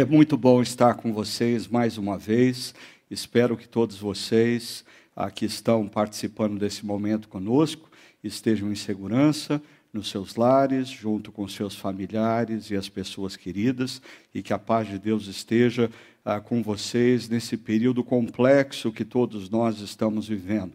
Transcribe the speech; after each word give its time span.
É 0.00 0.04
muito 0.06 0.34
bom 0.34 0.62
estar 0.62 0.94
com 0.94 1.12
vocês 1.12 1.68
mais 1.68 1.98
uma 1.98 2.16
vez. 2.16 2.74
Espero 3.10 3.54
que 3.54 3.68
todos 3.68 3.98
vocês 3.98 4.82
que 5.34 5.44
estão 5.44 5.86
participando 5.86 6.58
desse 6.58 6.86
momento 6.86 7.28
conosco 7.28 7.90
estejam 8.24 8.72
em 8.72 8.74
segurança 8.74 9.60
nos 9.92 10.08
seus 10.08 10.36
lares, 10.36 10.88
junto 10.88 11.30
com 11.30 11.46
seus 11.46 11.74
familiares 11.74 12.70
e 12.70 12.76
as 12.76 12.88
pessoas 12.88 13.36
queridas, 13.36 14.00
e 14.34 14.42
que 14.42 14.54
a 14.54 14.58
paz 14.58 14.88
de 14.88 14.98
Deus 14.98 15.26
esteja 15.26 15.90
ah, 16.24 16.40
com 16.40 16.62
vocês 16.62 17.28
nesse 17.28 17.58
período 17.58 18.02
complexo 18.02 18.90
que 18.90 19.04
todos 19.04 19.50
nós 19.50 19.80
estamos 19.80 20.26
vivendo. 20.26 20.72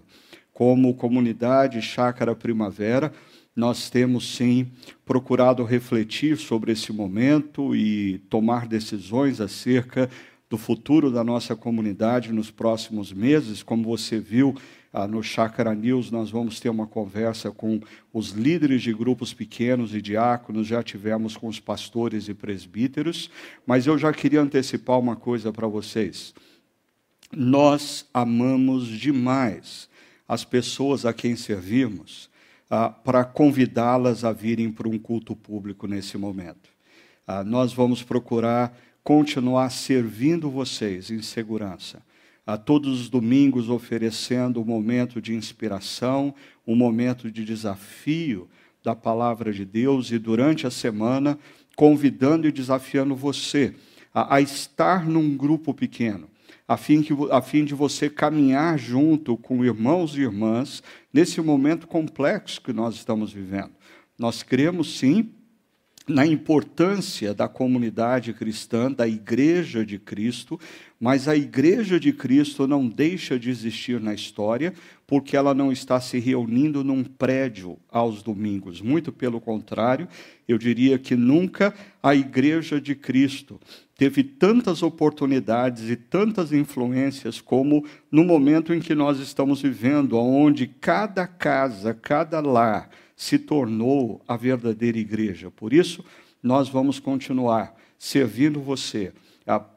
Como 0.54 0.94
comunidade 0.94 1.82
Chácara 1.82 2.36
Primavera, 2.36 3.12
nós 3.56 3.90
temos 3.90 4.36
sim 4.36 4.68
procurado 5.06 5.64
refletir 5.64 6.38
sobre 6.38 6.74
esse 6.74 6.92
momento 6.92 7.74
e 7.74 8.20
tomar 8.30 8.68
decisões 8.68 9.40
acerca 9.40 10.10
do 10.50 10.58
futuro 10.58 11.10
da 11.10 11.24
nossa 11.24 11.56
comunidade 11.56 12.34
nos 12.34 12.52
próximos 12.52 13.14
meses. 13.14 13.64
Como 13.64 13.84
você 13.84 14.20
viu 14.20 14.54
ah, 14.92 15.08
no 15.08 15.24
Chácara 15.24 15.74
News, 15.74 16.12
nós 16.12 16.30
vamos 16.30 16.60
ter 16.60 16.70
uma 16.70 16.86
conversa 16.86 17.50
com 17.50 17.80
os 18.14 18.32
líderes 18.32 18.82
de 18.82 18.94
grupos 18.94 19.34
pequenos 19.34 19.96
e 19.96 20.02
diáconos, 20.02 20.68
já 20.68 20.84
tivemos 20.84 21.38
com 21.38 21.48
os 21.48 21.60
pastores 21.60 22.28
e 22.28 22.34
presbíteros, 22.34 23.30
mas 23.66 23.88
eu 23.88 23.98
já 23.98 24.12
queria 24.12 24.42
antecipar 24.42 25.00
uma 25.00 25.16
coisa 25.16 25.52
para 25.52 25.68
vocês. 25.68 26.34
Nós 27.36 28.06
amamos 28.14 28.88
demais 28.88 29.90
as 30.28 30.44
pessoas 30.44 31.06
a 31.06 31.14
quem 31.14 31.36
servimos 31.36 32.30
ah, 32.70 32.90
para 32.90 33.24
convidá-las 33.24 34.24
a 34.24 34.32
virem 34.32 34.72
para 34.72 34.88
um 34.88 34.98
culto 34.98 35.36
público 35.36 35.88
nesse 35.88 36.18
momento. 36.18 36.70
Ah, 37.28 37.44
nós 37.44 37.74
vamos 37.74 38.04
procurar 38.04 38.78
continuar 39.04 39.70
servindo 39.70 40.50
vocês 40.50 41.12
em 41.12 41.22
segurança. 41.22 42.02
A 42.46 42.58
todos 42.58 43.02
os 43.02 43.10
domingos 43.10 43.70
oferecendo 43.70 44.62
um 44.62 44.66
momento 44.66 45.22
de 45.22 45.34
inspiração, 45.34 46.34
um 46.66 46.76
momento 46.76 47.32
de 47.32 47.44
desafio 47.44 48.48
da 48.84 48.96
palavra 48.96 49.52
de 49.52 49.66
Deus 49.66 50.12
e 50.12 50.20
durante 50.20 50.68
a 50.68 50.72
semana 50.72 51.38
convidando 51.76 52.48
e 52.48 52.52
desafiando 52.52 53.16
você 53.16 53.74
a, 54.14 54.36
a 54.36 54.42
estar 54.42 55.06
num 55.06 55.36
grupo 55.36 55.74
pequeno, 55.74 56.30
a 56.68 56.78
fim, 56.78 57.02
que, 57.02 57.14
a 57.32 57.42
fim 57.42 57.64
de 57.64 57.76
você 57.76 58.10
caminhar 58.10 58.78
junto 58.78 59.38
com 59.38 59.64
irmãos 59.64 60.16
e 60.16 60.22
irmãs 60.22 60.82
nesse 61.14 61.40
momento 61.42 61.88
complexo 61.88 62.62
que 62.62 62.74
nós 62.74 62.96
estamos 62.96 63.32
vivendo. 63.32 63.72
Nós 64.18 64.42
cremos, 64.42 64.98
sim, 64.98 65.30
na 66.08 66.26
importância 66.26 67.34
da 67.34 67.48
comunidade 67.48 68.32
cristã, 68.32 68.92
da 68.92 69.08
igreja 69.08 69.84
de 69.84 69.98
Cristo, 69.98 70.60
mas 71.00 71.28
a 71.28 71.36
igreja 71.36 72.00
de 72.00 72.14
Cristo 72.14 72.68
não 72.68 72.88
deixa 72.88 73.40
de 73.40 73.50
existir 73.50 74.00
na 74.00 74.14
história, 74.14 74.74
porque 75.08 75.36
ela 75.36 75.54
não 75.54 75.72
está 75.72 76.00
se 76.00 76.20
reunindo 76.20 76.84
num 76.84 77.04
prédio 77.04 77.78
aos 77.90 78.22
domingos. 78.22 78.82
Muito 78.82 79.12
pelo 79.12 79.42
contrário, 79.42 80.08
eu 80.48 80.58
diria 80.58 81.00
que 81.00 81.16
nunca 81.16 81.74
a 82.02 82.14
igreja 82.14 82.80
de 82.80 82.94
Cristo 82.94 83.60
teve 83.98 84.24
tantas 84.24 84.84
oportunidades 84.84 85.90
e 85.90 85.96
tantas 85.96 86.52
influências 86.52 87.40
como 87.40 87.86
no 88.12 88.24
momento 88.24 88.74
em 88.74 88.80
que 88.80 88.94
nós 88.94 89.20
estamos 89.20 89.62
vivendo, 89.62 90.18
onde 90.18 90.68
cada 90.68 91.26
casa, 91.26 91.94
cada 91.94 92.42
lar 92.42 92.90
se 93.16 93.40
tornou 93.40 94.22
a 94.28 94.36
verdadeira 94.36 94.98
igreja. 94.98 95.50
Por 95.50 95.72
isso, 95.74 96.04
nós 96.44 96.68
vamos 96.68 97.00
continuar 97.00 97.74
servindo 97.98 98.60
você, 98.60 99.14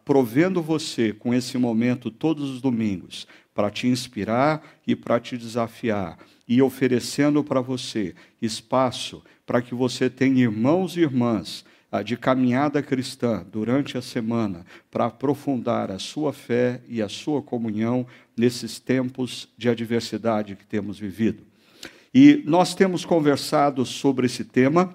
provendo 0.04 0.60
você 0.60 1.12
com 1.12 1.32
esse 1.32 1.56
momento 1.56 2.10
todos 2.10 2.50
os 2.50 2.60
domingos, 2.60 3.26
para 3.54 3.70
te 3.70 3.86
inspirar 3.86 4.62
e 4.86 4.94
para 4.94 5.18
te 5.18 5.36
desafiar, 5.36 6.18
e 6.46 6.60
oferecendo 6.60 7.42
para 7.44 7.60
você 7.60 8.14
espaço 8.40 9.22
para 9.46 9.62
que 9.62 9.74
você 9.74 10.10
tenha 10.10 10.42
irmãos 10.42 10.96
e 10.96 11.00
irmãs 11.00 11.64
de 12.04 12.16
caminhada 12.16 12.82
cristã 12.82 13.44
durante 13.50 13.96
a 13.96 14.02
semana 14.02 14.66
para 14.90 15.06
aprofundar 15.06 15.90
a 15.90 15.98
sua 15.98 16.32
fé 16.32 16.82
e 16.86 17.00
a 17.00 17.08
sua 17.08 17.40
comunhão 17.40 18.06
nesses 18.36 18.78
tempos 18.78 19.48
de 19.56 19.68
adversidade 19.68 20.54
que 20.54 20.66
temos 20.66 20.98
vivido. 20.98 21.44
E 22.12 22.42
nós 22.44 22.74
temos 22.74 23.04
conversado 23.04 23.84
sobre 23.86 24.26
esse 24.26 24.44
tema, 24.44 24.94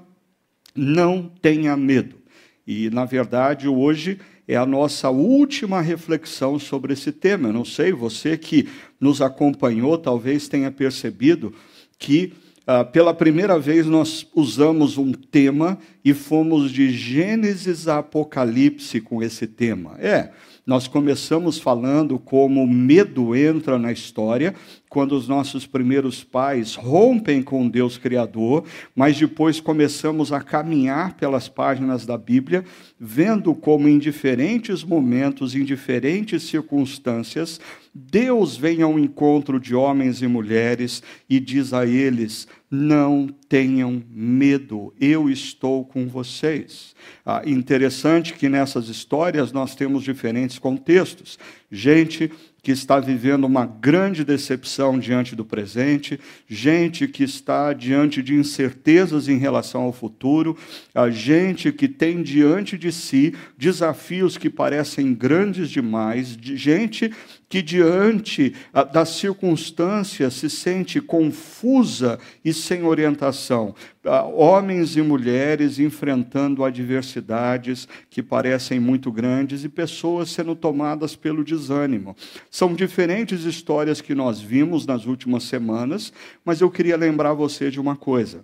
não 0.76 1.32
tenha 1.42 1.76
medo. 1.76 2.18
E, 2.66 2.90
na 2.90 3.06
verdade, 3.06 3.68
hoje 3.68 4.20
é 4.48 4.56
a 4.56 4.66
nossa 4.66 5.10
última 5.10 5.82
reflexão 5.82 6.60
sobre 6.60 6.94
esse 6.94 7.12
tema. 7.12 7.50
Eu 7.50 7.54
não 7.54 7.66
sei, 7.66 7.92
você 7.92 8.38
que 8.38 8.70
nos 9.00 9.22
acompanhou 9.22 9.98
talvez 9.98 10.48
tenha 10.48 10.72
percebido 10.72 11.54
que 11.98 12.34
ah, 12.66 12.86
pela 12.86 13.14
primeira 13.14 13.60
vez 13.60 13.86
nós 13.86 14.26
usamos 14.34 14.98
um 14.98 15.12
tema 15.12 15.78
e 16.04 16.14
fomos 16.14 16.72
de 16.72 16.92
Gênesis 16.92 17.90
a 17.90 17.98
Apocalipse 17.98 19.02
com 19.02 19.22
esse 19.22 19.46
tema. 19.46 19.96
É, 20.00 20.32
nós 20.66 20.88
começamos 20.88 21.60
falando 21.60 22.18
como 22.18 22.66
medo 22.66 23.36
entra 23.36 23.78
na 23.78 23.92
história, 23.92 24.56
quando 24.88 25.12
os 25.12 25.28
nossos 25.28 25.68
primeiros 25.68 26.24
pais 26.24 26.76
rompem 26.76 27.44
com 27.44 27.68
Deus 27.68 27.98
Criador, 27.98 28.64
mas 28.96 29.20
depois 29.20 29.60
começamos 29.60 30.32
a 30.32 30.40
caminhar 30.40 31.18
pelas 31.18 31.50
páginas 31.50 32.06
da 32.06 32.18
Bíblia, 32.18 32.64
vendo 33.06 33.54
como 33.54 33.90
em 33.90 34.00
diferentes 34.00 34.82
momentos, 34.82 35.54
em 35.56 35.66
diferentes 35.66 36.44
circunstâncias, 36.44 37.60
Deus 37.94 38.56
vem 38.56 38.82
ao 38.82 38.98
encontro 38.98 39.60
de 39.60 39.76
homens 39.76 40.22
e 40.22 40.28
mulheres 40.28 41.04
e 41.30 41.38
diz 41.38 41.74
a 41.74 41.86
eles: 41.86 42.48
não 42.72 43.28
tenham 43.50 44.02
medo, 44.10 44.94
eu 45.02 45.30
estou 45.30 45.84
com 45.84 46.08
vocês. 46.08 46.96
Ah, 47.26 47.42
interessante 47.46 48.36
que 48.36 48.48
nessas 48.48 48.88
histórias 48.88 49.52
nós 49.52 49.76
temos 49.76 50.02
diferentes 50.02 50.58
contextos. 50.58 51.38
Gente 51.70 52.32
que 52.64 52.72
está 52.72 52.98
vivendo 52.98 53.44
uma 53.44 53.66
grande 53.66 54.24
decepção 54.24 54.98
diante 54.98 55.36
do 55.36 55.44
presente, 55.44 56.18
gente 56.48 57.10
que 57.10 57.22
está 57.22 57.74
diante 57.74 58.24
de 58.24 58.34
incertezas 58.34 59.28
em 59.28 59.38
relação 59.38 59.82
ao 59.82 59.92
futuro, 59.92 60.58
a 60.96 61.10
gente 61.10 61.74
que 61.74 61.90
tem 61.90 62.24
diante 62.24 62.78
de 62.78 62.90
si 62.90 63.36
desafios 63.58 64.38
que 64.38 64.50
parecem 64.50 65.14
grandes 65.14 65.70
demais, 65.70 66.38
gente 66.40 67.12
que 67.54 67.62
diante 67.62 68.56
ah, 68.74 68.84
das 68.84 69.10
circunstâncias 69.10 70.34
se 70.34 70.50
sente 70.50 71.00
confusa 71.00 72.18
e 72.44 72.52
sem 72.52 72.82
orientação. 72.82 73.76
Ah, 74.04 74.24
homens 74.24 74.98
e 74.98 75.04
mulheres 75.04 75.78
enfrentando 75.78 76.64
adversidades 76.64 77.88
que 78.10 78.24
parecem 78.24 78.80
muito 78.80 79.12
grandes 79.12 79.64
e 79.64 79.70
pessoas 79.70 80.32
sendo 80.32 80.56
tomadas 80.56 81.16
pelo 81.16 81.44
desânimo. 81.44 82.16
São 82.50 82.74
diferentes 82.74 83.44
histórias 83.44 84.02
que 84.02 84.16
nós 84.16 84.42
vimos 84.42 84.88
nas 84.88 85.06
últimas 85.06 85.44
semanas, 85.44 86.12
mas 86.44 86.60
eu 86.60 86.72
queria 86.72 86.98
lembrar 86.98 87.34
você 87.34 87.70
de 87.70 87.80
uma 87.80 87.96
coisa. 87.96 88.44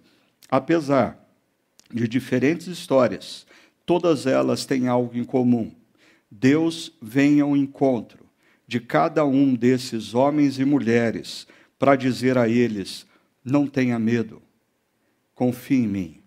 Apesar 0.52 1.18
de 1.92 2.08
diferentes 2.08 2.68
histórias, 2.68 3.48
todas 3.88 4.28
elas 4.28 4.68
têm 4.68 4.88
algo 4.88 5.18
em 5.18 5.24
comum. 5.24 5.72
Deus 6.30 6.96
vem 7.02 7.42
ao 7.42 7.58
encontro 7.58 8.29
de 8.69 8.80
cada 8.80 9.25
um 9.25 9.53
desses 9.53 10.13
homens 10.13 10.57
e 10.59 10.63
mulheres 10.63 11.46
para 11.78 11.97
dizer 11.97 12.38
a 12.38 12.47
eles: 12.47 13.06
não 13.44 13.68
tenha 13.68 14.00
medo 14.00 14.41
confie 15.40 15.78
em 15.78 15.88
mim. 15.88 16.18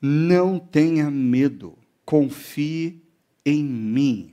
Não 0.00 0.60
tenha 0.60 1.10
medo, 1.10 1.76
confie 2.04 3.02
em 3.44 3.64
mim. 3.64 4.32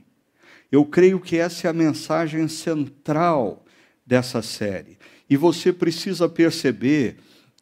Eu 0.70 0.84
creio 0.84 1.18
que 1.18 1.36
essa 1.36 1.66
é 1.66 1.70
a 1.70 1.72
mensagem 1.72 2.46
central 2.46 3.64
dessa 4.06 4.42
série. 4.42 4.96
E 5.28 5.36
você 5.36 5.72
precisa 5.72 6.28
perceber 6.28 7.16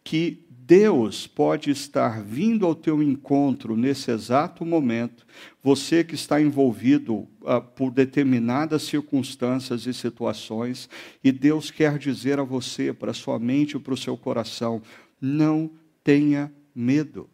que 0.05 0.45
Deus 0.51 1.27
pode 1.27 1.71
estar 1.71 2.23
vindo 2.23 2.67
ao 2.67 2.75
teu 2.75 3.03
encontro 3.03 3.75
nesse 3.75 4.11
exato 4.11 4.67
momento, 4.67 5.27
você 5.63 6.05
que 6.05 6.15
está 6.15 6.39
envolvido 6.43 7.27
uh, 7.43 7.61
por 7.61 7.91
determinadas 7.91 8.83
circunstâncias 8.83 9.87
e 9.87 9.95
situações, 9.95 10.89
e 11.23 11.31
Deus 11.31 11.71
quer 11.71 11.99
dizer 11.99 12.39
a 12.39 12.45
você, 12.45 12.93
para 12.93 13.13
sua 13.13 13.39
mente 13.39 13.77
e 13.77 13.81
para 13.81 13.95
o 13.95 13.97
seu 13.97 14.17
coração: 14.17 14.83
não 15.21 15.71
tenha 16.03 16.53
medo, 16.75 17.29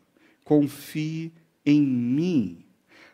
confie 0.44 1.32
em 1.64 1.80
mim. 1.82 2.64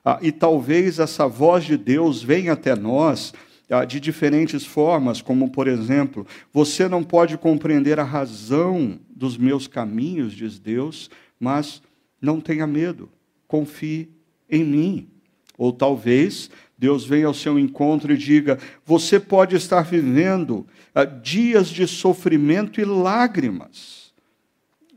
Ah, 0.04 0.18
e 0.20 0.30
talvez 0.30 0.98
essa 0.98 1.26
voz 1.26 1.64
de 1.64 1.76
Deus 1.76 2.22
venha 2.22 2.52
até 2.52 2.76
nós 2.76 3.32
ah, 3.70 3.84
de 3.84 3.98
diferentes 3.98 4.64
formas, 4.64 5.22
como, 5.22 5.50
por 5.50 5.66
exemplo, 5.66 6.26
você 6.52 6.86
não 6.86 7.02
pode 7.02 7.38
compreender 7.38 7.98
a 7.98 8.04
razão 8.04 9.00
dos 9.08 9.38
meus 9.38 9.66
caminhos, 9.66 10.34
diz 10.34 10.58
Deus, 10.58 11.10
mas 11.40 11.82
não 12.20 12.40
tenha 12.40 12.66
medo, 12.66 13.08
confie 13.48 14.10
em 14.50 14.62
mim. 14.62 15.08
Ou 15.56 15.72
talvez 15.72 16.50
Deus 16.76 17.04
venha 17.04 17.26
ao 17.26 17.34
seu 17.34 17.58
encontro 17.58 18.12
e 18.12 18.16
diga: 18.16 18.58
você 18.84 19.20
pode 19.20 19.54
estar 19.56 19.82
vivendo 19.82 20.66
uh, 20.94 21.20
dias 21.22 21.68
de 21.68 21.86
sofrimento 21.86 22.80
e 22.80 22.84
lágrimas, 22.84 24.12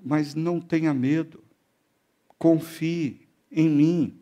mas 0.04 0.34
não 0.34 0.60
tenha 0.60 0.94
medo, 0.94 1.44
confie 2.38 3.28
em 3.52 3.70
mim. 3.70 4.14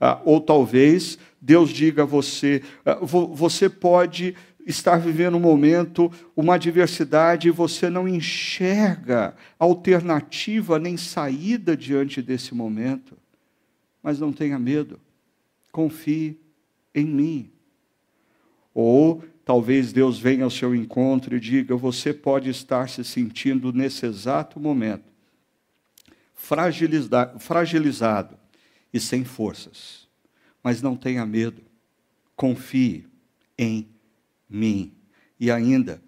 Uh, 0.00 0.20
ou 0.24 0.40
talvez 0.40 1.18
Deus 1.40 1.70
diga 1.70 2.02
a 2.02 2.06
você: 2.06 2.62
uh, 2.84 3.06
você 3.06 3.68
pode 3.68 4.34
estar 4.66 4.96
vivendo 4.96 5.36
um 5.36 5.40
momento, 5.40 6.10
uma 6.36 6.54
adversidade, 6.54 7.48
e 7.48 7.52
você 7.52 7.88
não 7.88 8.08
enxerga 8.08 9.34
alternativa 9.58 10.78
nem 10.78 10.96
saída 10.96 11.76
diante 11.76 12.20
desse 12.20 12.54
momento. 12.54 13.16
Mas 14.02 14.18
não 14.18 14.32
tenha 14.32 14.58
medo, 14.58 14.98
confie 15.70 16.41
em 16.94 17.04
mim. 17.04 17.50
Ou 18.74 19.22
talvez 19.44 19.92
Deus 19.92 20.18
venha 20.18 20.44
ao 20.44 20.50
seu 20.50 20.74
encontro 20.74 21.36
e 21.36 21.40
diga: 21.40 21.76
você 21.76 22.12
pode 22.12 22.48
estar 22.50 22.88
se 22.88 23.04
sentindo 23.04 23.72
nesse 23.72 24.06
exato 24.06 24.58
momento 24.58 25.12
fragilizado 27.38 28.36
e 28.92 28.98
sem 28.98 29.24
forças. 29.24 30.08
Mas 30.62 30.82
não 30.82 30.96
tenha 30.96 31.24
medo, 31.24 31.62
confie 32.34 33.06
em 33.56 33.88
mim. 34.48 34.92
E 35.38 35.50
ainda, 35.50 36.02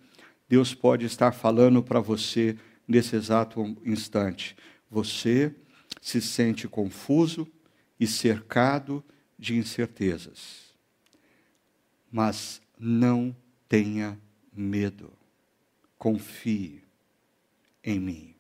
Deus 0.49 0.75
pode 0.75 1.07
estar 1.07 1.33
falando 1.33 1.83
para 1.83 2.01
você 2.01 2.57
nesse 2.87 3.17
exato 3.17 3.77
instante. 3.85 4.57
Você 4.91 5.55
se 6.01 6.21
sente 6.21 6.69
confuso 6.69 7.47
e 7.99 8.07
cercado 8.07 9.05
de 9.39 9.57
incertezas 9.57 10.64
mas 12.15 12.63
não 12.79 13.35
tenha 13.69 14.17
medo. 14.55 15.13
Confie 15.99 16.81
em 17.83 17.99
mim. 17.99 18.37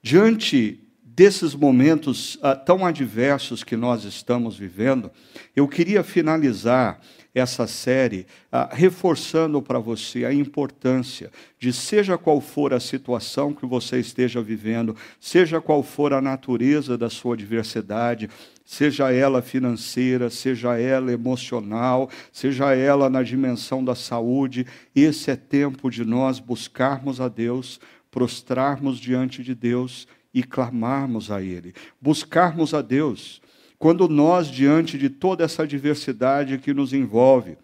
Diante 0.00 0.80
desses 1.02 1.54
momentos 1.54 2.36
uh, 2.36 2.56
tão 2.64 2.86
adversos 2.86 3.62
que 3.62 3.76
nós 3.76 4.04
estamos 4.04 4.56
vivendo, 4.56 5.10
eu 5.54 5.68
queria 5.68 6.02
finalizar 6.02 7.02
essa 7.38 7.66
série 7.66 8.26
uh, 8.50 8.74
reforçando 8.74 9.60
para 9.60 9.78
você 9.78 10.24
a 10.24 10.32
importância 10.32 11.30
de, 11.58 11.70
seja 11.70 12.16
qual 12.16 12.40
for 12.40 12.72
a 12.72 12.80
situação 12.80 13.52
que 13.52 13.66
você 13.66 14.00
esteja 14.00 14.40
vivendo, 14.40 14.96
seja 15.20 15.60
qual 15.60 15.82
for 15.82 16.14
a 16.14 16.22
natureza 16.22 16.96
da 16.96 17.10
sua 17.10 17.34
adversidade, 17.34 18.30
seja 18.64 19.12
ela 19.12 19.42
financeira, 19.42 20.30
seja 20.30 20.78
ela 20.78 21.12
emocional, 21.12 22.08
seja 22.32 22.74
ela 22.74 23.10
na 23.10 23.22
dimensão 23.22 23.84
da 23.84 23.94
saúde, 23.94 24.66
esse 24.94 25.30
é 25.30 25.36
tempo 25.36 25.90
de 25.90 26.06
nós 26.06 26.40
buscarmos 26.40 27.20
a 27.20 27.28
Deus, 27.28 27.78
prostrarmos 28.10 28.98
diante 28.98 29.42
de 29.42 29.54
Deus 29.54 30.08
e 30.32 30.42
clamarmos 30.42 31.30
a 31.30 31.42
Ele. 31.42 31.74
Buscarmos 32.00 32.72
a 32.72 32.80
Deus 32.80 33.42
quando 33.78 34.08
nós, 34.08 34.48
diante 34.48 34.96
de 34.96 35.10
toda 35.10 35.44
essa 35.44 35.66
diversidade 35.66 36.58
que 36.58 36.72
nos 36.72 36.92
envolve, 36.92 37.58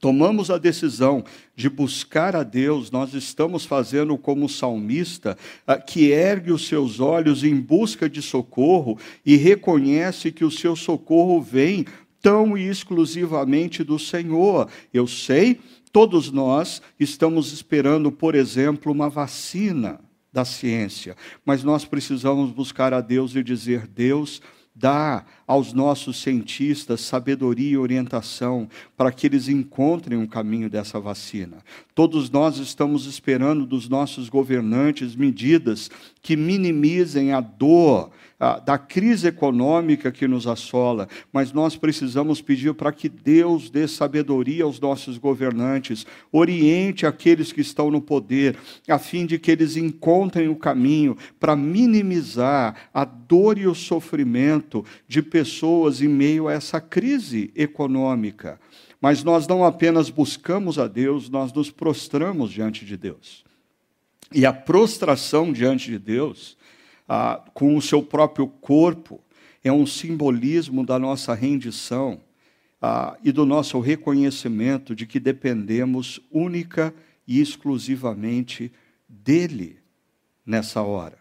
tomamos 0.00 0.50
a 0.50 0.58
decisão 0.58 1.24
de 1.54 1.68
buscar 1.68 2.36
a 2.36 2.42
Deus, 2.42 2.90
nós 2.90 3.14
estamos 3.14 3.64
fazendo 3.64 4.16
como 4.16 4.46
o 4.46 4.48
salmista, 4.48 5.36
ah, 5.66 5.78
que 5.78 6.10
ergue 6.10 6.52
os 6.52 6.66
seus 6.66 7.00
olhos 7.00 7.44
em 7.44 7.58
busca 7.60 8.08
de 8.08 8.20
socorro 8.22 8.98
e 9.24 9.36
reconhece 9.36 10.30
que 10.30 10.44
o 10.44 10.50
seu 10.50 10.76
socorro 10.76 11.40
vem 11.40 11.86
tão 12.20 12.56
e 12.56 12.68
exclusivamente 12.68 13.84
do 13.84 13.98
Senhor. 13.98 14.68
Eu 14.92 15.06
sei, 15.06 15.60
todos 15.92 16.30
nós 16.30 16.80
estamos 16.98 17.52
esperando, 17.52 18.10
por 18.10 18.34
exemplo, 18.34 18.90
uma 18.90 19.08
vacina 19.08 20.00
da 20.32 20.44
ciência, 20.44 21.16
mas 21.44 21.62
nós 21.62 21.84
precisamos 21.84 22.50
buscar 22.50 22.92
a 22.92 23.00
Deus 23.00 23.36
e 23.36 23.42
dizer: 23.42 23.86
Deus, 23.86 24.42
dá 24.74 25.24
aos 25.46 25.72
nossos 25.72 26.20
cientistas 26.20 27.00
sabedoria 27.00 27.70
e 27.70 27.76
orientação 27.76 28.68
para 28.96 29.12
que 29.12 29.26
eles 29.26 29.48
encontrem 29.48 30.18
um 30.18 30.26
caminho 30.26 30.70
dessa 30.70 30.98
vacina. 30.98 31.58
Todos 31.94 32.30
nós 32.30 32.58
estamos 32.58 33.06
esperando 33.06 33.66
dos 33.66 33.88
nossos 33.88 34.28
governantes 34.28 35.14
medidas 35.14 35.90
que 36.22 36.36
minimizem 36.36 37.32
a 37.32 37.40
dor 37.40 38.10
da 38.64 38.76
crise 38.76 39.28
econômica 39.28 40.12
que 40.12 40.26
nos 40.26 40.46
assola, 40.46 41.08
mas 41.32 41.52
nós 41.52 41.76
precisamos 41.76 42.42
pedir 42.42 42.74
para 42.74 42.92
que 42.92 43.08
Deus 43.08 43.70
dê 43.70 43.86
sabedoria 43.86 44.64
aos 44.64 44.80
nossos 44.80 45.16
governantes, 45.16 46.06
oriente 46.30 47.06
aqueles 47.06 47.52
que 47.52 47.60
estão 47.60 47.90
no 47.90 48.02
poder, 48.02 48.56
a 48.88 48.98
fim 48.98 49.24
de 49.24 49.38
que 49.38 49.50
eles 49.50 49.76
encontrem 49.76 50.48
o 50.48 50.56
caminho 50.56 51.16
para 51.38 51.56
minimizar 51.56 52.74
a 52.92 53.04
dor 53.04 53.56
e 53.56 53.66
o 53.66 53.74
sofrimento 53.74 54.84
de 55.08 55.22
pessoas 55.34 56.00
em 56.00 56.06
meio 56.06 56.46
a 56.46 56.52
essa 56.52 56.80
crise 56.80 57.50
econômica. 57.56 58.60
Mas 59.00 59.24
nós 59.24 59.48
não 59.48 59.64
apenas 59.64 60.08
buscamos 60.08 60.78
a 60.78 60.86
Deus, 60.86 61.28
nós 61.28 61.52
nos 61.52 61.72
prostramos 61.72 62.52
diante 62.52 62.84
de 62.84 62.96
Deus. 62.96 63.44
E 64.32 64.46
a 64.46 64.52
prostração 64.52 65.52
diante 65.52 65.90
de 65.90 65.98
Deus 65.98 66.56
ah, 67.08 67.42
com 67.52 67.76
o 67.76 67.82
seu 67.82 68.00
próprio 68.00 68.46
corpo, 68.46 69.20
é 69.64 69.72
um 69.72 69.84
simbolismo 69.84 70.86
da 70.86 71.00
nossa 71.00 71.34
rendição 71.34 72.20
ah, 72.80 73.16
e 73.24 73.32
do 73.32 73.44
nosso 73.44 73.80
reconhecimento 73.80 74.94
de 74.94 75.04
que 75.04 75.18
dependemos 75.18 76.20
única 76.30 76.94
e 77.26 77.40
exclusivamente 77.40 78.70
dele 79.08 79.80
nessa 80.46 80.80
hora. 80.80 81.18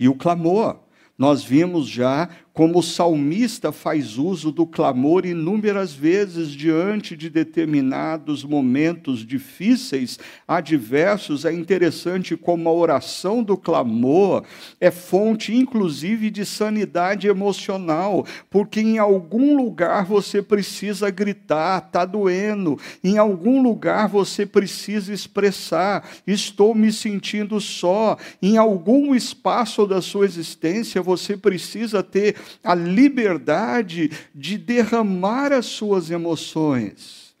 E 0.00 0.08
o 0.08 0.14
clamor, 0.14 0.78
nós 1.18 1.44
vimos 1.44 1.86
já 1.86 2.30
como 2.54 2.78
o 2.78 2.82
salmista 2.84 3.72
faz 3.72 4.16
uso 4.16 4.52
do 4.52 4.64
clamor 4.64 5.26
inúmeras 5.26 5.92
vezes 5.92 6.50
diante 6.50 7.16
de 7.16 7.28
determinados 7.28 8.44
momentos 8.44 9.26
difíceis, 9.26 10.20
adversos. 10.46 11.44
É 11.44 11.52
interessante 11.52 12.36
como 12.36 12.68
a 12.68 12.72
oração 12.72 13.42
do 13.42 13.56
clamor 13.56 14.44
é 14.80 14.92
fonte, 14.92 15.52
inclusive, 15.52 16.30
de 16.30 16.46
sanidade 16.46 17.26
emocional, 17.26 18.24
porque 18.48 18.80
em 18.80 18.98
algum 18.98 19.56
lugar 19.56 20.04
você 20.04 20.40
precisa 20.40 21.10
gritar, 21.10 21.84
está 21.84 22.04
doendo, 22.04 22.78
em 23.02 23.18
algum 23.18 23.60
lugar 23.60 24.06
você 24.08 24.46
precisa 24.46 25.12
expressar, 25.12 26.08
estou 26.24 26.72
me 26.72 26.92
sentindo 26.92 27.60
só, 27.60 28.16
em 28.40 28.56
algum 28.56 29.12
espaço 29.12 29.88
da 29.88 30.00
sua 30.00 30.24
existência 30.24 31.02
você 31.02 31.36
precisa 31.36 32.00
ter 32.00 32.43
a 32.62 32.74
liberdade 32.74 34.10
de 34.34 34.56
derramar 34.58 35.52
as 35.52 35.66
suas 35.66 36.10
emoções. 36.10 37.34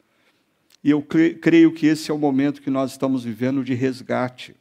E 0.82 0.90
eu 0.90 1.02
creio 1.02 1.72
que 1.72 1.86
esse 1.86 2.10
é 2.10 2.14
o 2.14 2.18
momento 2.18 2.60
que 2.60 2.70
nós 2.70 2.90
estamos 2.90 3.24
vivendo 3.24 3.64
de 3.64 3.72
resgate, 3.72 4.54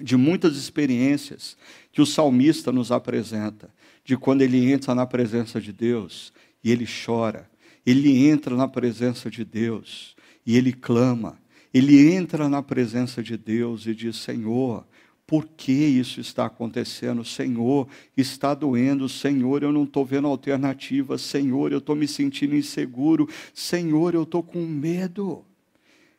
de 0.00 0.16
muitas 0.16 0.56
experiências 0.56 1.56
que 1.92 2.00
o 2.00 2.06
salmista 2.06 2.70
nos 2.70 2.92
apresenta, 2.92 3.68
de 4.04 4.16
quando 4.16 4.42
ele 4.42 4.72
entra 4.72 4.94
na 4.94 5.06
presença 5.06 5.60
de 5.60 5.72
Deus 5.72 6.32
e 6.62 6.70
ele 6.70 6.86
chora, 6.86 7.48
ele 7.84 8.26
entra 8.28 8.56
na 8.56 8.68
presença 8.68 9.28
de 9.28 9.44
Deus 9.44 10.14
e 10.46 10.56
ele 10.56 10.72
clama, 10.72 11.38
ele 11.74 12.12
entra 12.12 12.48
na 12.48 12.62
presença 12.62 13.22
de 13.22 13.36
Deus 13.36 13.86
e 13.86 13.94
diz: 13.94 14.16
Senhor, 14.16 14.84
por 15.32 15.46
que 15.46 15.72
isso 15.72 16.20
está 16.20 16.44
acontecendo? 16.44 17.24
Senhor, 17.24 17.88
está 18.14 18.52
doendo. 18.52 19.08
Senhor, 19.08 19.62
eu 19.62 19.72
não 19.72 19.84
estou 19.84 20.04
vendo 20.04 20.28
alternativa. 20.28 21.16
Senhor, 21.16 21.72
eu 21.72 21.78
estou 21.78 21.96
me 21.96 22.06
sentindo 22.06 22.54
inseguro. 22.54 23.26
Senhor, 23.54 24.14
eu 24.14 24.24
estou 24.24 24.42
com 24.42 24.60
medo. 24.66 25.42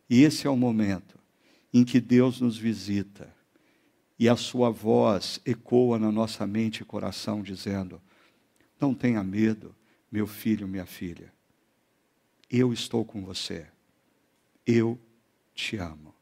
E 0.09 0.23
esse 0.23 0.47
é 0.47 0.49
o 0.49 0.57
momento 0.57 1.15
em 1.71 1.83
que 1.83 2.01
Deus 2.01 2.41
nos 2.41 2.57
visita 2.57 3.31
e 4.17 4.27
a 4.27 4.35
sua 4.35 4.71
voz 4.71 5.39
ecoa 5.45 5.99
na 5.99 6.11
nossa 6.11 6.47
mente 6.47 6.79
e 6.79 6.83
coração, 6.83 7.43
dizendo: 7.43 8.01
Não 8.81 8.95
tenha 8.95 9.23
medo, 9.23 9.75
meu 10.11 10.25
filho, 10.25 10.67
minha 10.67 10.87
filha. 10.87 11.31
Eu 12.49 12.73
estou 12.73 13.05
com 13.05 13.23
você. 13.23 13.67
Eu 14.65 14.99
te 15.53 15.77
amo. 15.77 16.12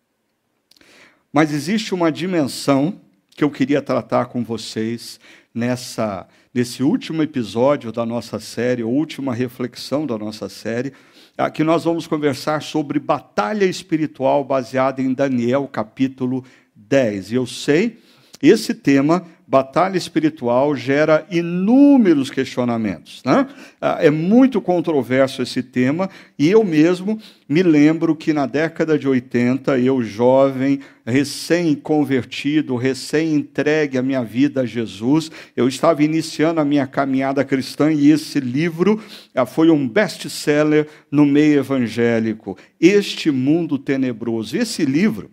Mas 1.31 1.53
existe 1.53 1.93
uma 1.93 2.11
dimensão 2.11 2.99
que 3.35 3.43
eu 3.43 3.49
queria 3.49 3.81
tratar 3.81 4.25
com 4.25 4.43
vocês 4.43 5.19
nessa 5.53 6.27
nesse 6.53 6.83
último 6.83 7.23
episódio 7.23 7.93
da 7.93 8.05
nossa 8.05 8.37
série, 8.37 8.83
última 8.83 9.33
reflexão 9.33 10.05
da 10.05 10.17
nossa 10.17 10.49
série, 10.49 10.91
que 11.53 11.63
nós 11.63 11.85
vamos 11.85 12.07
conversar 12.07 12.61
sobre 12.61 12.99
batalha 12.99 13.63
espiritual 13.63 14.43
baseada 14.43 15.01
em 15.01 15.13
Daniel 15.13 15.69
capítulo 15.71 16.43
10. 16.75 17.31
E 17.31 17.35
eu 17.35 17.47
sei 17.47 17.99
esse 18.41 18.73
tema 18.73 19.25
batalha 19.51 19.97
espiritual 19.97 20.73
gera 20.77 21.27
inúmeros 21.29 22.31
questionamentos. 22.31 23.21
Né? 23.25 23.45
Ah, 23.81 23.97
é 23.99 24.09
muito 24.09 24.61
controverso 24.61 25.41
esse 25.41 25.61
tema, 25.61 26.09
e 26.39 26.49
eu 26.49 26.63
mesmo 26.63 27.19
me 27.49 27.61
lembro 27.61 28.15
que 28.15 28.31
na 28.31 28.45
década 28.45 28.97
de 28.97 29.09
80, 29.09 29.77
eu, 29.77 30.01
jovem, 30.01 30.79
recém-convertido, 31.05 32.77
recém-entregue 32.77 33.97
a 33.97 34.01
minha 34.01 34.23
vida 34.23 34.61
a 34.61 34.65
Jesus, 34.65 35.29
eu 35.53 35.67
estava 35.67 36.01
iniciando 36.01 36.61
a 36.61 36.65
minha 36.65 36.87
caminhada 36.87 37.43
cristã 37.43 37.91
e 37.91 38.09
esse 38.09 38.39
livro 38.39 39.03
ah, 39.35 39.45
foi 39.45 39.69
um 39.69 39.85
best-seller 39.85 40.87
no 41.11 41.25
meio 41.25 41.59
evangélico. 41.59 42.57
Este 42.79 43.29
Mundo 43.29 43.77
Tenebroso. 43.77 44.55
Esse 44.55 44.85
livro 44.85 45.29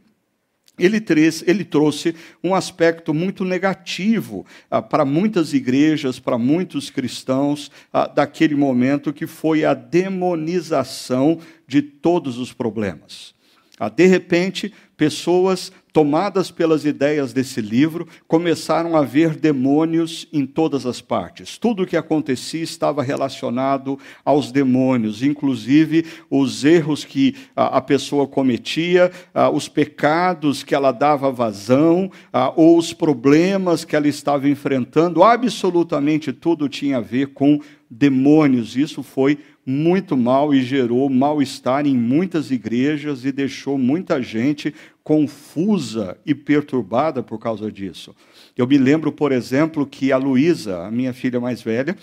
ele, 0.78 1.04
ele 1.47 1.64
trouxe 1.64 2.14
um 2.42 2.54
aspecto 2.54 3.12
muito 3.12 3.44
negativo 3.44 4.47
ah, 4.70 4.80
para 4.80 5.04
muitas 5.04 5.52
igrejas, 5.52 6.18
para 6.18 6.38
muitos 6.38 6.90
cristãos 6.90 7.70
ah, 7.92 8.06
daquele 8.06 8.54
momento, 8.54 9.12
que 9.12 9.26
foi 9.26 9.64
a 9.64 9.75
demonização 9.75 11.38
de 11.66 11.82
todos 11.82 12.38
os 12.38 12.52
problemas. 12.52 13.35
Ah, 13.78 13.88
de 13.88 14.06
repente, 14.06 14.73
pessoas 14.97 15.73
tomadas 15.92 16.50
pelas 16.50 16.85
ideias 16.85 17.33
desse 17.33 17.61
livro, 17.61 18.07
começaram 18.26 18.97
a 18.97 19.02
ver 19.02 19.35
demônios 19.35 20.28
em 20.33 20.47
todas 20.47 20.87
as 20.87 21.00
partes. 21.00 21.59
Tudo 21.59 21.83
o 21.83 21.87
que 21.87 21.97
acontecia 21.97 22.62
estava 22.62 23.02
relacionado 23.02 23.99
aos 24.25 24.52
demônios, 24.52 25.23
inclusive 25.23 26.04
os 26.30 26.64
erros 26.64 27.04
que 27.04 27.35
a 27.57 27.80
pessoa 27.80 28.26
cometia, 28.26 29.11
os 29.52 29.68
pecados 29.68 30.62
que 30.62 30.75
ela 30.75 30.92
dava 30.92 31.33
vazão, 31.33 32.11
ou 32.54 32.78
os 32.78 32.92
problemas 32.92 33.85
que 33.85 33.97
ela 33.97 34.09
estava 34.09 34.49
enfrentando, 34.49 35.23
absolutamente 35.23 36.33
tudo 36.33 36.68
tinha 36.68 36.99
a 36.99 37.00
ver 37.00 37.28
com 37.28 37.61
demônios. 37.90 38.76
Isso 38.76 39.02
foi 39.02 39.38
muito 39.68 40.16
mal 40.16 40.54
e 40.54 40.62
gerou 40.62 41.10
mal-estar 41.10 41.87
em 41.87 41.94
muitas 41.94 42.50
igrejas 42.50 43.26
e 43.26 43.30
deixou 43.30 43.76
muita 43.76 44.22
gente 44.22 44.75
confusa 45.04 46.16
e 46.25 46.34
perturbada 46.34 47.22
por 47.22 47.38
causa 47.38 47.70
disso. 47.70 48.16
Eu 48.56 48.66
me 48.66 48.78
lembro, 48.78 49.12
por 49.12 49.30
exemplo, 49.30 49.87
que 49.87 50.10
a 50.10 50.16
Luísa, 50.16 50.87
a 50.87 50.90
minha 50.90 51.12
filha 51.12 51.38
mais 51.38 51.60
velha, 51.60 51.94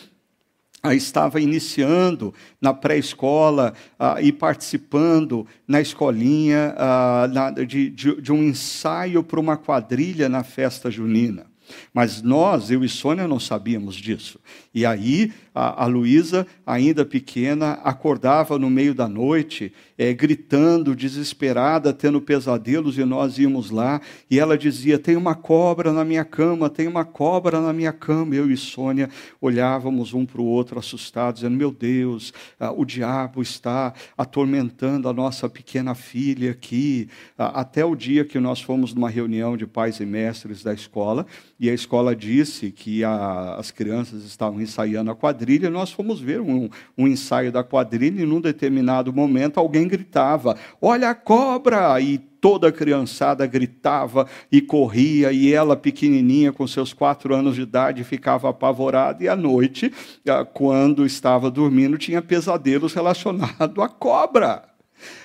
estava 0.93 1.41
iniciando 1.41 2.31
na 2.61 2.71
pré-escola 2.71 3.73
uh, 3.99 4.21
e 4.21 4.31
participando 4.31 5.47
na 5.67 5.81
escolinha 5.81 6.75
uh, 6.77 7.33
na, 7.33 7.49
de, 7.49 7.89
de, 7.89 8.21
de 8.21 8.31
um 8.31 8.43
ensaio 8.43 9.23
para 9.23 9.39
uma 9.39 9.57
quadrilha 9.57 10.29
na 10.29 10.43
festa 10.43 10.91
junina. 10.91 11.47
Mas 11.91 12.21
nós, 12.21 12.69
eu 12.69 12.83
e 12.83 12.89
Sônia, 12.89 13.27
não 13.27 13.39
sabíamos 13.39 13.95
disso. 13.95 14.39
E 14.71 14.85
aí 14.85 15.33
a, 15.55 15.85
a 15.85 15.87
Luísa, 15.87 16.45
ainda 16.67 17.05
pequena, 17.05 17.79
acordava 17.81 18.59
no 18.59 18.69
meio 18.69 18.93
da 18.93 19.07
noite, 19.07 19.71
é, 19.97 20.11
gritando, 20.13 20.93
desesperada, 20.93 21.93
tendo 21.93 22.19
pesadelos, 22.19 22.97
e 22.97 23.05
nós 23.05 23.37
íamos 23.37 23.71
lá, 23.71 24.01
e 24.29 24.37
ela 24.37 24.57
dizia: 24.57 24.99
Tem 24.99 25.15
uma 25.15 25.33
cobra 25.33 25.93
na 25.93 26.03
minha 26.03 26.25
cama, 26.25 26.69
tem 26.69 26.87
uma 26.87 27.05
cobra 27.05 27.61
na 27.61 27.71
minha 27.71 27.93
cama. 27.93 28.35
Eu 28.35 28.51
e 28.51 28.57
Sônia 28.57 29.09
olhávamos 29.39 30.13
um 30.13 30.25
para 30.25 30.41
o 30.41 30.45
outro, 30.45 30.77
assustados, 30.77 31.39
dizendo: 31.39 31.55
Meu 31.55 31.71
Deus, 31.71 32.33
ah, 32.59 32.73
o 32.73 32.83
diabo 32.83 33.41
está 33.41 33.93
atormentando 34.17 35.07
a 35.07 35.13
nossa 35.13 35.47
pequena 35.47 35.95
filha 35.95 36.51
aqui. 36.51 37.07
Ah, 37.37 37.61
até 37.61 37.85
o 37.85 37.95
dia 37.95 38.25
que 38.25 38.41
nós 38.41 38.59
fomos 38.59 38.93
numa 38.93 39.09
reunião 39.09 39.55
de 39.55 39.65
pais 39.65 40.01
e 40.01 40.05
mestres 40.05 40.61
da 40.61 40.73
escola, 40.73 41.25
e 41.57 41.69
a 41.69 41.73
escola 41.73 42.13
disse 42.13 42.71
que 42.71 43.05
a, 43.05 43.55
as 43.55 43.71
crianças 43.71 44.25
estavam 44.25 44.59
ensaiando 44.59 45.09
a 45.09 45.15
quadrilha 45.15 45.44
quadrilha, 45.45 45.69
nós 45.69 45.91
fomos 45.91 46.19
ver 46.19 46.41
um, 46.41 46.67
um 46.97 47.07
ensaio 47.07 47.51
da 47.51 47.63
quadrilha 47.63 48.23
e 48.23 48.25
num 48.25 48.41
determinado 48.41 49.13
momento 49.13 49.59
alguém 49.59 49.87
gritava: 49.87 50.57
Olha 50.81 51.11
a 51.11 51.15
cobra! 51.15 52.01
E 52.01 52.17
toda 52.17 52.69
a 52.69 52.71
criançada 52.71 53.45
gritava 53.45 54.27
e 54.51 54.59
corria, 54.61 55.31
e 55.31 55.53
ela, 55.53 55.75
pequenininha, 55.75 56.51
com 56.51 56.67
seus 56.67 56.93
quatro 56.93 57.33
anos 57.33 57.55
de 57.55 57.61
idade, 57.61 58.03
ficava 58.03 58.49
apavorada, 58.49 59.23
e 59.23 59.27
à 59.27 59.35
noite, 59.35 59.91
ah, 60.27 60.45
quando 60.45 61.05
estava 61.05 61.49
dormindo, 61.49 61.97
tinha 61.97 62.21
pesadelos 62.21 62.93
relacionados 62.93 63.83
à 63.83 63.87
cobra. 63.87 64.63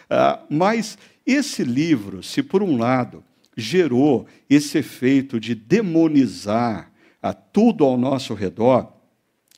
Ah, 0.09 0.41
mas 0.49 0.97
esse 1.27 1.63
livro, 1.63 2.23
se 2.23 2.43
por 2.43 2.63
um 2.63 2.79
lado 2.79 3.23
gerou 3.57 4.27
esse 4.49 4.79
efeito 4.79 5.39
de 5.39 5.55
demonizar 5.55 6.91
a 7.23 7.35
tudo 7.35 7.85
ao 7.85 7.99
nosso 7.99 8.33
redor, 8.33 9.00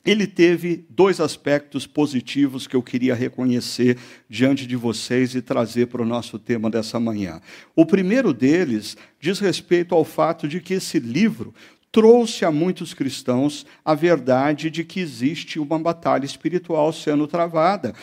ele 0.05 0.27
teve 0.27 0.85
dois 0.89 1.19
aspectos 1.19 1.87
positivos 1.87 2.67
que 2.67 2.75
eu 2.75 2.83
queria 2.83 3.15
reconhecer 3.15 3.97
diante 4.29 4.67
de 4.67 4.75
vocês 4.75 5.33
e 5.33 5.41
trazer 5.41 5.87
para 5.87 6.01
o 6.01 6.05
nosso 6.05 6.37
tema 6.37 6.69
dessa 6.69 6.99
manhã. 6.99 7.39
O 7.75 7.85
primeiro 7.85 8.33
deles 8.33 8.97
diz 9.19 9.39
respeito 9.39 9.95
ao 9.95 10.03
fato 10.03 10.47
de 10.47 10.59
que 10.59 10.73
esse 10.73 10.99
livro 10.99 11.53
trouxe 11.93 12.43
a 12.43 12.51
muitos 12.51 12.91
cristãos 12.91 13.67
a 13.85 13.93
verdade 13.93 14.71
de 14.71 14.83
que 14.83 14.99
existe 14.99 15.59
uma 15.59 15.77
batalha 15.77 16.25
espiritual 16.25 16.91
sendo 16.91 17.27
travada, 17.27 17.93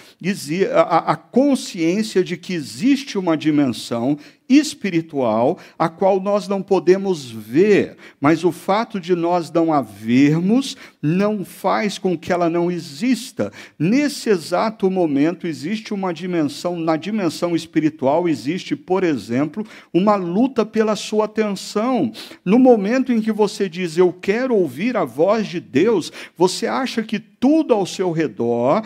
a 0.86 1.16
consciência 1.16 2.22
de 2.22 2.36
que 2.36 2.54
existe 2.54 3.18
uma 3.18 3.36
dimensão 3.36 4.16
espiritual, 4.50 5.58
a 5.78 5.88
qual 5.88 6.20
nós 6.20 6.48
não 6.48 6.60
podemos 6.60 7.30
ver, 7.30 7.96
mas 8.20 8.44
o 8.44 8.50
fato 8.50 8.98
de 8.98 9.14
nós 9.14 9.50
não 9.52 9.72
a 9.72 9.80
vermos 9.80 10.76
não 11.00 11.44
faz 11.44 11.96
com 11.96 12.18
que 12.18 12.32
ela 12.32 12.50
não 12.50 12.70
exista. 12.70 13.52
Nesse 13.78 14.28
exato 14.28 14.90
momento 14.90 15.46
existe 15.46 15.94
uma 15.94 16.12
dimensão, 16.12 16.76
na 16.76 16.96
dimensão 16.96 17.54
espiritual 17.54 18.28
existe, 18.28 18.74
por 18.74 19.04
exemplo, 19.04 19.64
uma 19.94 20.16
luta 20.16 20.66
pela 20.66 20.96
sua 20.96 21.26
atenção. 21.26 22.10
No 22.44 22.58
momento 22.58 23.12
em 23.12 23.20
que 23.20 23.30
você 23.30 23.68
diz 23.68 23.96
eu 23.96 24.12
quero 24.12 24.56
ouvir 24.56 24.96
a 24.96 25.04
voz 25.04 25.46
de 25.46 25.60
Deus, 25.60 26.12
você 26.36 26.66
acha 26.66 27.02
que 27.04 27.29
tudo 27.40 27.72
ao 27.72 27.86
seu 27.86 28.12
redor 28.12 28.82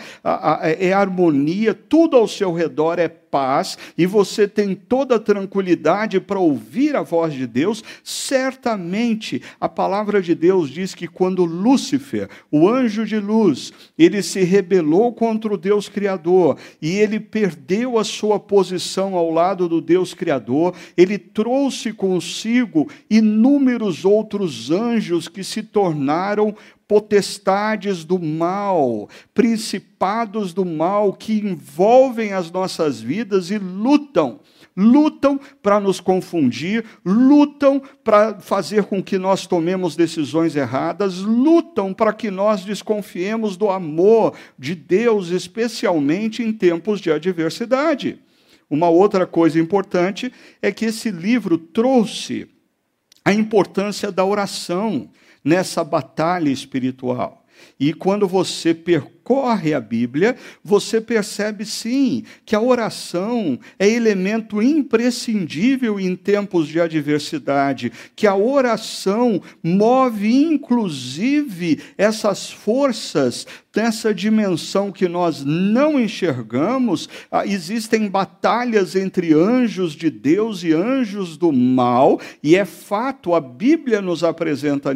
é 0.79 0.93
harmonia, 0.93 1.73
tudo 1.73 2.15
ao 2.15 2.27
seu 2.27 2.53
redor 2.53 2.97
é 2.97 3.09
paz, 3.09 3.77
e 3.97 4.05
você 4.05 4.47
tem 4.47 4.73
toda 4.73 5.15
a 5.15 5.19
tranquilidade 5.19 6.21
para 6.21 6.39
ouvir 6.39 6.95
a 6.95 7.01
voz 7.01 7.33
de 7.33 7.45
Deus, 7.45 7.83
certamente 8.01 9.41
a 9.59 9.67
palavra 9.67 10.21
de 10.21 10.33
Deus 10.33 10.69
diz 10.69 10.95
que 10.95 11.05
quando 11.05 11.43
Lúcifer, 11.43 12.29
o 12.49 12.69
anjo 12.69 13.05
de 13.05 13.19
luz, 13.19 13.73
ele 13.99 14.23
se 14.23 14.41
rebelou 14.41 15.11
contra 15.11 15.53
o 15.53 15.57
Deus 15.57 15.89
Criador 15.89 16.57
e 16.81 16.91
ele 16.91 17.19
perdeu 17.19 17.99
a 17.99 18.05
sua 18.05 18.39
posição 18.39 19.15
ao 19.15 19.29
lado 19.29 19.67
do 19.67 19.81
Deus 19.81 20.13
Criador, 20.13 20.73
ele 20.95 21.17
trouxe 21.17 21.91
consigo 21.91 22.89
inúmeros 23.09 24.05
outros 24.05 24.71
anjos 24.71 25.27
que 25.27 25.43
se 25.43 25.61
tornaram 25.61 26.55
potestades 26.87 28.03
do 28.03 28.19
mal, 28.19 29.09
principados 29.33 30.53
do 30.53 30.63
mal 30.63 31.13
que 31.13 31.33
envolvem 31.39 32.33
as 32.33 32.51
nossas 32.51 33.01
vidas 33.01 33.49
e 33.49 33.57
lutam. 33.57 34.39
Lutam 34.77 35.39
para 35.63 35.79
nos 35.79 36.01
confundir, 36.01 36.83
lutam 37.05 37.81
para 38.03 38.39
fazer 38.41 38.83
com 38.83 39.01
que 39.01 39.17
nós 39.17 39.47
tomemos 39.47 39.95
decisões 39.95 40.55
erradas, 40.55 41.19
lutam 41.19 41.93
para 41.93 42.11
que 42.11 42.29
nós 42.29 42.65
desconfiemos 42.65 43.55
do 43.55 43.69
amor 43.69 44.33
de 44.59 44.75
Deus, 44.75 45.29
especialmente 45.29 46.43
em 46.43 46.51
tempos 46.51 46.99
de 46.99 47.09
adversidade. 47.09 48.19
Uma 48.69 48.89
outra 48.89 49.25
coisa 49.25 49.59
importante 49.59 50.31
é 50.61 50.71
que 50.71 50.85
esse 50.85 51.09
livro 51.09 51.57
trouxe 51.57 52.47
a 53.23 53.33
importância 53.33 54.11
da 54.11 54.25
oração 54.25 55.09
nessa 55.45 55.83
batalha 55.83 56.49
espiritual. 56.49 57.45
E 57.79 57.93
quando 57.93 58.27
você 58.27 58.73
percorre 58.73 59.14
a 59.33 59.79
Bíblia, 59.79 60.35
você 60.63 61.01
percebe 61.01 61.65
sim 61.65 62.23
que 62.45 62.55
a 62.55 62.61
oração 62.61 63.59
é 63.79 63.89
elemento 63.89 64.61
imprescindível 64.61 65.99
em 65.99 66.15
tempos 66.15 66.67
de 66.67 66.79
adversidade, 66.79 67.91
que 68.15 68.27
a 68.27 68.35
oração 68.35 69.41
move 69.63 70.31
inclusive 70.31 71.81
essas 71.97 72.51
forças 72.51 73.47
nessa 73.75 74.13
dimensão 74.13 74.91
que 74.91 75.07
nós 75.07 75.43
não 75.43 75.99
enxergamos, 75.99 77.09
ah, 77.29 77.45
existem 77.45 78.07
batalhas 78.07 78.95
entre 78.95 79.33
anjos 79.33 79.93
de 79.93 80.09
Deus 80.09 80.63
e 80.63 80.73
anjos 80.73 81.37
do 81.37 81.51
mal, 81.51 82.19
e 82.41 82.55
é 82.55 82.63
fato, 82.63 83.35
a 83.35 83.41
Bíblia 83.41 84.01
nos 84.01 84.23
apresenta 84.23 84.91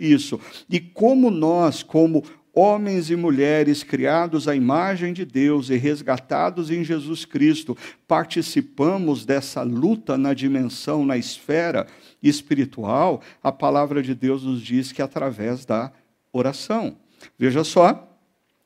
isso. 0.00 0.38
E 0.70 0.78
como 0.78 1.30
nós, 1.30 1.82
como 1.82 2.22
homens 2.54 3.10
e 3.10 3.16
mulheres 3.16 3.82
criados 3.82 4.46
à 4.46 4.54
imagem 4.54 5.12
de 5.12 5.24
Deus 5.24 5.70
e 5.70 5.76
resgatados 5.76 6.70
em 6.70 6.84
Jesus 6.84 7.24
Cristo, 7.24 7.76
participamos 8.06 9.24
dessa 9.24 9.62
luta 9.62 10.18
na 10.18 10.34
dimensão, 10.34 11.06
na 11.06 11.16
esfera 11.16 11.86
espiritual, 12.22 13.22
a 13.42 13.50
palavra 13.50 14.02
de 14.02 14.14
Deus 14.14 14.44
nos 14.44 14.60
diz 14.60 14.92
que 14.92 15.00
é 15.00 15.04
através 15.04 15.64
da 15.64 15.90
oração. 16.32 16.96
Veja 17.38 17.64
só, 17.64 18.11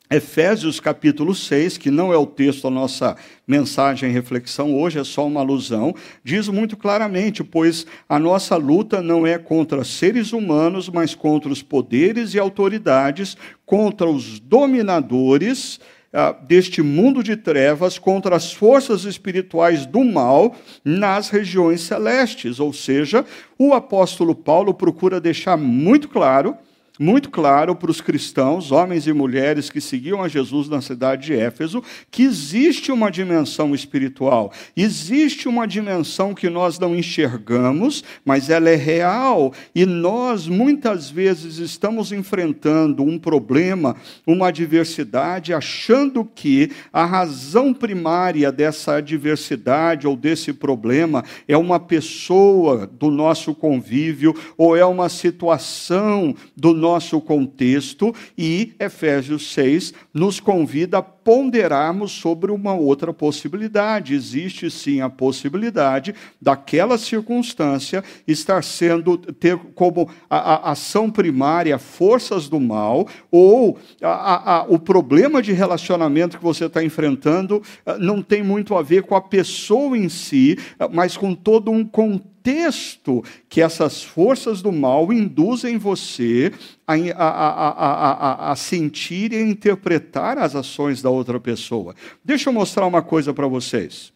Efésios 0.08 0.78
capítulo 0.78 1.34
6, 1.34 1.78
que 1.78 1.90
não 1.90 2.12
é 2.12 2.16
o 2.16 2.26
texto 2.26 2.62
da 2.62 2.70
nossa 2.70 3.16
mensagem 3.46 4.08
e 4.08 4.12
reflexão 4.12 4.72
hoje, 4.72 5.00
é 5.00 5.04
só 5.04 5.26
uma 5.26 5.40
alusão, 5.40 5.92
diz 6.22 6.48
muito 6.48 6.76
claramente: 6.76 7.42
pois 7.42 7.84
a 8.08 8.16
nossa 8.16 8.54
luta 8.54 9.02
não 9.02 9.26
é 9.26 9.36
contra 9.36 9.82
seres 9.82 10.32
humanos, 10.32 10.88
mas 10.88 11.12
contra 11.12 11.50
os 11.50 11.60
poderes 11.60 12.34
e 12.34 12.38
autoridades, 12.38 13.36
contra 13.64 14.08
os 14.08 14.38
dominadores 14.38 15.80
ah, 16.12 16.30
deste 16.30 16.82
mundo 16.82 17.20
de 17.20 17.36
trevas, 17.36 17.98
contra 17.98 18.36
as 18.36 18.52
forças 18.52 19.02
espirituais 19.04 19.86
do 19.86 20.04
mal 20.04 20.54
nas 20.84 21.30
regiões 21.30 21.80
celestes. 21.80 22.60
Ou 22.60 22.72
seja, 22.72 23.24
o 23.58 23.74
apóstolo 23.74 24.36
Paulo 24.36 24.72
procura 24.72 25.20
deixar 25.20 25.56
muito 25.56 26.08
claro 26.08 26.56
muito 26.98 27.30
claro 27.30 27.76
para 27.76 27.90
os 27.90 28.00
cristãos, 28.00 28.72
homens 28.72 29.06
e 29.06 29.12
mulheres 29.12 29.68
que 29.68 29.80
seguiam 29.80 30.22
a 30.22 30.28
Jesus 30.28 30.68
na 30.68 30.80
cidade 30.80 31.26
de 31.26 31.34
Éfeso, 31.34 31.82
que 32.10 32.22
existe 32.22 32.90
uma 32.90 33.10
dimensão 33.10 33.74
espiritual, 33.74 34.52
existe 34.76 35.48
uma 35.48 35.66
dimensão 35.66 36.34
que 36.34 36.48
nós 36.48 36.78
não 36.78 36.96
enxergamos, 36.96 38.02
mas 38.24 38.48
ela 38.48 38.70
é 38.70 38.76
real, 38.76 39.52
e 39.74 39.84
nós 39.84 40.48
muitas 40.48 41.10
vezes 41.10 41.58
estamos 41.58 42.12
enfrentando 42.12 43.02
um 43.02 43.18
problema, 43.18 43.96
uma 44.26 44.48
adversidade, 44.48 45.52
achando 45.52 46.24
que 46.24 46.70
a 46.92 47.04
razão 47.04 47.74
primária 47.74 48.50
dessa 48.50 48.96
adversidade 48.96 50.06
ou 50.06 50.16
desse 50.16 50.52
problema 50.52 51.24
é 51.46 51.56
uma 51.56 51.78
pessoa 51.78 52.86
do 52.86 53.10
nosso 53.10 53.54
convívio 53.54 54.34
ou 54.56 54.76
é 54.76 54.84
uma 54.84 55.08
situação 55.08 56.34
do 56.56 56.72
nosso 56.72 56.85
nosso 56.86 57.20
contexto 57.20 58.14
e 58.38 58.72
Efésios 58.78 59.52
6 59.52 59.92
nos 60.14 60.38
convida 60.38 60.98
a 60.98 61.02
ponderarmos 61.02 62.12
sobre 62.12 62.52
uma 62.52 62.74
outra 62.74 63.12
possibilidade. 63.12 64.14
Existe 64.14 64.70
sim 64.70 65.00
a 65.00 65.10
possibilidade 65.10 66.14
daquela 66.40 66.96
circunstância 66.96 68.04
estar 68.26 68.62
sendo 68.62 69.18
ter 69.18 69.56
como 69.74 70.08
a, 70.30 70.68
a 70.68 70.70
ação 70.70 71.10
primária 71.10 71.76
forças 71.76 72.48
do 72.48 72.60
mal 72.60 73.08
ou 73.32 73.76
a, 74.00 74.58
a, 74.58 74.62
o 74.68 74.78
problema 74.78 75.42
de 75.42 75.52
relacionamento 75.52 76.38
que 76.38 76.44
você 76.44 76.66
está 76.66 76.84
enfrentando 76.84 77.60
ah, 77.84 77.98
não 77.98 78.22
tem 78.22 78.44
muito 78.44 78.76
a 78.76 78.82
ver 78.82 79.02
com 79.02 79.16
a 79.16 79.20
pessoa 79.20 79.98
em 79.98 80.08
si, 80.08 80.56
ah, 80.78 80.88
mas 80.88 81.16
com 81.16 81.34
todo 81.34 81.72
um 81.72 81.84
contexto 81.84 82.36
contexto 82.46 83.24
que 83.48 83.60
essas 83.60 84.04
forças 84.04 84.62
do 84.62 84.70
mal 84.70 85.12
induzem 85.12 85.78
você 85.78 86.52
a, 86.86 86.94
a, 86.94 87.70
a, 87.70 88.52
a, 88.52 88.56
sentir 88.56 89.32
e 89.32 89.40
interpretar 89.40 90.38
as 90.38 90.54
ações 90.54 91.02
da 91.02 91.10
outra 91.10 91.40
pessoa. 91.40 91.94
Deixa 92.24 92.48
eu 92.48 92.52
mostrar 92.52 92.86
uma 92.86 93.02
coisa 93.02 93.34
para 93.34 93.48
vocês. 93.48 94.12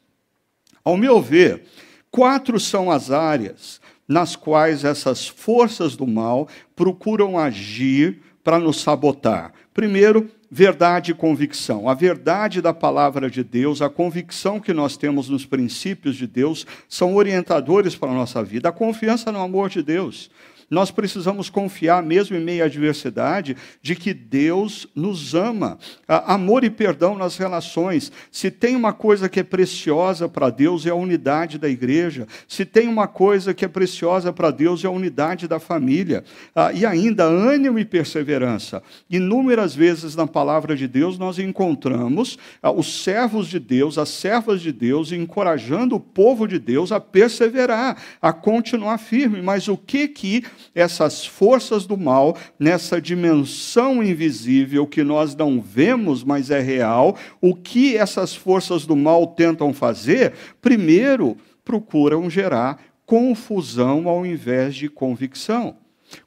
Ao 0.84 0.96
meu 0.96 1.20
ver, 1.20 1.64
quatro 2.10 2.60
são 2.60 2.90
as 2.90 3.10
áreas 3.10 3.80
nas 4.06 4.36
quais 4.36 4.84
essas 4.84 5.26
forças 5.26 5.96
do 5.96 6.06
mal 6.06 6.48
procuram 6.76 7.38
agir 7.38 8.20
para 8.42 8.58
nos 8.58 8.80
sabotar. 8.80 9.52
Primeiro, 9.74 10.30
verdade 10.50 11.12
e 11.12 11.14
convicção. 11.14 11.88
A 11.88 11.94
verdade 11.94 12.60
da 12.60 12.74
palavra 12.74 13.30
de 13.30 13.44
Deus, 13.44 13.80
a 13.80 13.88
convicção 13.88 14.58
que 14.58 14.72
nós 14.72 14.96
temos 14.96 15.28
nos 15.28 15.46
princípios 15.46 16.16
de 16.16 16.26
Deus, 16.26 16.66
são 16.88 17.14
orientadores 17.14 17.94
para 17.94 18.10
a 18.10 18.14
nossa 18.14 18.42
vida. 18.42 18.68
A 18.68 18.72
confiança 18.72 19.30
no 19.30 19.40
amor 19.40 19.68
de 19.68 19.82
Deus. 19.82 20.30
Nós 20.70 20.92
precisamos 20.92 21.50
confiar, 21.50 22.00
mesmo 22.00 22.36
em 22.36 22.40
meio 22.40 22.62
à 22.62 22.66
adversidade, 22.66 23.56
de 23.82 23.96
que 23.96 24.14
Deus 24.14 24.86
nos 24.94 25.34
ama. 25.34 25.76
Amor 26.06 26.62
e 26.62 26.70
perdão 26.70 27.16
nas 27.16 27.36
relações. 27.36 28.12
Se 28.30 28.52
tem 28.52 28.76
uma 28.76 28.92
coisa 28.92 29.28
que 29.28 29.40
é 29.40 29.42
preciosa 29.42 30.28
para 30.28 30.48
Deus, 30.48 30.86
é 30.86 30.90
a 30.90 30.94
unidade 30.94 31.58
da 31.58 31.68
igreja. 31.68 32.28
Se 32.47 32.64
tem 32.64 32.86
uma 32.86 33.08
coisa 33.08 33.52
que 33.52 33.64
é 33.64 33.68
preciosa 33.68 34.32
para 34.32 34.52
Deus, 34.52 34.84
é 34.84 34.86
a 34.86 34.92
unidade 34.92 35.49
da 35.49 35.58
família. 35.58 36.23
Ah, 36.54 36.73
e 36.73 36.86
ainda, 36.86 37.25
ânimo 37.25 37.76
e 37.76 37.84
perseverança. 37.84 38.80
Inúmeras 39.10 39.75
vezes 39.75 40.14
na 40.14 40.28
palavra 40.28 40.76
de 40.76 40.86
Deus 40.86 41.18
nós 41.18 41.40
encontramos 41.40 42.38
ah, 42.62 42.71
os 42.71 43.02
servos 43.02 43.49
de 43.49 43.58
Deus, 43.58 43.99
as 43.99 44.08
servas 44.08 44.60
de 44.62 44.71
Deus, 44.71 45.10
encorajando 45.10 45.97
o 45.97 46.00
povo 46.00 46.47
de 46.47 46.60
Deus 46.60 46.92
a 46.92 47.00
perseverar, 47.00 48.00
a 48.23 48.32
continuar 48.32 48.99
firme. 48.99 49.42
Mas 49.42 49.66
o 49.66 49.76
que 49.76 50.06
que 50.06 50.45
essas 50.75 51.25
forças 51.25 51.86
do 51.86 51.96
mal 51.96 52.36
nessa 52.58 53.00
dimensão 53.00 54.02
invisível 54.02 54.86
que 54.86 55.02
nós 55.02 55.34
não 55.34 55.60
vemos, 55.60 56.23
mas 56.23 56.50
é 56.50 56.60
real. 56.60 57.16
O 57.40 57.54
que 57.54 57.96
essas 57.96 58.34
forças 58.34 58.86
do 58.86 58.96
mal 58.96 59.26
tentam 59.26 59.73
fazer? 59.73 60.32
Primeiro, 60.60 61.36
procuram 61.64 62.28
gerar 62.30 62.78
confusão 63.06 64.08
ao 64.08 64.25
invés 64.25 64.75
de 64.75 64.88
convicção 64.88 65.79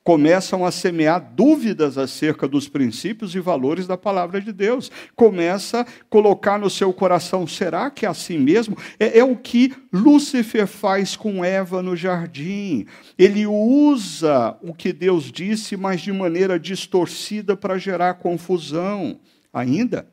começam 0.04 0.65
a 0.65 0.72
semear 0.72 1.34
dúvidas 1.36 1.98
acerca 1.98 2.48
dos 2.48 2.67
princípios 2.67 3.36
e 3.36 3.39
valores 3.39 3.88
da 3.88 3.98
palavra 3.98 4.41
de 4.41 4.52
Deus. 4.52 4.91
Começa 5.15 5.82
a 5.82 5.86
colocar 6.10 6.60
no 6.60 6.69
seu 6.69 6.93
coração: 6.93 7.48
será 7.48 7.89
que 7.89 8.06
é 8.06 8.10
assim 8.10 8.38
mesmo? 8.38 8.78
É, 9.00 9.19
é 9.19 9.24
o 9.24 9.36
que 9.36 9.74
Lúcifer 9.91 10.67
faz 10.67 11.15
com 11.15 11.43
Eva 11.43 11.82
no 11.82 11.96
jardim. 11.96 12.86
Ele 13.17 13.46
usa 13.46 14.58
o 14.62 14.74
que 14.74 14.91
Deus 14.91 15.32
disse, 15.32 15.76
mas 15.78 16.02
de 16.02 16.12
maneira 16.12 16.60
distorcida 16.60 17.56
para 17.56 17.78
gerar 17.78 18.15
confusão. 18.15 19.19
Ainda. 19.52 20.08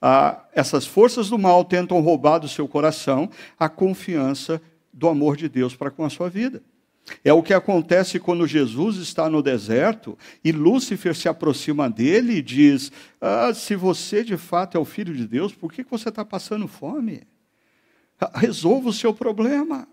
Ah, 0.00 0.44
essas 0.52 0.86
forças 0.86 1.30
do 1.30 1.38
mal 1.38 1.64
tentam 1.64 2.00
roubar 2.00 2.38
do 2.38 2.46
seu 2.46 2.68
coração 2.68 3.28
a 3.58 3.68
confiança 3.68 4.60
do 4.92 5.08
amor 5.08 5.36
de 5.36 5.48
Deus 5.48 5.74
para 5.74 5.90
com 5.90 6.04
a 6.04 6.10
sua 6.10 6.28
vida. 6.28 6.62
É 7.22 7.32
o 7.32 7.42
que 7.42 7.52
acontece 7.52 8.18
quando 8.18 8.46
Jesus 8.46 8.96
está 8.96 9.28
no 9.28 9.42
deserto 9.42 10.18
e 10.42 10.52
Lúcifer 10.52 11.14
se 11.14 11.28
aproxima 11.28 11.88
dele 11.88 12.34
e 12.34 12.42
diz: 12.42 12.90
ah, 13.20 13.52
Se 13.52 13.76
você 13.76 14.24
de 14.24 14.36
fato 14.36 14.76
é 14.76 14.80
o 14.80 14.84
filho 14.84 15.14
de 15.14 15.26
Deus, 15.26 15.54
por 15.54 15.72
que 15.72 15.82
você 15.82 16.08
está 16.08 16.24
passando 16.24 16.66
fome? 16.66 17.22
Resolva 18.34 18.88
o 18.88 18.92
seu 18.92 19.12
problema. 19.12 19.86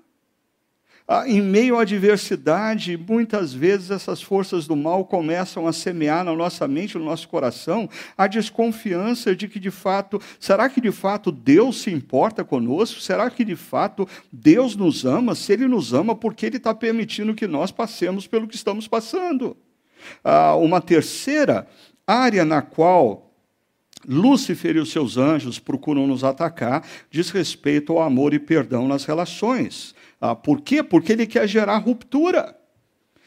Ah, 1.07 1.27
em 1.27 1.41
meio 1.41 1.77
à 1.77 1.81
adversidade, 1.81 2.95
muitas 2.95 3.53
vezes 3.53 3.91
essas 3.91 4.21
forças 4.21 4.67
do 4.67 4.75
mal 4.75 5.03
começam 5.03 5.67
a 5.67 5.73
semear 5.73 6.23
na 6.23 6.33
nossa 6.33 6.67
mente, 6.67 6.97
no 6.97 7.03
nosso 7.03 7.27
coração, 7.27 7.89
a 8.17 8.27
desconfiança 8.27 9.35
de 9.35 9.47
que 9.47 9.59
de 9.59 9.71
fato, 9.71 10.21
será 10.39 10.69
que 10.69 10.79
de 10.79 10.91
fato 10.91 11.31
Deus 11.31 11.81
se 11.81 11.91
importa 11.91 12.43
conosco? 12.43 13.01
Será 13.01 13.29
que 13.29 13.43
de 13.43 13.55
fato 13.55 14.07
Deus 14.31 14.75
nos 14.75 15.03
ama? 15.03 15.35
Se 15.35 15.53
Ele 15.53 15.67
nos 15.67 15.93
ama, 15.93 16.15
por 16.15 16.33
que 16.33 16.45
Ele 16.45 16.57
está 16.57 16.73
permitindo 16.73 17.35
que 17.35 17.47
nós 17.47 17.71
passemos 17.71 18.27
pelo 18.27 18.47
que 18.47 18.55
estamos 18.55 18.87
passando? 18.87 19.57
Ah, 20.23 20.55
uma 20.55 20.79
terceira 20.79 21.67
área 22.05 22.45
na 22.45 22.61
qual 22.61 23.31
Lúcifer 24.07 24.75
e 24.75 24.79
os 24.79 24.91
seus 24.91 25.17
anjos 25.17 25.59
procuram 25.59 26.07
nos 26.07 26.23
atacar 26.23 26.83
diz 27.09 27.29
respeito 27.29 27.93
ao 27.93 28.01
amor 28.01 28.33
e 28.33 28.39
perdão 28.39 28.87
nas 28.87 29.05
relações. 29.05 29.93
Ah, 30.21 30.35
por 30.35 30.61
quê? 30.61 30.83
Porque 30.83 31.11
ele 31.11 31.25
quer 31.25 31.47
gerar 31.47 31.79
ruptura. 31.79 32.55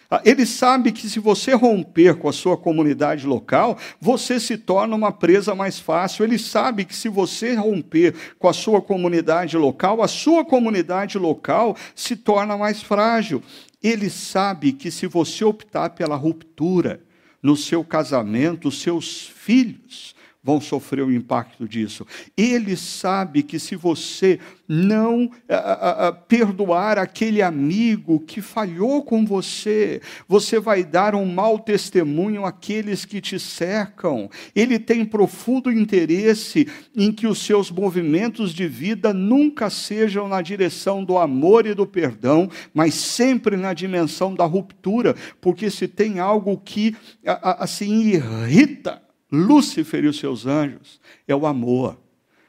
Ah, 0.09 0.22
ele 0.24 0.46
sabe 0.46 0.92
que 0.92 1.09
se 1.09 1.18
você 1.18 1.54
romper 1.54 2.14
com 2.14 2.28
a 2.28 2.33
sua 2.33 2.57
comunidade 2.57 3.26
local, 3.26 3.76
você 4.00 4.38
se 4.38 4.57
torna 4.57 4.94
uma 4.94 5.11
presa 5.11 5.57
mais 5.57 5.80
fácil. 5.80 6.24
Ele 6.24 6.38
sabe 6.38 6.85
que 6.85 6.94
se 6.94 7.09
você 7.09 7.54
romper 7.54 8.14
com 8.38 8.46
a 8.46 8.52
sua 8.52 8.80
comunidade 8.80 9.57
local, 9.57 10.00
a 10.00 10.07
sua 10.07 10.44
comunidade 10.44 11.18
local 11.18 11.76
se 11.96 12.14
torna 12.14 12.57
mais 12.57 12.80
frágil. 12.80 13.42
Ele 13.83 14.09
sabe 14.09 14.72
que 14.72 14.88
se 14.88 15.09
você 15.09 15.44
optar 15.44 15.90
pela 15.90 16.14
ruptura 16.14 17.00
no 17.42 17.57
seu 17.57 17.83
casamento, 17.83 18.68
os 18.68 18.80
seus 18.80 19.26
filhos 19.26 20.14
vão 20.44 20.61
sofrer 20.61 21.02
o 21.02 21.11
impacto 21.11 21.66
disso. 21.66 22.07
Ele 22.37 22.76
sabe 22.76 23.42
que 23.42 23.59
se 23.59 23.74
você 23.74 24.38
não 24.68 25.30
a, 25.48 25.54
a, 25.57 26.09
a, 26.09 26.12
perdoar 26.12 26.98
aquele 26.98 27.40
amigo 27.40 28.20
que 28.20 28.42
falhou 28.42 29.02
com 29.02 29.24
você, 29.24 30.02
você 30.28 30.61
vai 30.61 30.85
dar 30.85 31.14
um 31.14 31.24
mau 31.24 31.59
testemunho 31.59 32.44
àqueles 32.44 33.07
que 33.07 33.22
te 33.22 33.38
cercam. 33.38 34.28
Ele 34.54 34.78
tem 34.78 35.04
profundo 35.04 35.72
interesse 35.72 36.68
em 36.94 37.11
que 37.11 37.26
os 37.26 37.38
seus 37.38 37.70
movimentos 37.70 38.52
de 38.52 38.68
vida 38.68 39.14
nunca 39.14 39.70
sejam 39.70 40.28
na 40.28 40.42
direção 40.42 41.02
do 41.02 41.16
amor 41.16 41.66
e 41.66 41.74
do 41.74 41.87
perdão, 41.87 42.50
mas 42.74 42.92
sempre 42.94 43.57
na 43.57 43.72
dimensão 43.72 44.35
da 44.35 44.44
ruptura, 44.44 45.14
porque 45.40 45.70
se 45.70 45.88
tem 45.88 46.18
algo 46.18 46.59
que 46.59 46.94
assim 47.24 48.00
irrita 48.00 49.03
Lúcifer 49.30 50.04
e 50.04 50.08
os 50.08 50.18
seus 50.18 50.46
anjos 50.46 51.00
é 51.26 51.34
o 51.34 51.46
amor, 51.46 52.00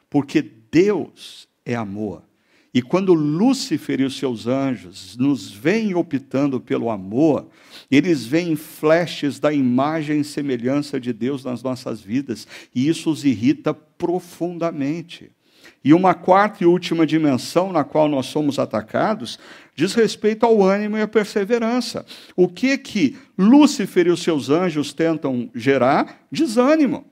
porque 0.10 0.42
Deus 0.42 1.48
é 1.66 1.76
amor. 1.76 2.24
E 2.74 2.82
quando 2.82 3.14
Lúcifer 3.14 4.02
e 4.02 4.04
os 4.04 4.18
seus 4.18 4.48
anjos 4.48 5.16
nos 5.16 5.50
veem 5.50 5.96
optando 5.96 6.60
pelo 6.60 6.90
amor, 6.90 7.48
eles 7.90 8.26
veem 8.26 8.58
flashes 8.58 9.40
da 9.40 9.54
imagem 9.54 10.20
e 10.20 10.26
semelhança 10.26 11.00
de 11.00 11.14
Deus 11.14 11.46
nas 11.46 11.64
nossas 11.64 12.02
vidas, 12.02 12.46
e 12.76 12.90
isso 12.90 13.10
os 13.10 13.24
irrita 13.24 13.74
profundamente. 13.74 15.32
E 15.86 15.94
uma 15.94 16.16
quarta 16.16 16.64
e 16.64 16.68
última 16.68 17.06
dimensão 17.06 17.72
na 17.72 17.84
qual 17.84 18.10
nós 18.10 18.26
somos 18.26 18.58
atacados 18.58 19.38
diz 19.76 19.94
respeito 19.94 20.44
ao 20.44 20.64
ânimo 20.64 20.98
e 20.98 21.02
à 21.02 21.08
perseverança. 21.08 22.04
O 22.36 22.48
que 22.48 22.76
que 22.78 23.16
Lúcifer 23.38 24.08
e 24.08 24.10
os 24.10 24.24
seus 24.24 24.50
anjos 24.50 24.92
tentam 24.92 25.48
gerar? 25.54 26.26
Desânimo 26.32 27.06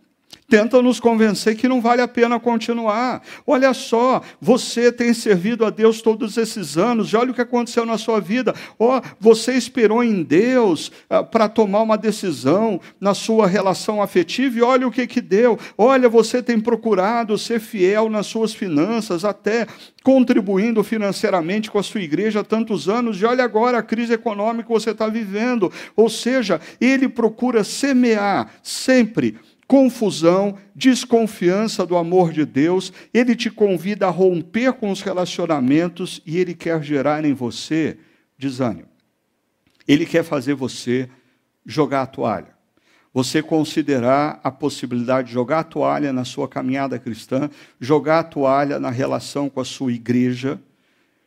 tentam 0.53 0.81
nos 0.81 0.99
convencer 0.99 1.55
que 1.55 1.67
não 1.67 1.81
vale 1.81 2.01
a 2.01 2.07
pena 2.07 2.39
continuar. 2.39 3.21
Olha 3.45 3.73
só, 3.73 4.21
você 4.39 4.91
tem 4.91 5.13
servido 5.13 5.65
a 5.65 5.69
Deus 5.69 6.01
todos 6.01 6.37
esses 6.37 6.77
anos, 6.77 7.13
olha 7.13 7.31
o 7.31 7.33
que 7.33 7.41
aconteceu 7.41 7.85
na 7.85 7.97
sua 7.97 8.19
vida. 8.19 8.53
Oh, 8.77 9.01
você 9.19 9.53
esperou 9.53 10.03
em 10.03 10.21
Deus 10.21 10.91
ah, 11.09 11.23
para 11.23 11.49
tomar 11.49 11.81
uma 11.81 11.97
decisão 11.97 12.79
na 12.99 13.13
sua 13.13 13.47
relação 13.47 14.01
afetiva, 14.01 14.59
e 14.59 14.61
olha 14.61 14.87
o 14.87 14.91
que, 14.91 15.07
que 15.07 15.21
deu. 15.21 15.57
Olha, 15.77 16.07
você 16.07 16.41
tem 16.41 16.59
procurado 16.59 17.37
ser 17.37 17.59
fiel 17.59 18.09
nas 18.09 18.27
suas 18.27 18.53
finanças, 18.53 19.25
até 19.25 19.65
contribuindo 20.03 20.83
financeiramente 20.83 21.71
com 21.71 21.79
a 21.79 21.83
sua 21.83 22.01
igreja 22.01 22.41
há 22.41 22.43
tantos 22.43 22.89
anos, 22.89 23.19
e 23.19 23.25
olha 23.25 23.43
agora 23.43 23.79
a 23.79 23.83
crise 23.83 24.13
econômica 24.13 24.67
que 24.67 24.73
você 24.73 24.91
está 24.91 25.07
vivendo. 25.07 25.71
Ou 25.95 26.09
seja, 26.09 26.59
ele 26.79 27.07
procura 27.07 27.63
semear 27.63 28.51
sempre 28.61 29.35
confusão, 29.67 30.57
desconfiança 30.75 31.85
do 31.85 31.95
amor 31.97 32.31
de 32.31 32.45
Deus, 32.45 32.91
ele 33.13 33.35
te 33.35 33.49
convida 33.49 34.07
a 34.07 34.09
romper 34.09 34.73
com 34.73 34.91
os 34.91 35.01
relacionamentos 35.01 36.21
e 36.25 36.37
ele 36.37 36.53
quer 36.53 36.81
gerar 36.83 37.23
em 37.25 37.33
você 37.33 37.97
desânimo. 38.37 38.89
Ele 39.87 40.05
quer 40.05 40.23
fazer 40.23 40.53
você 40.53 41.09
jogar 41.65 42.03
a 42.03 42.07
toalha. 42.07 42.53
Você 43.13 43.43
considerar 43.43 44.39
a 44.43 44.49
possibilidade 44.49 45.27
de 45.27 45.33
jogar 45.33 45.59
a 45.59 45.63
toalha 45.63 46.11
na 46.11 46.25
sua 46.25 46.47
caminhada 46.47 46.97
cristã, 46.97 47.49
jogar 47.79 48.19
a 48.19 48.23
toalha 48.23 48.79
na 48.79 48.89
relação 48.89 49.49
com 49.49 49.59
a 49.59 49.65
sua 49.65 49.93
igreja, 49.93 50.59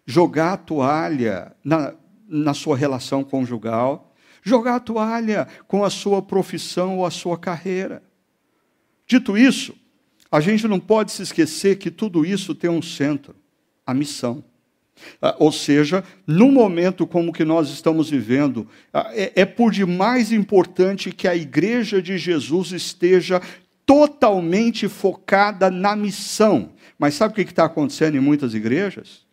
jogar 0.04 0.54
a 0.54 0.56
toalha 0.56 1.54
na, 1.62 1.94
na 2.28 2.54
sua 2.54 2.76
relação 2.76 3.22
conjugal, 3.22 4.12
jogar 4.42 4.76
a 4.76 4.80
toalha 4.80 5.46
com 5.68 5.84
a 5.84 5.90
sua 5.90 6.20
profissão 6.20 6.98
ou 6.98 7.06
a 7.06 7.10
sua 7.10 7.38
carreira. 7.38 8.02
Dito 9.06 9.36
isso, 9.38 9.74
a 10.30 10.40
gente 10.40 10.66
não 10.66 10.80
pode 10.80 11.12
se 11.12 11.22
esquecer 11.22 11.76
que 11.76 11.90
tudo 11.90 12.24
isso 12.24 12.54
tem 12.54 12.68
um 12.68 12.82
centro, 12.82 13.34
a 13.86 13.94
missão. 13.94 14.42
Ah, 15.20 15.36
ou 15.38 15.52
seja, 15.52 16.02
no 16.26 16.50
momento 16.50 17.06
como 17.06 17.32
que 17.32 17.44
nós 17.44 17.68
estamos 17.68 18.10
vivendo, 18.10 18.66
ah, 18.92 19.10
é, 19.12 19.32
é 19.36 19.44
por 19.44 19.70
demais 19.70 20.32
importante 20.32 21.12
que 21.12 21.28
a 21.28 21.36
igreja 21.36 22.00
de 22.00 22.18
Jesus 22.18 22.72
esteja 22.72 23.40
totalmente 23.84 24.88
focada 24.88 25.70
na 25.70 25.94
missão. 25.94 26.70
Mas 26.98 27.14
sabe 27.14 27.32
o 27.32 27.34
que 27.36 27.50
está 27.50 27.66
acontecendo 27.66 28.16
em 28.16 28.20
muitas 28.20 28.54
igrejas? 28.54 29.24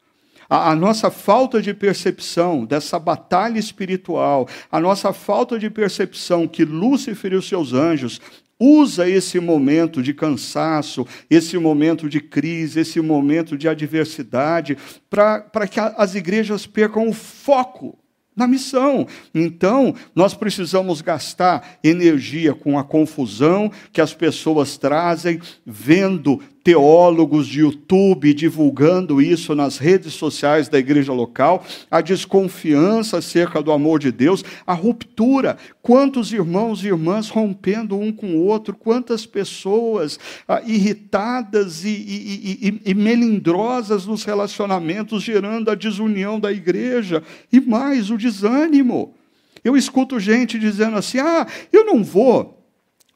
A, 0.49 0.71
a, 0.71 0.75
nossa 0.75 1.09
falta 1.09 1.61
de 1.61 1.73
percepção 1.73 2.65
dessa 2.65 2.99
batalha 2.99 3.57
espiritual, 3.57 4.47
a 4.71 4.79
nossa 4.79 5.13
falta 5.13 5.57
de 5.57 5.69
percepção 5.69 6.47
que 6.47 6.65
Lúcifer 6.65 7.31
e 7.31 7.35
os 7.35 7.47
seus 7.47 7.73
anjos 7.73 8.21
Usa 8.65 9.09
esse 9.09 9.41
momento 9.41 10.01
de 10.01 10.13
cansaço, 10.13 11.05
esse 11.29 11.57
momento 11.57 12.07
de 12.07 12.21
crise, 12.21 12.79
esse 12.79 13.01
momento 13.01 13.57
de 13.57 13.67
adversidade, 13.67 14.77
para 15.09 15.67
que 15.67 15.81
as 15.81 16.15
igrejas 16.15 16.65
percam 16.65 17.09
o 17.09 17.13
foco 17.13 17.99
na 18.33 18.47
missão. 18.47 19.05
Então, 19.35 19.93
nós 20.15 20.33
precisamos 20.33 21.01
gastar 21.01 21.77
energia 21.83 22.53
com 22.53 22.79
a 22.79 22.85
confusão 22.85 23.69
que 23.91 23.99
as 23.99 24.13
pessoas 24.13 24.77
trazem, 24.77 25.41
vendo 25.65 26.41
teólogos 26.63 27.47
de 27.47 27.59
YouTube 27.59 28.33
divulgando 28.33 29.21
isso 29.21 29.53
nas 29.53 29.77
redes 29.77 30.13
sociais 30.13 30.69
da 30.69 30.79
igreja 30.79 31.11
local, 31.11 31.65
a 31.91 31.99
desconfiança 31.99 33.17
acerca 33.17 33.61
do 33.61 33.71
amor 33.71 33.99
de 33.99 34.11
Deus, 34.11 34.43
a 34.65 34.73
ruptura. 34.73 35.57
Quantos 35.81 36.31
irmãos 36.31 36.83
e 36.83 36.87
irmãs 36.87 37.29
rompendo 37.29 37.97
um 37.97 38.11
com 38.11 38.35
o 38.35 38.45
outro, 38.45 38.73
quantas 38.73 39.25
pessoas 39.25 40.17
ah, 40.47 40.61
irritadas 40.65 41.83
e, 41.83 41.89
e, 41.89 42.69
e, 42.69 42.91
e 42.91 42.93
melindrosas 42.93 44.05
nos 44.05 44.23
relacionamentos, 44.23 45.21
gerando 45.21 45.69
a 45.69 45.75
desunião 45.75 46.39
da 46.39 46.51
igreja 46.51 47.21
e 47.51 47.59
mais 47.59 48.09
o 48.09 48.17
desânimo. 48.17 49.13
Eu 49.63 49.75
escuto 49.75 50.19
gente 50.19 50.57
dizendo 50.57 50.97
assim: 50.97 51.19
ah, 51.19 51.45
eu 51.71 51.85
não 51.85 52.03
vou 52.03 52.62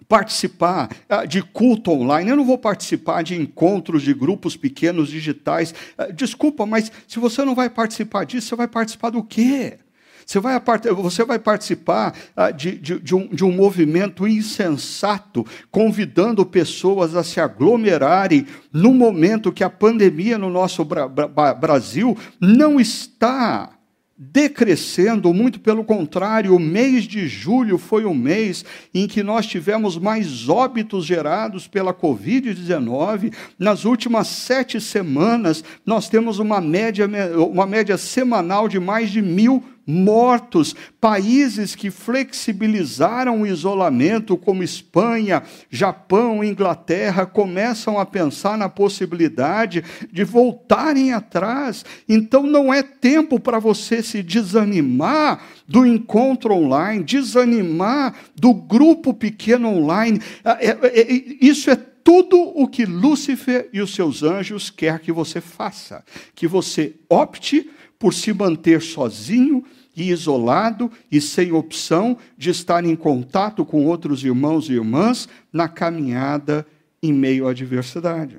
participar 0.08 0.90
ah, 1.10 1.26
de 1.26 1.42
culto 1.42 1.92
online, 1.92 2.30
eu 2.30 2.38
não 2.38 2.46
vou 2.46 2.58
participar 2.58 3.24
de 3.24 3.36
encontros 3.36 4.02
de 4.02 4.14
grupos 4.14 4.56
pequenos 4.56 5.10
digitais. 5.10 5.74
Ah, 5.98 6.08
desculpa, 6.08 6.66
mas 6.66 6.92
se 7.08 7.20
você 7.20 7.44
não 7.44 7.54
vai 7.54 7.70
participar 7.70 8.26
disso, 8.26 8.48
você 8.48 8.56
vai 8.56 8.68
participar 8.68 9.10
do 9.10 9.24
quê? 9.24 9.80
Você 10.26 10.40
vai, 10.42 10.62
você 10.94 11.24
vai 11.24 11.40
participar 11.40 12.14
ah, 12.36 12.52
de, 12.52 12.78
de, 12.78 13.00
de, 13.00 13.16
um, 13.16 13.28
de 13.28 13.46
um 13.46 13.52
movimento 13.52 14.28
insensato, 14.28 15.46
convidando 15.72 16.46
pessoas 16.46 17.16
a 17.16 17.24
se 17.24 17.40
aglomerarem 17.40 18.46
no 18.74 18.94
momento 18.94 19.54
que 19.54 19.64
a 19.64 19.70
pandemia 19.70 20.38
no 20.38 20.50
nosso 20.50 20.86
Brasil 20.86 22.18
não 22.42 22.78
está 22.78 23.77
decrescendo, 24.18 25.32
muito 25.32 25.60
pelo 25.60 25.84
contrário, 25.84 26.56
o 26.56 26.60
mês 26.60 27.04
de 27.04 27.28
julho 27.28 27.78
foi 27.78 28.04
o 28.04 28.16
mês 28.16 28.66
em 28.92 29.08
que 29.08 29.22
nós 29.22 29.46
tivemos 29.46 29.96
mais 29.96 30.50
óbitos 30.50 31.06
gerados 31.06 31.68
pela 31.68 31.94
Covid-19. 31.94 33.32
Nas 33.60 33.86
últimas 33.86 34.28
sete 34.28 34.82
semanas, 34.82 35.64
nós 35.86 36.10
temos 36.10 36.40
uma 36.40 36.60
média, 36.60 37.08
uma 37.38 37.68
média 37.68 37.96
semanal 37.96 38.68
de 38.68 38.80
mais 38.80 39.12
de 39.12 39.22
mil 39.22 39.64
mortos, 39.88 40.76
países 41.00 41.74
que 41.74 41.90
flexibilizaram 41.90 43.42
o 43.42 43.48
isolamento, 43.48 44.36
como 44.36 44.62
Espanha, 44.62 45.42
Japão, 45.72 46.44
Inglaterra, 46.44 47.26
começam 47.26 47.98
a 47.98 48.06
pensar 48.06 48.58
na 48.58 48.68
possibilidade 48.68 49.82
de 50.12 50.26
voltarem 50.26 51.14
atrás. 51.14 51.86
Então 52.10 52.44
não 52.44 52.74
é 52.74 52.84
tempo 52.84 53.40
para 53.40 53.60
você 53.60 54.04
se 54.04 54.22
desanimar 54.22 55.42
do 55.66 55.86
encontro 55.86 56.54
online, 56.54 57.04
desanimar 57.04 58.14
do 58.36 58.54
grupo 58.54 59.14
pequeno 59.14 59.70
online. 59.70 60.20
É, 60.44 60.68
é, 60.68 61.02
é, 61.02 61.38
isso 61.40 61.72
é 61.72 61.78
tudo 61.78 62.40
o 62.40 62.68
que 62.68 62.86
Lúcifer 62.86 63.70
e 63.72 63.82
os 63.82 63.94
seus 63.94 64.24
anjos 64.24 64.70
quer 64.70 65.00
que 65.00 65.12
você 65.12 65.42
faça, 65.42 66.04
que 66.34 66.48
você 66.48 66.96
opte 67.10 67.70
por 68.00 68.14
se 68.14 68.34
manter 68.34 68.82
sozinho 68.82 69.64
e 69.98 70.12
isolado 70.12 70.92
e 71.12 71.20
sem 71.20 71.52
opção 71.52 72.16
de 72.38 72.52
estar 72.52 72.86
em 72.86 72.96
contato 72.96 73.66
com 73.66 73.84
outros 73.84 74.24
irmãos 74.24 74.70
e 74.70 74.74
irmãs 74.74 75.28
na 75.52 75.68
caminhada 75.68 76.66
em 77.02 77.12
meio 77.12 77.48
à 77.48 77.52
adversidade. 77.52 78.38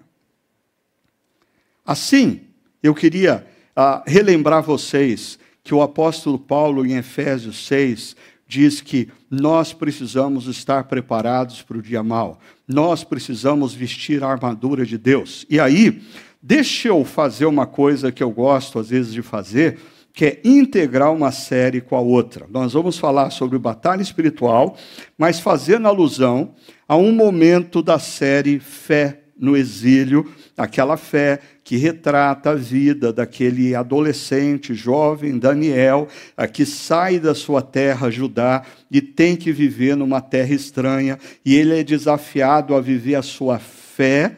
Assim, 1.85 2.43
eu 2.81 2.95
queria 2.95 3.45
ah, 3.75 4.05
relembrar 4.07 4.63
vocês 4.63 5.37
que 5.65 5.75
o 5.75 5.83
apóstolo 5.83 6.39
Paulo, 6.39 6.87
em 6.87 6.97
Efésios 6.97 7.67
6, 7.67 8.15
diz 8.47 8.81
que 8.81 9.09
nós 9.29 9.73
precisamos 9.73 10.47
estar 10.47 10.85
preparados 10.85 11.61
para 11.61 11.77
o 11.77 11.83
dia 11.83 12.03
mal, 12.03 12.39
nós 12.67 13.03
precisamos 13.03 13.75
vestir 13.75 14.23
a 14.23 14.29
armadura 14.29 14.87
de 14.87 14.97
Deus. 14.97 15.45
E 15.51 15.59
aí, 15.59 16.03
deixa 16.41 16.89
eu 16.89 17.05
fazer 17.05 17.47
uma 17.47 17.67
coisa 17.67 18.13
que 18.13 18.23
eu 18.23 18.31
gosto 18.31 18.79
às 18.79 18.91
vezes 18.91 19.13
de 19.13 19.23
fazer 19.23 19.79
quer 20.19 20.41
integrar 20.43 21.13
uma 21.13 21.31
série 21.31 21.81
com 21.81 21.95
a 21.95 22.01
outra. 22.01 22.45
Nós 22.51 22.73
vamos 22.73 22.99
falar 22.99 23.31
sobre 23.31 23.57
batalha 23.57 24.03
espiritual, 24.03 24.77
mas 25.17 25.39
fazendo 25.39 25.87
alusão 25.87 26.57
a 26.89 26.97
um 26.97 27.13
momento 27.13 27.81
da 27.81 28.01
série 28.01 28.59
Fé 28.59 29.21
no 29.39 29.57
Exílio, 29.57 30.29
aquela 30.57 30.97
fé 30.97 31.39
que 31.63 31.77
retrata 31.77 32.51
a 32.51 32.55
vida 32.57 33.13
daquele 33.13 33.77
adolescente, 33.77 34.75
jovem 34.75 35.39
Daniel, 35.39 36.09
que 36.53 36.67
sai 36.67 37.21
da 37.21 37.33
sua 37.33 37.63
terra, 37.63 38.11
Judá, 38.11 38.65
e 38.91 39.01
tem 39.01 39.37
que 39.37 39.53
viver 39.53 39.95
numa 39.95 40.21
terra 40.21 40.53
estranha, 40.53 41.17
e 41.45 41.55
ele 41.55 41.79
é 41.79 41.85
desafiado 41.85 42.75
a 42.75 42.81
viver 42.81 43.15
a 43.15 43.23
sua 43.23 43.61
fé 43.61 44.37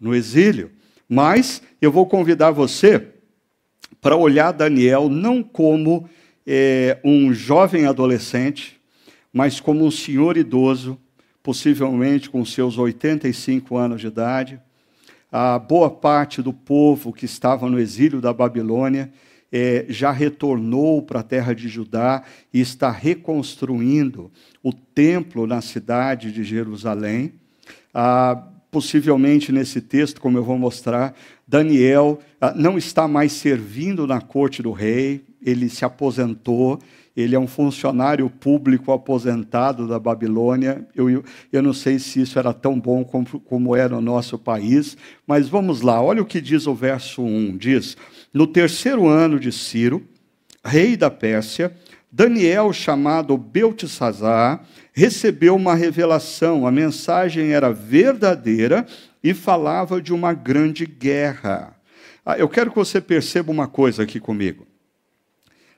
no 0.00 0.12
exílio. 0.12 0.72
Mas 1.08 1.62
eu 1.80 1.92
vou 1.92 2.06
convidar 2.06 2.50
você 2.50 3.12
para 4.06 4.14
olhar 4.14 4.52
Daniel 4.52 5.08
não 5.08 5.42
como 5.42 6.08
é, 6.46 6.96
um 7.02 7.34
jovem 7.34 7.86
adolescente, 7.86 8.80
mas 9.32 9.58
como 9.58 9.84
um 9.84 9.90
senhor 9.90 10.36
idoso, 10.36 10.96
possivelmente 11.42 12.30
com 12.30 12.44
seus 12.44 12.78
85 12.78 13.76
anos 13.76 14.00
de 14.00 14.06
idade. 14.06 14.60
A 15.32 15.58
boa 15.58 15.90
parte 15.90 16.40
do 16.40 16.52
povo 16.52 17.12
que 17.12 17.24
estava 17.24 17.68
no 17.68 17.80
exílio 17.80 18.20
da 18.20 18.32
Babilônia 18.32 19.10
é, 19.50 19.86
já 19.88 20.12
retornou 20.12 21.02
para 21.02 21.18
a 21.18 21.24
terra 21.24 21.52
de 21.52 21.66
Judá 21.66 22.22
e 22.54 22.60
está 22.60 22.92
reconstruindo 22.92 24.30
o 24.62 24.72
templo 24.72 25.48
na 25.48 25.60
cidade 25.60 26.30
de 26.30 26.44
Jerusalém. 26.44 27.32
Ah, 27.92 28.40
possivelmente 28.70 29.50
nesse 29.50 29.80
texto, 29.80 30.20
como 30.20 30.38
eu 30.38 30.44
vou 30.44 30.58
mostrar, 30.58 31.16
Daniel 31.46 32.18
ah, 32.40 32.52
não 32.54 32.76
está 32.76 33.06
mais 33.06 33.32
servindo 33.32 34.06
na 34.06 34.20
corte 34.20 34.62
do 34.62 34.72
rei, 34.72 35.24
ele 35.40 35.68
se 35.68 35.84
aposentou, 35.84 36.80
ele 37.16 37.34
é 37.34 37.38
um 37.38 37.46
funcionário 37.46 38.28
público 38.28 38.92
aposentado 38.92 39.86
da 39.86 39.98
Babilônia. 39.98 40.86
Eu, 40.94 41.24
eu 41.52 41.62
não 41.62 41.72
sei 41.72 41.98
se 41.98 42.20
isso 42.20 42.38
era 42.38 42.52
tão 42.52 42.78
bom 42.78 43.04
como, 43.04 43.40
como 43.40 43.76
era 43.76 43.94
no 43.94 44.00
nosso 44.00 44.38
país, 44.38 44.96
mas 45.26 45.48
vamos 45.48 45.80
lá, 45.80 46.02
olha 46.02 46.20
o 46.20 46.26
que 46.26 46.40
diz 46.40 46.66
o 46.66 46.74
verso 46.74 47.22
1: 47.22 47.56
diz, 47.56 47.96
no 48.34 48.46
terceiro 48.46 49.06
ano 49.06 49.38
de 49.38 49.52
Ciro, 49.52 50.06
rei 50.64 50.96
da 50.96 51.10
Pérsia, 51.10 51.72
Daniel, 52.10 52.72
chamado 52.72 53.36
Beltesazar, 53.36 54.64
recebeu 54.92 55.54
uma 55.54 55.74
revelação. 55.74 56.66
A 56.66 56.72
mensagem 56.72 57.52
era 57.52 57.72
verdadeira 57.72 58.86
e 59.28 59.34
falava 59.34 60.00
de 60.00 60.14
uma 60.14 60.32
grande 60.32 60.86
guerra. 60.86 61.76
Ah, 62.24 62.38
eu 62.38 62.48
quero 62.48 62.70
que 62.70 62.76
você 62.76 63.00
perceba 63.00 63.50
uma 63.50 63.66
coisa 63.66 64.04
aqui 64.04 64.20
comigo. 64.20 64.64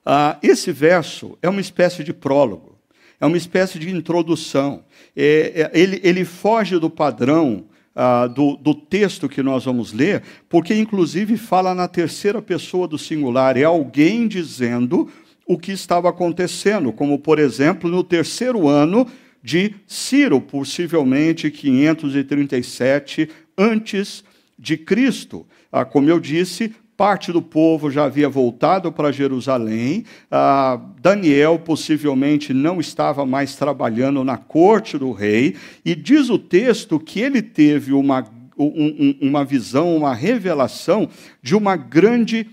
Ah, 0.04 0.36
esse 0.42 0.70
verso 0.70 1.38
é 1.40 1.48
uma 1.48 1.60
espécie 1.62 2.04
de 2.04 2.12
prólogo, 2.12 2.78
é 3.18 3.24
uma 3.24 3.38
espécie 3.38 3.78
de 3.78 3.88
introdução. 3.90 4.84
É, 5.16 5.70
é, 5.72 5.80
ele, 5.80 5.98
ele, 6.04 6.26
foge 6.26 6.78
do 6.78 6.90
padrão 6.90 7.64
ah, 7.96 8.26
do, 8.26 8.54
do, 8.54 8.74
texto 8.74 9.30
que 9.30 9.42
nós 9.42 9.64
vamos 9.64 9.94
ler, 9.94 10.22
porque 10.46 10.74
inclusive 10.74 11.38
fala 11.38 11.74
na 11.74 11.88
terceira 11.88 12.42
pessoa 12.42 12.86
do 12.86 12.98
singular, 12.98 13.56
é 13.56 13.64
alguém 13.64 14.28
dizendo 14.28 15.10
o 15.46 15.56
que 15.56 15.72
estava 15.72 16.10
acontecendo, 16.10 16.92
como, 16.92 17.18
por 17.18 17.38
exemplo, 17.38 17.88
no 17.88 18.04
terceiro 18.04 18.68
ano 18.68 19.06
de 19.48 19.74
Ciro, 19.86 20.42
possivelmente 20.42 21.50
537 21.50 23.30
antes 23.56 24.22
de 24.58 24.76
Cristo. 24.76 25.46
Ah, 25.72 25.86
como 25.86 26.10
eu 26.10 26.20
disse, 26.20 26.74
parte 26.94 27.32
do 27.32 27.40
povo 27.40 27.90
já 27.90 28.04
havia 28.04 28.28
voltado 28.28 28.92
para 28.92 29.10
Jerusalém. 29.10 30.04
Ah, 30.30 30.78
Daniel 31.00 31.58
possivelmente 31.58 32.52
não 32.52 32.78
estava 32.78 33.24
mais 33.24 33.56
trabalhando 33.56 34.22
na 34.22 34.36
corte 34.36 34.98
do 34.98 35.12
rei. 35.12 35.56
E 35.82 35.94
diz 35.94 36.28
o 36.28 36.38
texto 36.38 37.00
que 37.00 37.18
ele 37.18 37.40
teve 37.40 37.94
uma, 37.94 38.26
um, 38.58 39.16
uma 39.18 39.46
visão, 39.46 39.96
uma 39.96 40.12
revelação 40.14 41.08
de 41.42 41.56
uma 41.56 41.74
grande 41.74 42.46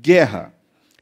guerra. 0.00 0.54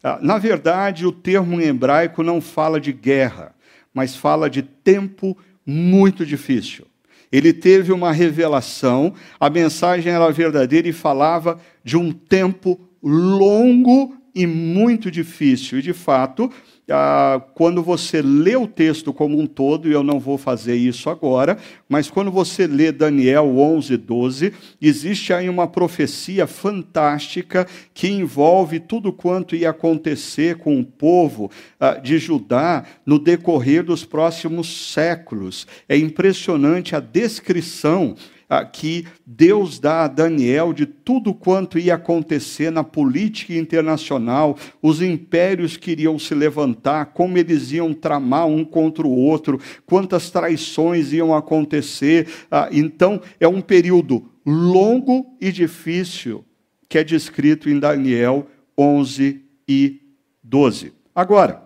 Ah, 0.03 0.19
na 0.21 0.39
verdade, 0.39 1.07
o 1.07 1.13
termo 1.13 1.61
em 1.61 1.67
hebraico 1.67 2.25
não 2.25 2.41
fala 2.41 2.81
de 2.81 2.93
guerra, 2.93 3.55
mas 3.97 4.15
fala 4.15 4.51
de 4.51 4.61
tempo 4.61 5.35
muito 5.65 6.27
difícil. 6.27 6.85
Ele 7.33 7.51
teve 7.51 7.93
uma 7.93 8.13
revelação, 8.13 9.15
a 9.41 9.49
mensagem 9.49 10.13
era 10.13 10.31
verdadeira 10.31 10.87
e 10.87 10.93
falava 10.93 11.59
de 11.83 11.97
um 11.97 12.13
tempo 12.13 12.79
longo 13.03 14.15
e 14.35 14.47
muito 14.47 15.11
difícil. 15.11 15.79
E, 15.79 15.83
de 15.83 15.95
fato, 15.95 16.53
ah, 16.89 17.43
quando 17.55 17.83
você 17.83 18.23
lê 18.23 18.55
o 18.55 18.67
texto 18.67 19.13
como 19.13 19.39
um 19.39 19.47
todo, 19.47 19.89
e 19.89 19.93
eu 19.93 20.03
não 20.03 20.21
vou 20.21 20.39
fazer 20.39 20.77
isso 20.77 21.11
agora, 21.11 21.59
mas 21.89 22.09
quando 22.09 22.31
você 22.31 22.67
lê 22.67 22.93
Daniel 22.93 23.59
11, 23.59 23.97
12, 23.97 24.53
existe 24.81 25.33
aí 25.33 25.49
uma 25.49 25.67
profecia 25.67 26.47
fantástica 26.47 27.67
que 27.93 28.09
envolve 28.09 28.79
tudo 28.79 29.13
quanto 29.13 29.57
ia 29.57 29.71
acontecer 29.71 30.59
com 30.59 30.79
o 30.79 30.85
povo 30.85 31.51
ah, 31.81 31.95
de 31.95 32.19
Judá 32.19 32.85
no 33.05 33.19
decorrer 33.19 33.83
dos 33.83 34.05
próximos 34.05 34.93
séculos. 34.93 35.67
É 35.89 35.97
impressionante 35.97 36.95
a 36.95 37.01
descrição 37.01 38.15
que 38.73 39.07
Deus 39.25 39.79
dá 39.79 40.05
a 40.05 40.09
Daniel 40.09 40.73
de 40.73 40.87
tudo 40.87 41.35
quanto 41.35 41.79
ia 41.79 41.95
acontecer 41.95 42.71
na 42.71 42.85
política 42.85 43.55
internacional, 43.55 44.57
os 44.81 45.03
impérios 45.03 45.77
que 45.77 45.91
iriam 45.91 46.19
se 46.19 46.35
levantar, 46.35 47.07
como 47.07 47.37
eles 47.37 47.73
iam 47.73 47.93
tramar 47.93 48.47
um 48.47 48.65
contra 48.65 49.07
o 49.07 49.11
outro, 49.11 49.61
quantas 49.85 50.31
traições 50.31 51.13
iam 51.13 51.35
acontecer. 51.35 52.29
Ah, 52.51 52.69
então, 52.71 53.21
é 53.41 53.49
um 53.49 53.61
período 53.61 54.31
longo 54.45 55.37
e 55.41 55.51
difícil 55.51 56.45
que 56.89 56.99
é 56.99 57.05
descrito 57.05 57.69
em 57.69 57.81
Daniel 57.81 58.47
11 58.79 59.43
e 59.69 60.01
12. 60.43 60.93
Agora, 61.15 61.63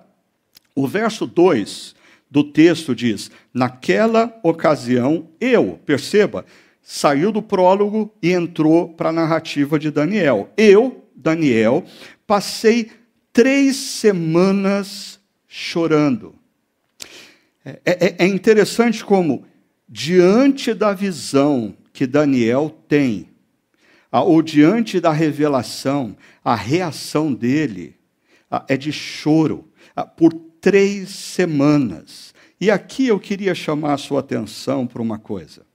o 0.75 0.87
verso 0.87 1.27
2 1.27 1.95
do 2.31 2.45
texto 2.45 2.95
diz: 2.95 3.31
Naquela 3.53 4.39
ocasião, 4.43 5.29
eu, 5.41 5.79
perceba, 5.85 6.47
saiu 6.83 7.31
do 7.31 7.43
prólogo 7.43 8.13
e 8.23 8.33
entrou 8.33 8.89
para 8.89 9.11
a 9.11 9.13
narrativa 9.13 9.79
de 9.79 9.91
Daniel. 9.91 10.53
Eu, 10.57 11.05
Daniel, 11.15 11.85
passei 12.27 12.91
três 13.33 13.77
semanas 13.77 15.21
chorando. 15.47 16.35
É, 17.65 17.81
é, 17.85 18.25
é, 18.25 18.27
interessante 18.27 19.05
como, 19.05 19.45
diante 19.89 20.73
da 20.73 20.95
visão 20.95 21.75
que 21.93 22.07
Daniel 22.07 22.71
tem, 22.89 23.29
ou 24.11 24.43
diante 24.43 24.99
da 24.99 25.13
revelação, 25.13 26.17
a 26.45 26.55
reação 26.55 27.33
dele 27.33 27.97
é 28.67 28.77
de 28.77 28.91
choro 28.91 29.69
por 30.17 30.33
três 30.61 31.11
semanas. 31.11 32.35
E 32.61 32.71
aqui 32.71 33.07
eu 33.07 33.21
queria 33.21 33.55
chamar 33.55 33.95
a 33.95 33.99
sua 33.99 34.21
atenção 34.21 34.87
para 34.87 35.01
uma 35.01 35.19
coisa. 35.19 35.70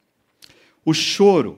O 0.86 0.94
choro 0.94 1.58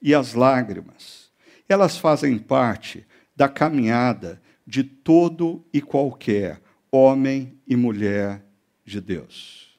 e 0.00 0.14
as 0.14 0.32
lágrimas, 0.32 1.28
elas 1.68 1.98
fazem 1.98 2.38
parte 2.38 3.04
da 3.34 3.48
caminhada 3.48 4.40
de 4.64 4.84
todo 4.84 5.64
e 5.72 5.80
qualquer 5.82 6.62
homem 6.90 7.58
e 7.66 7.74
mulher 7.74 8.44
de 8.84 9.00
Deus. 9.00 9.76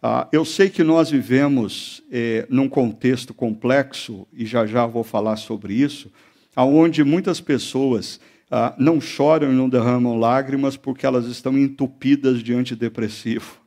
Ah, 0.00 0.28
eu 0.30 0.44
sei 0.44 0.70
que 0.70 0.84
nós 0.84 1.10
vivemos 1.10 2.04
eh, 2.12 2.46
num 2.48 2.68
contexto 2.68 3.34
complexo, 3.34 4.28
e 4.32 4.46
já 4.46 4.64
já 4.64 4.86
vou 4.86 5.02
falar 5.02 5.36
sobre 5.36 5.74
isso, 5.74 6.12
onde 6.56 7.02
muitas 7.02 7.40
pessoas 7.40 8.20
ah, 8.48 8.76
não 8.78 9.00
choram 9.00 9.50
e 9.52 9.56
não 9.56 9.68
derramam 9.68 10.16
lágrimas 10.16 10.76
porque 10.76 11.04
elas 11.04 11.26
estão 11.26 11.58
entupidas 11.58 12.44
de 12.44 12.54
antidepressivo 12.54 13.60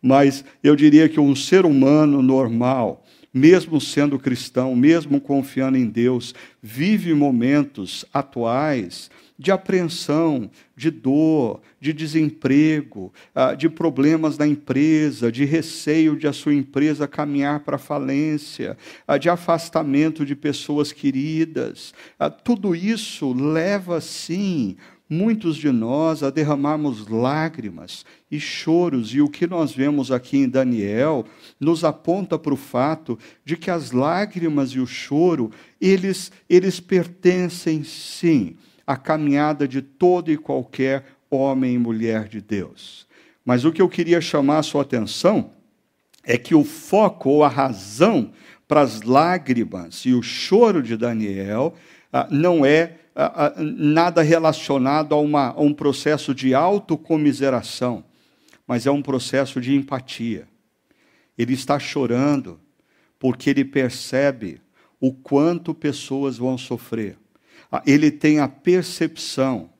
mas 0.00 0.44
eu 0.62 0.76
diria 0.76 1.08
que 1.08 1.20
um 1.20 1.34
ser 1.34 1.64
humano 1.64 2.22
normal, 2.22 3.04
mesmo 3.32 3.80
sendo 3.80 4.18
cristão, 4.18 4.74
mesmo 4.74 5.20
confiando 5.20 5.76
em 5.76 5.86
Deus, 5.86 6.34
vive 6.62 7.12
momentos 7.12 8.04
atuais 8.12 9.10
de 9.38 9.50
apreensão, 9.52 10.50
de 10.74 10.90
dor, 10.90 11.60
de 11.78 11.92
desemprego, 11.92 13.12
ah, 13.34 13.54
de 13.54 13.68
problemas 13.68 14.38
na 14.38 14.46
empresa, 14.46 15.30
de 15.30 15.44
receio 15.44 16.16
de 16.16 16.26
a 16.26 16.32
sua 16.32 16.54
empresa 16.54 17.06
caminhar 17.06 17.60
para 17.60 17.76
a 17.76 17.78
falência, 17.78 18.78
ah, 19.06 19.18
de 19.18 19.28
afastamento 19.28 20.24
de 20.24 20.34
pessoas 20.34 20.90
queridas. 20.90 21.92
Ah, 22.18 22.30
tudo 22.30 22.74
isso 22.74 23.32
leva, 23.34 24.00
sim, 24.00 24.76
muitos 25.08 25.56
de 25.56 25.70
nós 25.70 26.22
a 26.22 26.30
derramarmos 26.30 27.08
lágrimas 27.08 28.04
e 28.30 28.40
choros, 28.40 29.14
e 29.14 29.20
o 29.20 29.28
que 29.28 29.46
nós 29.46 29.72
vemos 29.72 30.10
aqui 30.10 30.38
em 30.38 30.48
Daniel 30.48 31.24
nos 31.60 31.84
aponta 31.84 32.38
para 32.38 32.52
o 32.52 32.56
fato 32.56 33.18
de 33.44 33.56
que 33.56 33.70
as 33.70 33.92
lágrimas 33.92 34.70
e 34.70 34.80
o 34.80 34.86
choro, 34.86 35.50
eles, 35.80 36.32
eles 36.48 36.80
pertencem 36.80 37.84
sim 37.84 38.56
a 38.86 38.96
caminhada 38.96 39.66
de 39.66 39.80
todo 39.80 40.30
e 40.30 40.36
qualquer 40.36 41.04
homem 41.30 41.74
e 41.74 41.78
mulher 41.78 42.28
de 42.28 42.40
Deus. 42.40 43.06
Mas 43.44 43.64
o 43.64 43.72
que 43.72 43.82
eu 43.82 43.88
queria 43.88 44.20
chamar 44.20 44.58
a 44.58 44.62
sua 44.62 44.82
atenção 44.82 45.50
é 46.24 46.36
que 46.36 46.54
o 46.54 46.64
foco 46.64 47.30
ou 47.30 47.44
a 47.44 47.48
razão 47.48 48.32
para 48.66 48.80
as 48.80 49.02
lágrimas 49.02 50.04
e 50.04 50.12
o 50.12 50.22
choro 50.22 50.82
de 50.82 50.96
Daniel 50.96 51.74
ah, 52.12 52.26
não 52.30 52.66
é 52.66 52.96
nada 53.56 54.22
relacionado 54.22 55.14
a, 55.14 55.18
uma, 55.18 55.48
a 55.48 55.60
um 55.60 55.72
processo 55.72 56.34
de 56.34 56.54
autocomiseração, 56.54 58.04
mas 58.66 58.86
é 58.86 58.90
um 58.90 59.00
processo 59.00 59.60
de 59.60 59.74
empatia. 59.74 60.46
Ele 61.36 61.54
está 61.54 61.78
chorando 61.78 62.60
porque 63.18 63.50
ele 63.50 63.64
percebe 63.64 64.60
o 65.00 65.12
quanto 65.12 65.74
pessoas 65.74 66.36
vão 66.36 66.58
sofrer. 66.58 67.16
Ele 67.86 68.10
tem 68.10 68.38
a 68.38 68.48
percepção, 68.48 69.70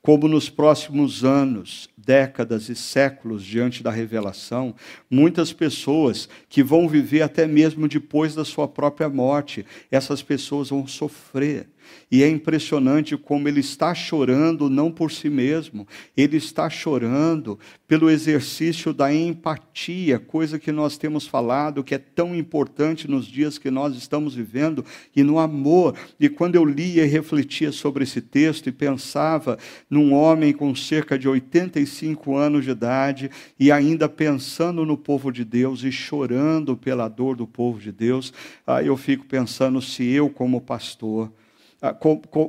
como 0.00 0.28
nos 0.28 0.48
próximos 0.48 1.24
anos 1.24 1.88
décadas 1.96 2.68
e 2.68 2.74
séculos 2.74 3.44
diante 3.44 3.82
da 3.82 3.90
revelação, 3.90 4.74
muitas 5.08 5.52
pessoas 5.52 6.28
que 6.48 6.62
vão 6.62 6.88
viver 6.88 7.22
até 7.22 7.46
mesmo 7.46 7.86
depois 7.86 8.34
da 8.34 8.44
sua 8.44 8.66
própria 8.66 9.08
morte, 9.08 9.64
essas 9.90 10.22
pessoas 10.22 10.70
vão 10.70 10.86
sofrer. 10.86 11.68
E 12.10 12.22
é 12.22 12.28
impressionante 12.28 13.16
como 13.16 13.48
ele 13.48 13.60
está 13.60 13.94
chorando 13.94 14.68
não 14.68 14.90
por 14.90 15.10
si 15.10 15.30
mesmo, 15.30 15.86
ele 16.16 16.36
está 16.36 16.68
chorando 16.68 17.58
pelo 17.86 18.10
exercício 18.10 18.92
da 18.92 19.12
empatia, 19.12 20.18
coisa 20.18 20.58
que 20.58 20.72
nós 20.72 20.96
temos 20.96 21.26
falado 21.26 21.84
que 21.84 21.94
é 21.94 21.98
tão 21.98 22.34
importante 22.34 23.08
nos 23.08 23.26
dias 23.26 23.58
que 23.58 23.70
nós 23.70 23.96
estamos 23.96 24.34
vivendo, 24.34 24.84
e 25.14 25.22
no 25.22 25.38
amor. 25.38 25.94
E 26.18 26.28
quando 26.28 26.56
eu 26.56 26.64
lia 26.64 27.04
e 27.04 27.08
refletia 27.08 27.72
sobre 27.72 28.04
esse 28.04 28.20
texto 28.20 28.68
e 28.68 28.72
pensava 28.72 29.58
num 29.88 30.12
homem 30.12 30.52
com 30.52 30.74
cerca 30.74 31.18
de 31.18 31.28
85 31.28 32.36
anos 32.36 32.64
de 32.64 32.70
idade 32.70 33.30
e 33.58 33.70
ainda 33.70 34.08
pensando 34.08 34.84
no 34.84 34.96
povo 34.96 35.30
de 35.30 35.44
Deus 35.44 35.82
e 35.82 35.92
chorando 35.92 36.76
pela 36.76 37.08
dor 37.08 37.36
do 37.36 37.46
povo 37.46 37.78
de 37.78 37.92
Deus, 37.92 38.32
aí 38.66 38.86
eu 38.86 38.96
fico 38.96 39.24
pensando 39.26 39.80
se 39.80 40.04
eu, 40.04 40.28
como 40.28 40.60
pastor, 40.60 41.30
ah, 41.30 41.41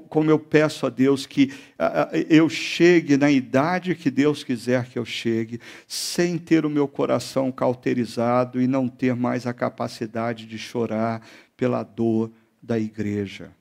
como 0.10 0.30
eu 0.30 0.38
peço 0.38 0.86
a 0.86 0.90
Deus 0.90 1.26
que 1.26 1.52
ah, 1.80 2.10
ah, 2.12 2.18
eu 2.30 2.48
chegue 2.48 3.18
na 3.18 3.32
idade 3.32 3.96
que 3.96 4.12
Deus 4.12 4.44
quiser 4.44 4.86
que 4.86 5.00
eu 5.00 5.06
chegue, 5.06 5.60
sem 5.88 6.38
ter 6.38 6.66
o 6.66 6.70
meu 6.70 6.88
coração 6.88 7.52
cauterizado 7.52 8.62
e 8.62 8.68
não 8.68 8.88
ter 8.88 9.16
mais 9.16 9.48
a 9.48 9.54
capacidade 9.54 10.46
de 10.46 10.58
chorar 10.60 11.26
pela 11.58 11.82
dor 11.82 12.32
da 12.62 12.78
igreja. 12.78 13.52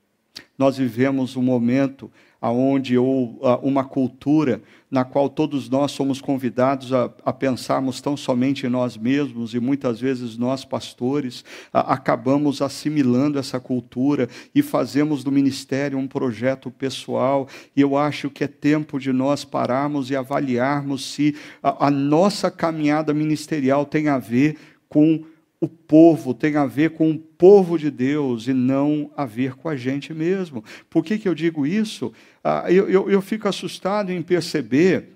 Nós 0.58 0.76
vivemos 0.76 1.36
um 1.36 1.42
momento 1.42 2.10
aonde 2.42 2.98
ou 2.98 3.40
uma 3.62 3.84
cultura 3.84 4.60
na 4.90 5.04
qual 5.04 5.30
todos 5.30 5.70
nós 5.70 5.92
somos 5.92 6.20
convidados 6.20 6.92
a, 6.92 7.10
a, 7.24 7.32
pensarmos 7.32 8.00
tão 8.00 8.14
somente 8.14 8.66
em 8.66 8.68
nós 8.68 8.94
mesmos 8.94 9.54
e 9.54 9.60
muitas 9.60 10.00
vezes 10.00 10.36
nós 10.36 10.66
pastores 10.66 11.44
a, 11.72 11.94
acabamos 11.94 12.60
assimilando 12.60 13.38
essa 13.38 13.58
cultura 13.58 14.28
e 14.54 14.60
fazemos 14.60 15.24
do 15.24 15.32
ministério 15.32 15.96
um 15.96 16.06
projeto 16.06 16.70
pessoal. 16.70 17.48
E 17.74 17.80
eu 17.80 17.96
acho 17.96 18.28
que 18.28 18.44
é 18.44 18.48
tempo 18.48 18.98
de 18.98 19.12
nós 19.12 19.44
pararmos 19.46 20.10
e 20.10 20.16
avaliarmos 20.16 21.14
se 21.14 21.34
a, 21.62 21.86
a 21.86 21.90
nossa 21.90 22.50
caminhada 22.50 23.14
ministerial 23.14 23.86
tem 23.86 24.08
a 24.08 24.18
ver 24.18 24.58
com 24.90 25.24
o 25.62 25.68
povo 25.68 26.34
tem 26.34 26.56
a 26.56 26.66
ver 26.66 26.90
com 26.90 27.08
o 27.12 27.16
povo 27.16 27.78
de 27.78 27.88
Deus 27.88 28.48
e 28.48 28.52
não 28.52 29.12
a 29.16 29.24
ver 29.24 29.54
com 29.54 29.68
a 29.68 29.76
gente 29.76 30.12
mesmo. 30.12 30.64
Por 30.90 31.04
que, 31.04 31.16
que 31.16 31.28
eu 31.28 31.36
digo 31.36 31.64
isso? 31.64 32.12
Ah, 32.42 32.64
eu, 32.66 32.90
eu, 32.90 33.08
eu 33.08 33.22
fico 33.22 33.46
assustado 33.46 34.10
em 34.10 34.20
perceber 34.20 35.10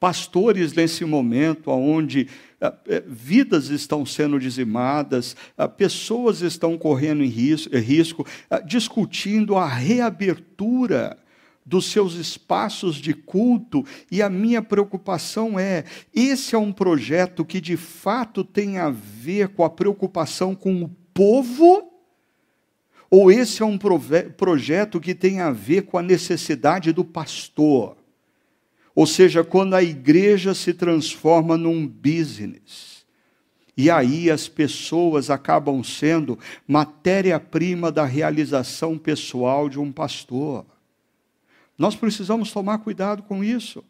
pastores 0.00 0.72
nesse 0.72 1.04
momento 1.04 1.70
onde 1.70 2.26
ah, 2.58 2.72
eh, 2.88 3.02
vidas 3.06 3.68
estão 3.68 4.06
sendo 4.06 4.40
dizimadas, 4.40 5.36
ah, 5.58 5.68
pessoas 5.68 6.40
estão 6.40 6.78
correndo 6.78 7.22
risco 7.22 8.26
ah, 8.48 8.60
discutindo 8.60 9.56
a 9.56 9.66
reabertura 9.66 11.18
dos 11.66 11.90
seus 11.90 12.14
espaços 12.14 12.96
de 12.96 13.12
culto, 13.12 13.84
e 14.10 14.22
a 14.22 14.30
minha 14.30 14.62
preocupação 14.62 15.58
é: 15.58 15.84
esse 16.14 16.54
é 16.54 16.58
um 16.58 16.72
projeto 16.72 17.44
que 17.44 17.60
de 17.60 17.76
fato 17.76 18.44
tem 18.44 18.78
a 18.78 18.88
ver 18.88 19.48
com 19.48 19.64
a 19.64 19.70
preocupação 19.70 20.54
com 20.54 20.84
o 20.84 20.88
povo? 21.12 21.92
Ou 23.10 23.30
esse 23.30 23.62
é 23.62 23.66
um 23.66 23.78
projeto 24.36 25.00
que 25.00 25.14
tem 25.14 25.40
a 25.40 25.50
ver 25.50 25.82
com 25.82 25.98
a 25.98 26.02
necessidade 26.02 26.92
do 26.92 27.04
pastor? 27.04 27.96
Ou 28.94 29.06
seja, 29.06 29.44
quando 29.44 29.74
a 29.74 29.82
igreja 29.82 30.54
se 30.54 30.72
transforma 30.72 31.56
num 31.56 31.86
business. 31.86 33.04
E 33.76 33.90
aí 33.90 34.30
as 34.30 34.48
pessoas 34.48 35.28
acabam 35.28 35.84
sendo 35.84 36.38
matéria-prima 36.66 37.92
da 37.92 38.06
realização 38.06 38.96
pessoal 38.96 39.68
de 39.68 39.78
um 39.78 39.92
pastor. 39.92 40.64
Nós 41.78 41.94
precisamos 41.94 42.50
tomar 42.50 42.78
cuidado 42.78 43.22
com 43.22 43.44
isso. 43.44 43.84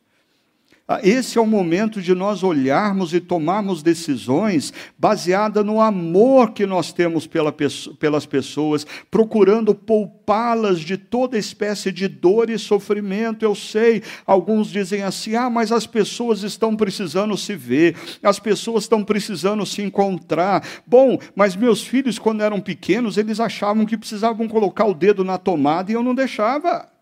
Ah, 0.88 1.00
esse 1.02 1.36
é 1.36 1.40
o 1.40 1.46
momento 1.46 2.00
de 2.00 2.14
nós 2.14 2.44
olharmos 2.44 3.12
e 3.12 3.18
tomarmos 3.18 3.82
decisões 3.82 4.72
baseadas 4.96 5.64
no 5.64 5.80
amor 5.80 6.52
que 6.52 6.64
nós 6.64 6.92
temos 6.92 7.26
pela, 7.26 7.52
pelas 7.52 8.24
pessoas, 8.24 8.86
procurando 9.10 9.74
poupá-las 9.74 10.78
de 10.78 10.96
toda 10.96 11.36
espécie 11.36 11.90
de 11.90 12.06
dor 12.06 12.50
e 12.50 12.56
sofrimento. 12.56 13.44
Eu 13.44 13.52
sei, 13.56 14.00
alguns 14.24 14.68
dizem 14.68 15.02
assim: 15.02 15.34
ah, 15.34 15.50
mas 15.50 15.72
as 15.72 15.88
pessoas 15.88 16.44
estão 16.44 16.76
precisando 16.76 17.36
se 17.36 17.56
ver, 17.56 17.96
as 18.22 18.38
pessoas 18.38 18.84
estão 18.84 19.02
precisando 19.02 19.66
se 19.66 19.82
encontrar. 19.82 20.64
Bom, 20.86 21.18
mas 21.34 21.56
meus 21.56 21.82
filhos, 21.82 22.16
quando 22.16 22.42
eram 22.42 22.60
pequenos, 22.60 23.16
eles 23.16 23.40
achavam 23.40 23.84
que 23.84 23.98
precisavam 23.98 24.46
colocar 24.46 24.84
o 24.84 24.94
dedo 24.94 25.24
na 25.24 25.36
tomada 25.36 25.90
e 25.90 25.94
eu 25.94 26.02
não 26.02 26.14
deixava. 26.14 26.95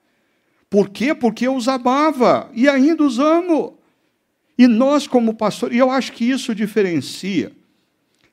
Por 0.74 0.90
quê? 0.90 1.14
Porque 1.14 1.46
eu 1.46 1.54
os 1.54 1.68
amava 1.68 2.50
e 2.52 2.68
ainda 2.68 3.04
os 3.04 3.20
amo. 3.20 3.78
E 4.58 4.66
nós, 4.66 5.06
como 5.06 5.32
pastor, 5.32 5.72
e 5.72 5.78
eu 5.78 5.88
acho 5.88 6.10
que 6.10 6.28
isso 6.28 6.52
diferencia 6.52 7.52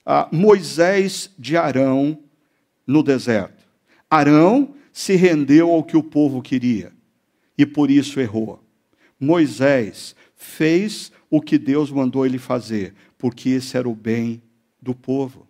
ah, 0.04 0.28
Moisés 0.32 1.30
de 1.38 1.56
Arão 1.56 2.18
no 2.88 3.04
deserto. 3.04 3.64
Arão 4.10 4.74
se 4.92 5.16
rendeu 5.16 5.70
ao 5.70 5.84
que 5.84 5.96
o 5.96 6.02
povo 6.02 6.42
queria 6.42 6.92
e 7.56 7.64
por 7.64 7.92
isso 7.92 8.20
errou. 8.20 8.60
Moisés 9.20 10.16
fez 10.36 11.12
o 11.30 11.40
que 11.40 11.60
Deus 11.60 11.92
mandou 11.92 12.26
ele 12.26 12.40
fazer, 12.40 12.96
porque 13.20 13.50
esse 13.50 13.78
era 13.78 13.88
o 13.88 13.94
bem 13.94 14.42
do 14.82 14.96
povo. 14.96 15.48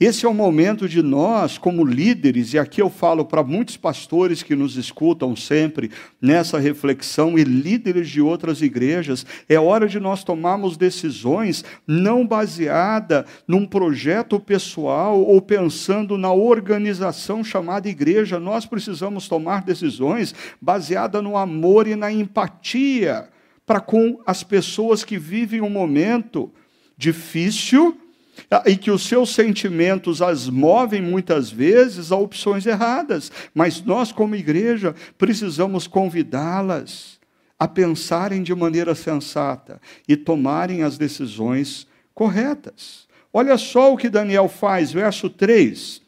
Esse 0.00 0.24
é 0.24 0.28
o 0.28 0.34
momento 0.34 0.88
de 0.88 1.02
nós, 1.02 1.58
como 1.58 1.84
líderes, 1.84 2.54
e 2.54 2.58
aqui 2.58 2.80
eu 2.80 2.88
falo 2.88 3.24
para 3.24 3.42
muitos 3.42 3.76
pastores 3.76 4.44
que 4.44 4.54
nos 4.54 4.76
escutam 4.76 5.34
sempre 5.34 5.90
nessa 6.22 6.56
reflexão 6.56 7.36
e 7.36 7.42
líderes 7.42 8.08
de 8.08 8.20
outras 8.20 8.62
igrejas, 8.62 9.26
é 9.48 9.58
hora 9.58 9.88
de 9.88 9.98
nós 9.98 10.22
tomarmos 10.22 10.76
decisões 10.76 11.64
não 11.84 12.24
baseada 12.24 13.26
num 13.44 13.66
projeto 13.66 14.38
pessoal 14.38 15.20
ou 15.20 15.42
pensando 15.42 16.16
na 16.16 16.32
organização 16.32 17.42
chamada 17.42 17.88
igreja. 17.88 18.38
Nós 18.38 18.64
precisamos 18.64 19.26
tomar 19.26 19.64
decisões 19.64 20.32
baseadas 20.60 21.24
no 21.24 21.36
amor 21.36 21.88
e 21.88 21.96
na 21.96 22.12
empatia 22.12 23.28
para 23.66 23.80
com 23.80 24.20
as 24.24 24.44
pessoas 24.44 25.02
que 25.02 25.18
vivem 25.18 25.60
um 25.60 25.68
momento 25.68 26.52
difícil 26.96 27.98
e 28.66 28.76
que 28.76 28.90
os 28.90 29.02
seus 29.02 29.30
sentimentos 29.34 30.22
as 30.22 30.48
movem 30.48 31.02
muitas 31.02 31.50
vezes 31.50 32.12
a 32.12 32.16
opções 32.16 32.66
erradas, 32.66 33.30
mas 33.54 33.82
nós, 33.82 34.12
como 34.12 34.34
igreja, 34.34 34.94
precisamos 35.16 35.86
convidá-las 35.86 37.18
a 37.58 37.66
pensarem 37.66 38.42
de 38.42 38.54
maneira 38.54 38.94
sensata 38.94 39.80
e 40.06 40.16
tomarem 40.16 40.82
as 40.82 40.96
decisões 40.96 41.86
corretas. 42.14 43.08
Olha 43.32 43.58
só 43.58 43.92
o 43.92 43.96
que 43.96 44.08
Daniel 44.08 44.48
faz, 44.48 44.92
verso 44.92 45.28
3. 45.28 46.00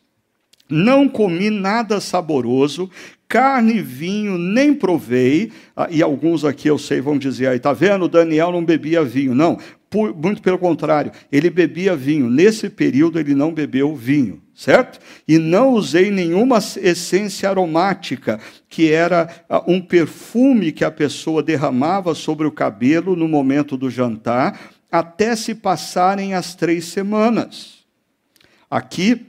Não 0.69 1.09
comi 1.09 1.51
nada 1.51 2.01
saboroso, 2.01 2.89
carne 3.31 3.77
e 3.77 3.81
vinho 3.81 4.37
nem 4.37 4.75
provei. 4.75 5.53
Ah, 5.77 5.87
e 5.89 6.03
alguns 6.03 6.45
aqui 6.45 6.67
eu 6.67 6.77
sei 6.77 7.01
vão 7.01 7.17
dizer 7.17 7.47
aí, 7.47 7.61
tá 7.61 7.73
vendo? 7.73 8.09
Daniel 8.09 8.51
não 8.51 8.65
bebia 8.65 9.05
vinho. 9.05 9.37
Não, 9.37 9.57
muito 10.17 10.43
pelo 10.43 10.59
contrário, 10.59 11.13
ele 11.31 11.49
bebia 11.49 11.95
vinho. 11.95 12.29
Nesse 12.29 12.69
período 12.69 13.21
ele 13.21 13.33
não 13.33 13.55
bebeu 13.55 13.95
vinho, 13.95 14.43
certo? 14.53 14.99
E 15.29 15.39
não 15.39 15.71
usei 15.71 16.11
nenhuma 16.11 16.59
essência 16.59 17.49
aromática, 17.49 18.41
que 18.69 18.91
era 18.91 19.45
ah, 19.49 19.63
um 19.65 19.81
perfume 19.81 20.73
que 20.73 20.85
a 20.85 20.91
pessoa 20.91 21.41
derramava 21.41 22.17
sobre 22.17 22.49
o 22.49 22.53
cabelo 22.53 23.15
no 23.15 23.29
momento 23.29 23.77
do 23.77 23.89
jantar, 23.89 24.59
até 24.91 25.37
se 25.37 25.55
passarem 25.55 26.35
as 26.35 26.57
três 26.57 26.87
semanas. 26.87 27.85
Aqui 28.69 29.25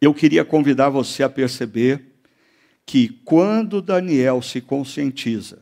eu 0.00 0.12
queria 0.12 0.44
convidar 0.44 0.88
você 0.88 1.22
a 1.22 1.28
perceber 1.28 2.08
que 2.88 3.10
quando 3.22 3.82
Daniel 3.82 4.40
se 4.40 4.62
conscientiza 4.62 5.58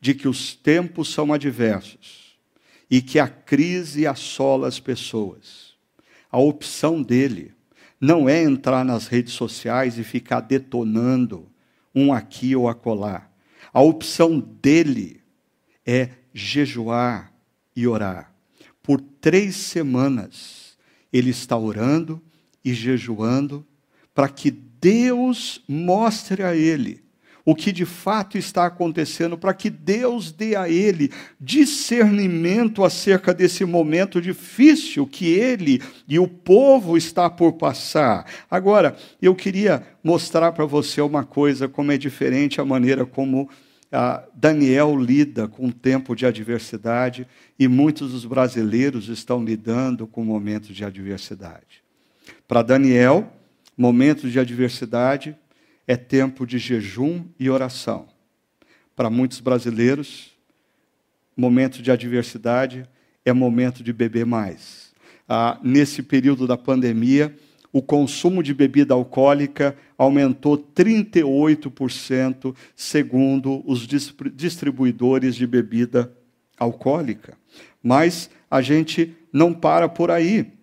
de 0.00 0.14
que 0.14 0.26
os 0.26 0.54
tempos 0.54 1.12
são 1.12 1.30
adversos 1.30 2.38
e 2.90 3.02
que 3.02 3.18
a 3.18 3.28
crise 3.28 4.06
assola 4.06 4.66
as 4.66 4.80
pessoas, 4.80 5.74
a 6.32 6.38
opção 6.38 7.02
dele 7.02 7.52
não 8.00 8.26
é 8.26 8.42
entrar 8.42 8.82
nas 8.82 9.08
redes 9.08 9.34
sociais 9.34 9.98
e 9.98 10.02
ficar 10.02 10.40
detonando 10.40 11.46
um 11.94 12.14
aqui 12.14 12.56
ou 12.56 12.66
acolá. 12.66 13.30
A 13.70 13.82
opção 13.82 14.40
dele 14.40 15.20
é 15.84 16.08
jejuar 16.32 17.30
e 17.76 17.86
orar. 17.86 18.32
Por 18.82 19.02
três 19.02 19.54
semanas, 19.54 20.78
ele 21.12 21.28
está 21.28 21.58
orando 21.58 22.22
e 22.64 22.72
jejuando 22.72 23.66
para 24.14 24.30
que 24.30 24.67
Deus 24.80 25.62
mostre 25.68 26.42
a 26.42 26.54
ele 26.54 27.08
o 27.48 27.54
que 27.54 27.72
de 27.72 27.86
fato 27.86 28.36
está 28.36 28.66
acontecendo, 28.66 29.38
para 29.38 29.54
que 29.54 29.70
Deus 29.70 30.30
dê 30.30 30.54
a 30.54 30.68
ele 30.68 31.10
discernimento 31.40 32.84
acerca 32.84 33.32
desse 33.32 33.64
momento 33.64 34.20
difícil 34.20 35.06
que 35.06 35.32
ele 35.32 35.80
e 36.06 36.18
o 36.18 36.28
povo 36.28 36.94
está 36.94 37.30
por 37.30 37.54
passar. 37.54 38.26
Agora, 38.50 38.94
eu 39.22 39.34
queria 39.34 39.82
mostrar 40.04 40.52
para 40.52 40.66
você 40.66 41.00
uma 41.00 41.24
coisa, 41.24 41.66
como 41.66 41.90
é 41.90 41.96
diferente 41.96 42.60
a 42.60 42.66
maneira 42.66 43.06
como 43.06 43.48
ah, 43.90 44.22
Daniel 44.34 44.94
lida 44.94 45.48
com 45.48 45.68
o 45.68 45.72
tempo 45.72 46.14
de 46.14 46.26
adversidade 46.26 47.26
e 47.58 47.66
muitos 47.66 48.12
dos 48.12 48.26
brasileiros 48.26 49.08
estão 49.08 49.42
lidando 49.42 50.06
com 50.06 50.22
momentos 50.22 50.76
de 50.76 50.84
adversidade. 50.84 51.82
Para 52.46 52.60
Daniel, 52.60 53.32
momentos 53.78 54.32
de 54.32 54.40
adversidade 54.40 55.36
é 55.86 55.96
tempo 55.96 56.44
de 56.44 56.58
jejum 56.58 57.24
e 57.38 57.48
oração. 57.48 58.08
Para 58.96 59.08
muitos 59.08 59.38
brasileiros, 59.38 60.36
momento 61.36 61.80
de 61.80 61.92
adversidade 61.92 62.84
é 63.24 63.32
momento 63.32 63.84
de 63.84 63.92
beber 63.92 64.26
mais. 64.26 64.92
Ah, 65.28 65.60
nesse 65.62 66.02
período 66.02 66.44
da 66.44 66.56
pandemia, 66.56 67.32
o 67.72 67.80
consumo 67.80 68.42
de 68.42 68.52
bebida 68.52 68.94
alcoólica 68.94 69.76
aumentou 69.96 70.58
38%, 70.58 72.56
segundo 72.74 73.62
os 73.64 73.86
distribuidores 73.86 75.36
de 75.36 75.46
bebida 75.46 76.12
alcoólica. 76.58 77.38
Mas 77.80 78.28
a 78.50 78.60
gente 78.60 79.14
não 79.32 79.54
para 79.54 79.88
por 79.88 80.10
aí. 80.10 80.57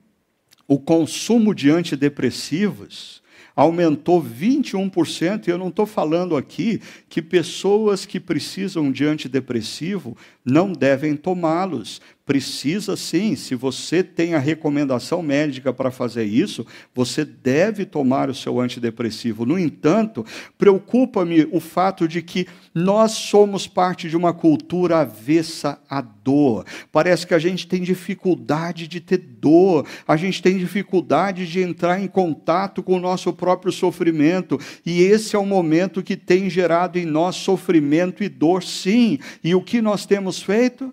O 0.68 0.80
consumo 0.80 1.54
de 1.54 1.70
antidepressivos 1.70 3.24
aumentou 3.56 4.22
21%, 4.22 5.48
e 5.48 5.52
eu 5.52 5.58
não 5.58 5.70
estou 5.70 5.86
falando 5.86 6.36
aqui 6.36 6.82
que 7.08 7.22
pessoas 7.22 8.06
que 8.06 8.20
precisam 8.20 8.92
de 8.92 9.06
antidepressivo 9.06 10.18
não 10.44 10.74
devem 10.74 11.16
tomá-los. 11.16 12.02
Precisa 12.26 12.98
sim, 12.98 13.36
se 13.36 13.54
você 13.54 14.04
tem 14.04 14.34
a 14.34 14.40
recomendação 14.40 15.22
médica 15.22 15.72
para 15.72 15.92
fazer 15.92 16.24
isso, 16.24 16.66
você 16.92 17.24
deve 17.24 17.86
tomar 17.86 18.32
o 18.32 18.34
seu 18.34 18.60
antidepressivo. 18.60 19.46
No 19.46 19.60
entanto, 19.60 20.26
preocupa-me 20.58 21.48
o 21.52 21.60
fato 21.60 22.08
de 22.08 22.24
que 22.24 22.48
nós 22.74 23.12
somos 23.12 23.68
parte 23.68 24.10
de 24.10 24.18
uma 24.18 24.34
cultura 24.34 25.02
avessa 25.02 25.80
à 25.88 26.02
dor. 26.02 26.66
Parece 26.92 27.28
que 27.28 27.36
a 27.36 27.40
gente 27.40 27.68
tem 27.68 27.84
dificuldade 27.84 28.88
de 28.88 29.00
ter 29.00 29.20
dor, 29.20 29.86
a 30.08 30.18
gente 30.18 30.42
tem 30.42 30.58
dificuldade 30.58 31.46
de 31.46 31.62
entrar 31.62 32.02
em 32.02 32.08
contato 32.08 32.82
com 32.82 32.98
o 32.98 33.00
nosso 33.00 33.32
próprio 33.34 33.72
sofrimento, 33.72 34.60
e 34.84 35.04
esse 35.04 35.36
é 35.36 35.40
o 35.40 35.46
momento 35.46 36.02
que 36.02 36.18
tem 36.18 36.50
gerado 36.50 36.98
em 36.98 37.06
nós 37.06 37.36
sofrimento 37.36 38.24
e 38.24 38.30
dor, 38.30 38.64
sim. 38.64 39.20
E 39.44 39.54
o 39.54 39.62
que 39.62 39.80
nós 39.80 40.08
temos 40.08 40.42
feito? 40.42 40.92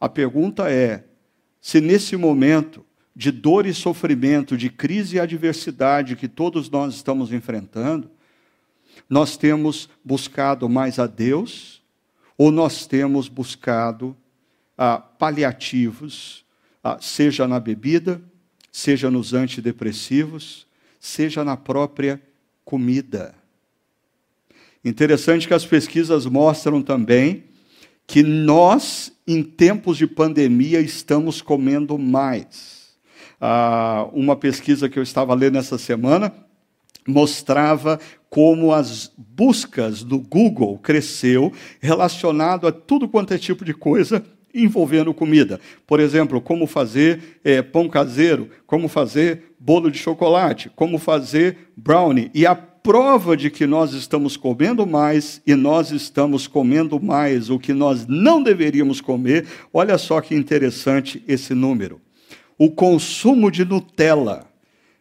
A 0.00 0.08
pergunta 0.08 0.70
é: 0.70 1.04
se 1.60 1.80
nesse 1.80 2.16
momento 2.16 2.84
de 3.14 3.30
dor 3.30 3.66
e 3.66 3.74
sofrimento, 3.74 4.56
de 4.56 4.70
crise 4.70 5.16
e 5.16 5.20
adversidade 5.20 6.16
que 6.16 6.26
todos 6.26 6.70
nós 6.70 6.94
estamos 6.94 7.32
enfrentando, 7.32 8.10
nós 9.08 9.36
temos 9.36 9.88
buscado 10.04 10.68
mais 10.68 10.98
a 10.98 11.06
Deus 11.06 11.82
ou 12.38 12.50
nós 12.50 12.86
temos 12.86 13.28
buscado 13.28 14.16
ah, 14.78 14.98
paliativos, 14.98 16.44
ah, 16.82 16.96
seja 17.00 17.46
na 17.46 17.60
bebida, 17.60 18.22
seja 18.72 19.10
nos 19.10 19.34
antidepressivos, 19.34 20.66
seja 20.98 21.44
na 21.44 21.56
própria 21.56 22.22
comida. 22.64 23.34
Interessante 24.82 25.46
que 25.46 25.52
as 25.52 25.66
pesquisas 25.66 26.24
mostram 26.24 26.80
também 26.80 27.44
que 28.06 28.22
nós, 28.22 29.12
em 29.32 29.42
tempos 29.42 29.96
de 29.96 30.06
pandemia, 30.06 30.80
estamos 30.80 31.40
comendo 31.40 31.96
mais. 31.96 32.96
Ah, 33.40 34.08
uma 34.12 34.34
pesquisa 34.34 34.88
que 34.88 34.98
eu 34.98 35.02
estava 35.02 35.34
lendo 35.34 35.56
essa 35.56 35.78
semana 35.78 36.32
mostrava 37.06 37.98
como 38.28 38.72
as 38.72 39.10
buscas 39.16 40.02
do 40.02 40.18
Google 40.18 40.78
cresceu 40.78 41.52
relacionado 41.80 42.66
a 42.66 42.72
tudo 42.72 43.08
quanto 43.08 43.32
é 43.32 43.38
tipo 43.38 43.64
de 43.64 43.72
coisa 43.72 44.24
envolvendo 44.52 45.14
comida. 45.14 45.60
Por 45.86 46.00
exemplo, 46.00 46.40
como 46.40 46.66
fazer 46.66 47.40
é, 47.44 47.62
pão 47.62 47.88
caseiro, 47.88 48.50
como 48.66 48.88
fazer 48.88 49.54
bolo 49.58 49.90
de 49.90 49.98
chocolate, 49.98 50.70
como 50.74 50.98
fazer 50.98 51.70
brownie. 51.76 52.30
E 52.34 52.44
a 52.44 52.54
prova 52.82 53.36
de 53.36 53.50
que 53.50 53.66
nós 53.66 53.92
estamos 53.92 54.36
comendo 54.36 54.86
mais 54.86 55.42
e 55.46 55.54
nós 55.54 55.90
estamos 55.90 56.46
comendo 56.46 57.00
mais 57.00 57.50
o 57.50 57.58
que 57.58 57.72
nós 57.72 58.06
não 58.06 58.42
deveríamos 58.42 59.00
comer, 59.00 59.46
olha 59.72 59.96
só 59.98 60.20
que 60.20 60.34
interessante 60.34 61.24
esse 61.26 61.54
número. 61.54 62.00
O 62.58 62.70
consumo 62.70 63.50
de 63.50 63.64
Nutella 63.64 64.46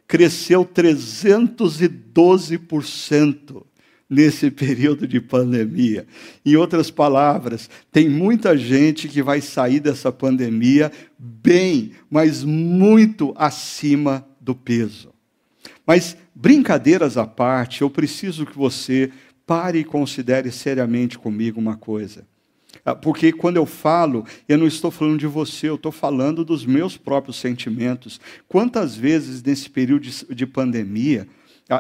cresceu 0.08 0.66
312% 0.66 3.64
nesse 4.10 4.50
período 4.66 5.08
de 5.08 5.22
pandemia. 5.22 6.08
Em 6.46 6.56
outras 6.56 6.90
palavras, 6.90 7.70
tem 7.92 8.10
muita 8.10 8.58
gente 8.58 9.08
que 9.08 9.22
vai 9.22 9.40
sair 9.40 9.80
dessa 9.80 10.12
pandemia 10.12 10.92
bem, 11.18 11.92
mas 12.10 12.44
muito 12.44 13.34
acima 13.38 14.28
do 14.42 14.56
peso. 14.56 15.14
Mas 15.86 16.18
Brincadeiras 16.42 17.18
à 17.18 17.28
parte, 17.28 17.82
eu 17.82 17.90
preciso 17.90 18.46
que 18.46 18.58
você 18.58 19.12
pare 19.46 19.80
e 19.80 19.84
considere 19.84 20.50
seriamente 20.54 21.20
comigo 21.20 21.60
uma 21.60 21.76
coisa. 21.76 22.26
Ah, 22.86 22.96
porque 22.96 23.34
quando 23.34 23.58
eu 23.58 23.66
falo, 23.66 24.26
eu 24.48 24.58
não 24.58 24.66
estou 24.66 24.90
falando 24.90 25.20
de 25.20 25.28
você, 25.28 25.68
eu 25.68 25.76
estou 25.76 25.92
falando 25.92 26.46
dos 26.46 26.66
meus 26.66 26.96
próprios 26.96 27.36
sentimentos. 27.36 28.22
Quantas 28.48 28.96
vezes 28.96 29.44
nesse 29.44 29.70
período 29.70 30.04
de, 30.04 30.34
de 30.34 30.48
pandemia 30.48 31.28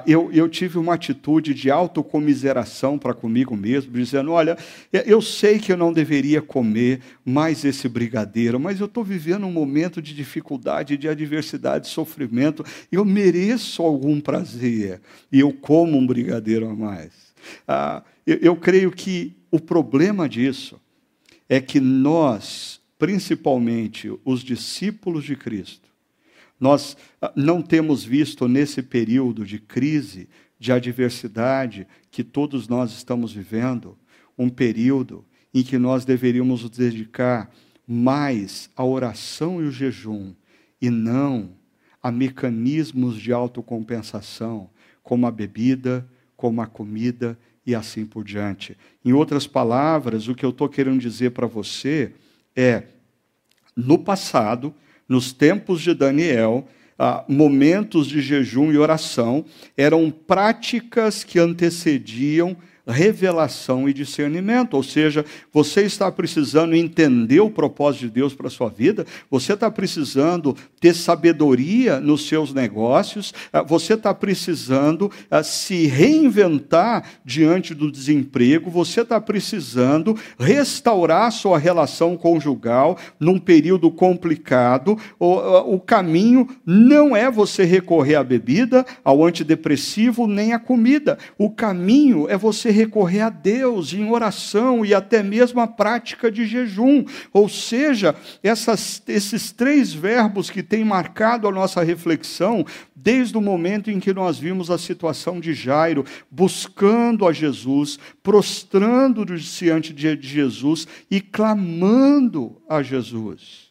eu, 0.05 0.31
eu, 0.31 0.47
tive 0.47 0.77
uma 0.77 0.93
atitude 0.93 1.51
de 1.51 1.71
autocomiseração 1.71 2.99
para 2.99 3.11
comigo 3.11 3.57
mesmo, 3.57 3.91
dizendo: 3.91 4.31
olha, 4.31 4.55
eu 4.93 5.19
sei 5.19 5.57
que 5.57 5.71
eu 5.71 5.77
não 5.77 5.91
deveria 5.91 6.43
comer 6.43 7.01
mais 7.25 7.65
esse 7.65 7.89
brigadeiro, 7.89 8.59
mas 8.59 8.79
eu 8.79 8.85
estou 8.85 9.03
vivendo 9.03 9.47
um 9.47 9.51
momento 9.51 9.99
de 9.99 10.13
dificuldade, 10.13 10.95
de 10.95 11.09
adversidade, 11.09 11.85
de 11.85 11.91
sofrimento, 11.91 12.63
eu 12.91 13.03
mereço 13.03 13.81
algum 13.81 14.21
prazer, 14.21 15.01
e 15.31 15.39
eu 15.39 15.51
como 15.51 15.97
um 15.97 16.05
brigadeiro 16.05 16.69
a 16.69 16.75
mais. 16.75 17.11
Ah, 17.67 18.03
eu, 18.27 18.37
eu 18.37 18.55
creio 18.55 18.91
que 18.91 19.35
o 19.49 19.59
problema 19.59 20.29
disso 20.29 20.79
é 21.47 21.59
que 21.59 21.79
nós, 21.79 22.79
principalmente 22.99 24.13
os 24.23 24.43
discípulos 24.43 25.23
de 25.23 25.35
Cristo, 25.35 25.88
nós 26.59 26.97
ah, 27.21 27.31
não 27.35 27.61
temos 27.61 28.03
visto 28.03 28.47
nesse 28.47 28.81
período 28.81 29.45
de 29.45 29.59
crise, 29.59 30.27
de 30.59 30.71
adversidade 30.71 31.87
que 32.11 32.23
todos 32.23 32.67
nós 32.67 32.91
estamos 32.91 33.31
vivendo, 33.31 33.97
um 34.37 34.49
período 34.49 35.25
em 35.53 35.63
que 35.63 35.77
nós 35.77 36.05
deveríamos 36.05 36.63
nos 36.63 36.71
dedicar 36.71 37.49
mais 37.87 38.69
à 38.75 38.83
oração 38.83 39.63
e 39.63 39.65
o 39.65 39.71
jejum 39.71 40.33
e 40.81 40.89
não 40.89 41.57
a 42.01 42.11
mecanismos 42.11 43.19
de 43.19 43.33
autocompensação, 43.33 44.69
como 45.03 45.25
a 45.27 45.31
bebida, 45.31 46.07
como 46.35 46.61
a 46.61 46.67
comida 46.67 47.37
e 47.65 47.75
assim 47.75 48.05
por 48.05 48.23
diante. 48.23 48.77
Em 49.03 49.11
outras 49.11 49.45
palavras, 49.45 50.27
o 50.27 50.35
que 50.35 50.45
eu 50.45 50.51
estou 50.51 50.69
querendo 50.69 50.99
dizer 50.99 51.31
para 51.31 51.47
você 51.47 52.13
é: 52.55 52.83
no 53.75 53.97
passado, 53.97 54.73
nos 55.09 55.33
tempos 55.33 55.81
de 55.81 55.93
Daniel, 55.93 56.67
ah, 56.97 57.25
momentos 57.27 58.07
de 58.07 58.21
jejum 58.21 58.71
e 58.71 58.77
oração 58.77 59.43
eram 59.75 60.11
práticas 60.11 61.23
que 61.23 61.39
antecediam 61.39 62.55
revelação 62.89 63.87
e 63.87 63.93
discernimento. 63.93 64.73
Ou 64.73 64.83
seja, 64.83 65.25
você 65.51 65.83
está 65.83 66.11
precisando 66.11 66.75
entender 66.75 67.39
o 67.39 67.49
propósito 67.49 68.01
de 68.01 68.11
Deus 68.11 68.33
para 68.33 68.47
a 68.47 68.51
sua 68.51 68.69
vida, 68.69 69.05
você 69.29 69.53
está 69.53 69.69
precisando 69.69 70.55
ter 70.79 70.93
sabedoria 70.93 71.99
nos 71.99 72.27
seus 72.27 72.53
negócios, 72.53 73.33
ah, 73.51 73.61
você 73.61 73.93
está 73.93 74.13
precisando 74.13 75.11
ah, 75.29 75.43
se 75.43 75.87
reinventar 75.87 77.03
diante 77.23 77.73
do 77.73 77.91
desemprego, 77.91 78.69
você 78.69 79.01
está 79.01 79.19
precisando 79.19 80.17
restaurar 80.39 81.31
sua 81.31 81.57
relação 81.57 82.17
conjugal 82.17 82.97
num 83.19 83.37
período 83.37 83.91
complicado. 83.91 84.97
O, 85.19 85.33
ah, 85.33 85.63
o 85.63 85.79
caminho 85.79 86.47
não 86.65 87.15
é 87.15 87.29
você 87.29 87.63
recorrer 87.63 88.15
à 88.15 88.23
bebida, 88.23 88.85
ao 89.03 89.23
antidepressivo, 89.23 90.27
nem 90.27 90.53
à 90.53 90.59
comida. 90.59 91.17
O 91.37 91.49
caminho 91.49 92.27
é 92.29 92.37
você 92.37 92.71
recorrer 92.79 93.21
a 93.21 93.29
Deus 93.29 93.93
em 93.93 94.09
oração 94.09 94.85
e 94.85 94.93
até 94.93 95.21
mesmo 95.21 95.59
a 95.59 95.67
prática 95.67 96.31
de 96.31 96.45
jejum. 96.45 97.03
Ou 97.33 97.49
seja, 97.49 98.15
essas, 98.41 99.01
esses 99.07 99.51
três 99.51 99.93
verbos 99.93 100.49
que 100.49 100.63
têm 100.63 100.83
marcado 100.85 101.47
a 101.47 101.51
nossa 101.51 101.83
reflexão 101.83 102.65
desde 102.95 103.37
o 103.37 103.41
momento 103.41 103.91
em 103.91 103.99
que 103.99 104.13
nós 104.13 104.37
vimos 104.37 104.71
a 104.71 104.77
situação 104.77 105.39
de 105.39 105.53
Jairo, 105.53 106.05
buscando 106.29 107.27
a 107.27 107.33
Jesus, 107.33 107.99
prostrando-se 108.21 109.65
diante 109.65 109.93
de 109.93 110.27
Jesus 110.27 110.87
e 111.11 111.19
clamando 111.21 112.61
a 112.67 112.81
Jesus. 112.81 113.69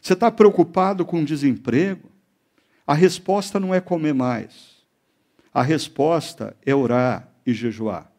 Você 0.00 0.12
está 0.12 0.30
preocupado 0.30 1.04
com 1.04 1.20
o 1.20 1.24
desemprego? 1.24 2.10
A 2.86 2.94
resposta 2.94 3.60
não 3.60 3.74
é 3.74 3.80
comer 3.80 4.14
mais. 4.14 4.80
A 5.52 5.62
resposta 5.62 6.56
é 6.64 6.74
orar 6.74 7.28
e 7.46 7.52
jejuar. 7.52 8.09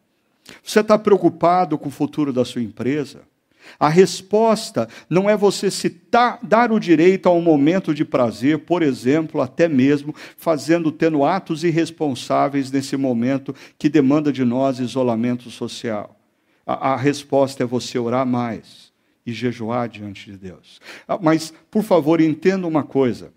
Você 0.62 0.80
está 0.80 0.98
preocupado 0.98 1.78
com 1.78 1.88
o 1.88 1.92
futuro 1.92 2.32
da 2.32 2.44
sua 2.44 2.62
empresa? 2.62 3.22
A 3.78 3.88
resposta 3.88 4.88
não 5.08 5.28
é 5.28 5.36
você 5.36 5.70
se 5.70 6.00
dar 6.42 6.72
o 6.72 6.78
direito 6.78 7.28
a 7.28 7.32
um 7.32 7.40
momento 7.40 7.94
de 7.94 8.04
prazer, 8.04 8.58
por 8.58 8.82
exemplo, 8.82 9.40
até 9.40 9.68
mesmo 9.68 10.14
fazendo, 10.36 10.90
tendo 10.90 11.24
atos 11.24 11.64
irresponsáveis 11.64 12.70
nesse 12.70 12.96
momento 12.96 13.54
que 13.78 13.88
demanda 13.88 14.32
de 14.32 14.44
nós 14.44 14.78
isolamento 14.78 15.50
social. 15.50 16.16
A, 16.66 16.92
a 16.92 16.96
resposta 16.96 17.62
é 17.62 17.66
você 17.66 17.98
orar 17.98 18.26
mais 18.26 18.92
e 19.24 19.32
jejuar 19.32 19.88
diante 19.88 20.30
de 20.30 20.36
Deus. 20.36 20.80
Ah, 21.06 21.18
mas, 21.20 21.52
por 21.70 21.82
favor, 21.82 22.20
entenda 22.20 22.66
uma 22.66 22.82
coisa: 22.82 23.32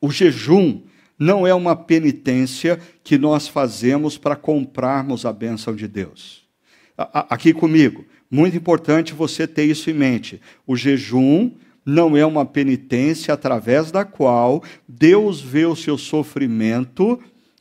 o 0.00 0.10
jejum 0.10 0.82
não 1.20 1.46
é 1.46 1.54
uma 1.54 1.76
penitência 1.76 2.80
que 3.04 3.18
nós 3.18 3.46
fazemos 3.46 4.16
para 4.16 4.34
comprarmos 4.34 5.26
a 5.26 5.32
bênção 5.32 5.76
de 5.76 5.86
Deus. 5.86 6.48
Aqui 6.96 7.52
comigo, 7.52 8.06
muito 8.30 8.56
importante 8.56 9.12
você 9.12 9.46
ter 9.46 9.64
isso 9.64 9.90
em 9.90 9.94
mente. 9.94 10.40
O 10.66 10.74
jejum 10.74 11.50
não 11.84 12.16
é 12.16 12.24
uma 12.24 12.46
penitência 12.46 13.34
através 13.34 13.90
da 13.90 14.02
qual 14.02 14.62
Deus 14.88 15.42
vê 15.42 15.66
o 15.66 15.76
seu 15.76 15.98
sofrimento 15.98 17.20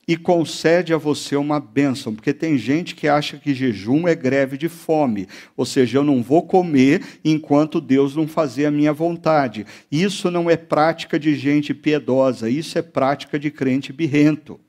e 0.09 0.17
concede 0.17 0.91
a 0.91 0.97
você 0.97 1.35
uma 1.35 1.59
bênção, 1.59 2.15
porque 2.15 2.33
tem 2.33 2.57
gente 2.57 2.95
que 2.95 3.07
acha 3.07 3.37
que 3.37 3.53
jejum 3.53 4.07
é 4.07 4.15
greve 4.15 4.57
de 4.57 4.67
fome, 4.67 5.27
ou 5.55 5.67
seja, 5.67 5.99
eu 5.99 6.03
não 6.03 6.23
vou 6.23 6.41
comer 6.41 7.03
enquanto 7.23 7.79
Deus 7.79 8.15
não 8.15 8.27
fazer 8.27 8.65
a 8.65 8.71
minha 8.71 8.91
vontade. 8.91 9.67
Isso 9.91 10.31
não 10.31 10.49
é 10.49 10.57
prática 10.57 11.19
de 11.19 11.35
gente 11.35 11.75
piedosa, 11.75 12.49
isso 12.49 12.75
é 12.79 12.81
prática 12.81 13.37
de 13.37 13.51
crente 13.51 13.93
birrento. 13.93 14.59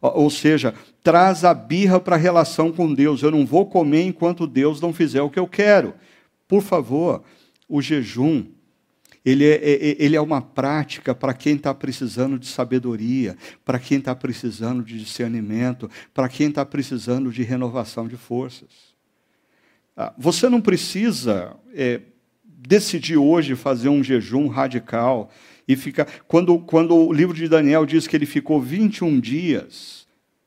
Ou 0.00 0.30
seja, 0.30 0.72
traz 1.02 1.44
a 1.44 1.52
birra 1.52 2.00
para 2.00 2.16
a 2.16 2.18
relação 2.18 2.72
com 2.72 2.94
Deus. 2.94 3.22
Eu 3.22 3.30
não 3.30 3.44
vou 3.44 3.66
comer 3.66 4.00
enquanto 4.00 4.46
Deus 4.46 4.80
não 4.80 4.94
fizer 4.94 5.20
o 5.20 5.28
que 5.28 5.38
eu 5.38 5.46
quero. 5.46 5.92
Por 6.48 6.62
favor, 6.62 7.22
o 7.68 7.82
jejum 7.82 8.46
ele 9.26 9.44
é, 9.44 9.56
é, 9.56 9.72
é, 9.72 9.96
ele 9.98 10.14
é 10.14 10.20
uma 10.20 10.40
prática 10.40 11.12
para 11.12 11.34
quem 11.34 11.56
está 11.56 11.74
precisando 11.74 12.38
de 12.38 12.46
sabedoria, 12.46 13.36
para 13.64 13.76
quem 13.76 13.98
está 13.98 14.14
precisando 14.14 14.84
de 14.84 14.96
discernimento, 14.96 15.90
para 16.14 16.28
quem 16.28 16.48
está 16.48 16.64
precisando 16.64 17.32
de 17.32 17.42
renovação 17.42 18.06
de 18.06 18.16
forças. 18.16 18.94
Ah, 19.96 20.14
você 20.16 20.48
não 20.48 20.60
precisa 20.60 21.56
é, 21.74 22.02
decidir 22.44 23.16
hoje 23.16 23.56
fazer 23.56 23.88
um 23.88 24.00
jejum 24.00 24.46
radical 24.46 25.28
e 25.66 25.74
ficar. 25.74 26.06
Quando, 26.28 26.60
quando 26.60 26.94
o 26.94 27.12
livro 27.12 27.34
de 27.34 27.48
Daniel 27.48 27.84
diz 27.84 28.06
que 28.06 28.14
ele 28.14 28.26
ficou 28.26 28.62
21 28.62 29.18
dias 29.18 30.06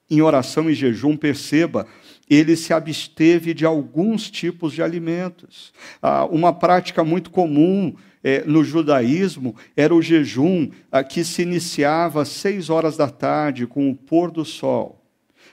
em 0.10 0.22
oração 0.22 0.70
e 0.70 0.74
jejum, 0.74 1.18
perceba, 1.18 1.86
ele 2.30 2.56
se 2.56 2.74
absteve 2.74 3.54
de 3.54 3.66
alguns 3.66 4.32
tipos 4.32 4.72
de 4.72 4.82
alimentos. 4.82 5.74
Ah, 6.02 6.24
uma 6.24 6.54
prática 6.54 7.04
muito 7.04 7.30
comum 7.30 7.94
é, 8.24 8.44
no 8.46 8.64
judaísmo 8.64 9.56
era 9.76 9.94
o 9.94 10.02
jejum 10.02 10.70
ah, 10.92 11.04
que 11.04 11.24
se 11.24 11.42
iniciava 11.42 12.22
às 12.22 12.30
seis 12.30 12.70
horas 12.70 12.98
da 12.98 13.10
tarde, 13.10 13.66
com 13.66 13.90
o 13.90 13.96
pôr 13.96 14.32
do 14.32 14.44
sol. 14.44 15.02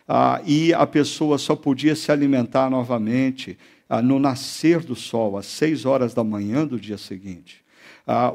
Ah, 0.08 0.40
e 0.44 0.72
a 0.72 0.86
pessoa 0.86 1.38
só 1.38 1.54
podia 1.54 1.94
se 1.94 2.10
alimentar 2.10 2.70
novamente 2.70 3.58
ah, 3.88 4.02
no 4.02 4.18
nascer 4.18 4.80
do 4.80 4.94
sol, 4.94 5.36
às 5.36 5.46
seis 5.46 5.84
horas 5.84 6.14
da 6.14 6.24
manhã 6.24 6.66
do 6.66 6.78
dia 6.78 6.98
seguinte. 6.98 7.64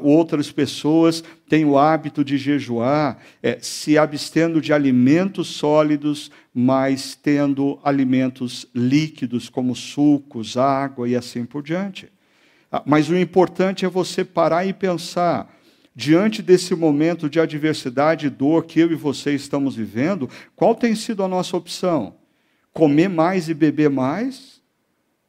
Outras 0.02 0.52
pessoas 0.52 1.24
têm 1.48 1.64
o 1.64 1.78
hábito 1.78 2.22
de 2.22 2.36
jejuar, 2.36 3.18
é, 3.42 3.58
se 3.58 3.96
abstendo 3.96 4.60
de 4.60 4.70
alimentos 4.70 5.48
sólidos, 5.48 6.30
mas 6.52 7.14
tendo 7.14 7.80
alimentos 7.82 8.66
líquidos, 8.74 9.48
como 9.48 9.74
sucos, 9.74 10.58
água 10.58 11.08
e 11.08 11.16
assim 11.16 11.46
por 11.46 11.62
diante. 11.62 12.12
Ah, 12.72 12.82
mas 12.86 13.10
o 13.10 13.16
importante 13.16 13.84
é 13.84 13.88
você 13.88 14.24
parar 14.24 14.64
e 14.64 14.72
pensar, 14.72 15.54
diante 15.94 16.40
desse 16.40 16.74
momento 16.74 17.28
de 17.28 17.38
adversidade 17.38 18.26
e 18.26 18.30
dor 18.30 18.64
que 18.64 18.80
eu 18.80 18.90
e 18.90 18.94
você 18.94 19.34
estamos 19.34 19.76
vivendo, 19.76 20.26
qual 20.56 20.74
tem 20.74 20.94
sido 20.94 21.22
a 21.22 21.28
nossa 21.28 21.54
opção? 21.54 22.16
Comer 22.72 23.08
mais 23.08 23.50
e 23.50 23.54
beber 23.54 23.90
mais? 23.90 24.62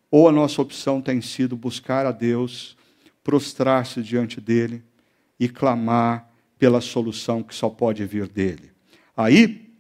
Ou 0.10 0.30
a 0.30 0.32
nossa 0.32 0.62
opção 0.62 1.02
tem 1.02 1.20
sido 1.20 1.58
buscar 1.58 2.06
a 2.06 2.14
Deus, 2.14 2.78
prostrar-se 3.22 4.02
diante 4.02 4.40
dele 4.40 4.82
e 5.38 5.50
clamar 5.50 6.30
pela 6.58 6.80
solução 6.80 7.44
que 7.44 7.54
só 7.54 7.70
pode 7.70 8.06
vir 8.06 8.28
dele? 8.30 8.72
Aí, 9.18 9.73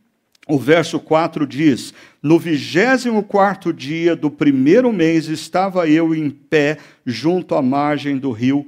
o 0.47 0.57
verso 0.57 0.99
4 0.99 1.47
diz: 1.47 1.93
No 2.21 2.37
vigésimo 2.37 3.23
quarto 3.23 3.71
dia 3.71 4.15
do 4.15 4.29
primeiro 4.29 4.91
mês 4.91 5.27
estava 5.27 5.87
eu 5.87 6.13
em 6.13 6.29
pé 6.29 6.77
junto 7.05 7.55
à 7.55 7.61
margem 7.61 8.17
do 8.17 8.31
rio 8.31 8.67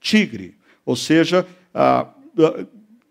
Tigre. 0.00 0.54
Ou 0.84 0.94
seja, 0.94 1.46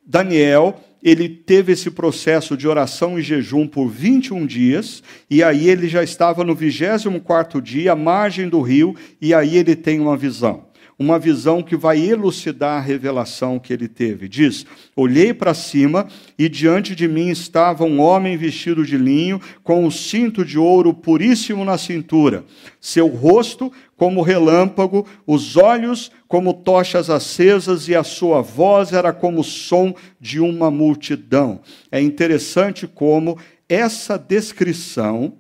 Daniel 0.06 0.82
ele 1.04 1.30
teve 1.30 1.74
esse 1.74 1.92
processo 1.92 2.58
de 2.58 2.68
oração 2.68 3.20
e 3.20 3.22
jejum 3.22 3.68
por 3.68 3.88
21 3.88 4.44
dias, 4.44 5.04
e 5.30 5.44
aí 5.44 5.70
ele 5.70 5.88
já 5.88 6.04
estava 6.04 6.44
no 6.44 6.56
24 6.56 7.22
quarto 7.22 7.62
dia, 7.62 7.92
à 7.92 7.96
margem 7.96 8.50
do 8.50 8.60
rio, 8.60 8.96
e 9.22 9.32
aí 9.32 9.56
ele 9.56 9.76
tem 9.76 10.00
uma 10.00 10.18
visão 10.18 10.66
uma 10.98 11.20
visão 11.20 11.62
que 11.62 11.76
vai 11.76 12.00
elucidar 12.00 12.78
a 12.78 12.82
revelação 12.82 13.60
que 13.60 13.74
ele 13.74 13.88
teve. 13.88 14.30
Diz: 14.30 14.66
Olhei 14.96 15.34
para 15.34 15.54
cima 15.54 16.08
e 16.38 16.48
diante 16.48 16.96
de 16.96 17.08
mim 17.08 17.30
estava 17.30 17.84
um 17.84 18.00
homem 18.00 18.38
vestido 18.38 18.86
de 18.86 18.98
linho, 18.98 19.40
com 19.64 19.86
um 19.86 19.92
cinto 19.92 20.46
de 20.46 20.58
ouro 20.58 20.94
puríssimo 20.94 21.66
na 21.66 21.78
cintura, 21.78 22.46
seu 22.80 23.08
rosto 23.08 23.72
como 23.98 24.22
relâmpago, 24.22 25.06
os 25.28 25.58
olhos 25.58 26.12
como 26.28 26.54
tochas 26.54 27.10
acesas 27.10 27.88
e 27.88 27.96
a 27.96 28.04
sua 28.04 28.42
voz 28.42 28.92
era 28.94 29.14
como 29.14 29.42
o 29.42 29.44
som 29.44 29.94
de 30.20 30.40
uma 30.40 30.72
multidão. 30.72 31.62
É 31.92 32.02
interessante 32.02 32.88
como 32.88 33.38
essa 33.68 34.18
descrição 34.18 35.34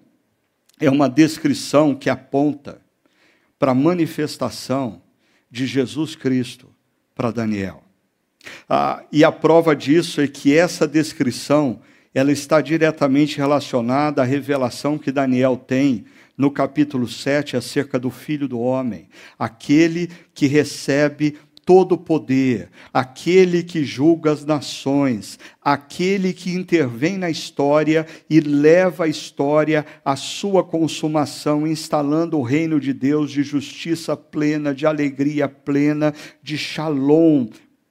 é 0.79 0.89
uma 0.89 1.07
descrição 1.07 1.95
que 1.95 2.09
aponta 2.09 2.81
para 3.57 3.71
a 3.71 3.75
manifestação 3.75 5.01
de 5.55 5.65
Jesus 5.65 6.17
Cristo 6.17 6.67
para 7.15 7.31
Daniel. 7.31 7.81
Ah, 8.67 9.01
e 9.09 9.23
a 9.23 9.31
prova 9.31 9.73
disso 9.73 10.19
é 10.19 10.27
que 10.27 10.53
essa 10.53 10.85
descrição 10.85 11.79
ela 12.13 12.29
está 12.29 12.59
diretamente 12.59 13.37
relacionada 13.37 14.21
à 14.21 14.25
revelação 14.25 14.97
que 14.97 15.13
Daniel 15.13 15.55
tem 15.55 16.03
no 16.37 16.51
capítulo 16.51 17.07
7 17.07 17.55
acerca 17.55 17.97
do 17.97 18.11
Filho 18.11 18.49
do 18.49 18.59
Homem, 18.59 19.07
aquele 19.39 20.09
que 20.33 20.45
recebe 20.45 21.37
todo 21.65 21.97
poder, 21.97 22.69
aquele 22.93 23.63
que 23.63 23.83
julga 23.83 24.31
as 24.31 24.45
nações, 24.45 25.39
aquele 25.61 26.31
que 26.31 26.51
intervém 26.51 27.17
na 27.17 27.29
história 27.29 28.05
e 28.29 28.39
leva 28.39 29.05
a 29.05 29.07
história 29.07 29.83
à 30.05 30.15
sua 30.15 30.63
consumação, 30.63 31.65
instalando 31.65 32.37
o 32.37 32.43
reino 32.43 32.79
de 32.79 32.93
Deus 32.93 33.31
de 33.31 33.41
justiça 33.41 34.15
plena, 34.15 34.75
de 34.75 34.85
alegria 34.85 35.49
plena, 35.49 36.13
de 36.43 36.55
shalom 36.57 37.47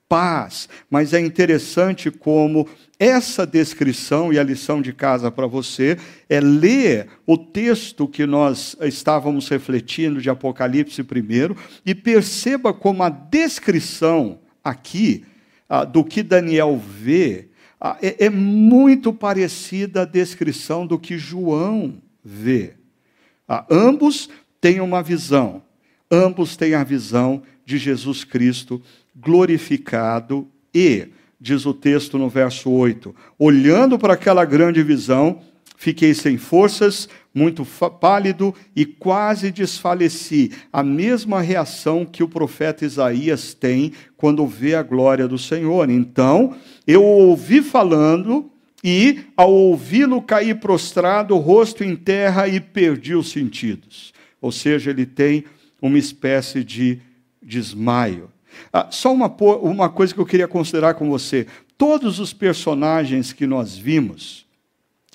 paz. 0.09 0.69
Mas 0.91 1.13
é 1.13 1.21
interessante 1.21 2.11
como 2.11 2.69
essa 2.99 3.47
descrição 3.47 4.33
e 4.33 4.39
a 4.39 4.43
lição 4.43 4.81
de 4.81 4.93
casa 4.93 5.31
para 5.31 5.47
você 5.47 5.99
é 6.29 6.41
ler 6.41 7.09
o 7.27 7.37
texto 7.37 8.07
que 8.07 8.25
nós 8.25 8.77
estávamos 8.83 9.49
refletindo 9.49 10.21
de 10.21 10.31
Apocalipse 10.31 11.03
primeiro 11.03 11.57
e 11.85 11.95
perceba 11.95 12.73
como 12.73 13.03
a 13.03 13.09
descrição 13.09 14.39
aqui 14.63 15.25
ah, 15.69 15.85
do 15.85 16.05
que 16.05 16.23
Daniel 16.23 16.79
vê 16.79 17.49
ah, 17.87 17.99
é, 18.01 18.25
é 18.25 18.31
muito 18.31 19.13
parecida 19.13 20.03
à 20.03 20.05
descrição 20.07 20.87
do 20.87 20.99
que 20.99 21.19
João 21.19 22.01
vê. 22.25 22.77
Ah, 23.47 23.67
ambos 23.71 24.31
têm 24.59 24.81
uma 24.81 25.03
visão, 25.03 25.63
ambos 26.11 26.57
têm 26.57 26.73
a 26.73 26.83
visão 26.83 27.43
de 27.63 27.77
Jesus 27.77 28.25
Cristo 28.25 28.81
glorificado 29.15 30.49
e, 30.75 31.09
diz 31.41 31.67
o 31.67 31.75
texto 31.75 32.19
no 32.19 32.29
verso 32.29 32.71
8, 32.71 33.15
olhando 33.39 33.99
para 33.99 34.15
aquela 34.15 34.45
grande 34.45 34.83
visão, 34.83 35.41
fiquei 35.77 36.15
sem 36.15 36.37
forças, 36.37 37.09
muito 37.35 37.67
pálido 38.01 38.55
e 38.75 38.87
quase 38.87 39.51
desfaleci. 39.51 40.53
A 40.73 40.83
mesma 40.83 41.41
reação 41.41 42.07
que 42.07 42.23
o 42.23 42.29
profeta 42.29 42.85
Isaías 42.85 43.53
tem 43.53 43.93
quando 44.17 44.47
vê 44.47 44.75
a 44.75 44.83
glória 44.83 45.27
do 45.27 45.37
Senhor. 45.37 45.91
Então, 45.91 46.57
eu 46.87 47.03
ouvi 47.03 47.61
falando 47.61 48.51
e, 48.83 49.21
ao 49.37 49.53
ouvi-lo, 49.53 50.23
caí 50.23 50.55
prostrado, 50.55 51.37
rosto 51.37 51.83
em 51.83 51.97
terra 51.97 52.47
e 52.47 52.61
perdi 52.61 53.15
os 53.15 53.31
sentidos. 53.31 54.13
Ou 54.41 54.53
seja, 54.53 54.91
ele 54.91 55.07
tem 55.07 55.45
uma 55.81 55.99
espécie 55.99 56.63
de 56.63 57.01
desmaio. 57.43 58.34
Ah, 58.73 58.89
só 58.91 59.13
uma, 59.13 59.27
uma 59.27 59.89
coisa 59.89 60.15
que 60.15 60.21
eu 60.21 60.27
queria 60.27 60.49
considerar 60.49 60.95
com 60.95 61.09
você: 61.09 61.47
todos 61.77 62.19
os 62.19 62.33
personagens 62.33 63.33
que 63.33 63.47
nós 63.47 63.77
vimos 63.77 64.47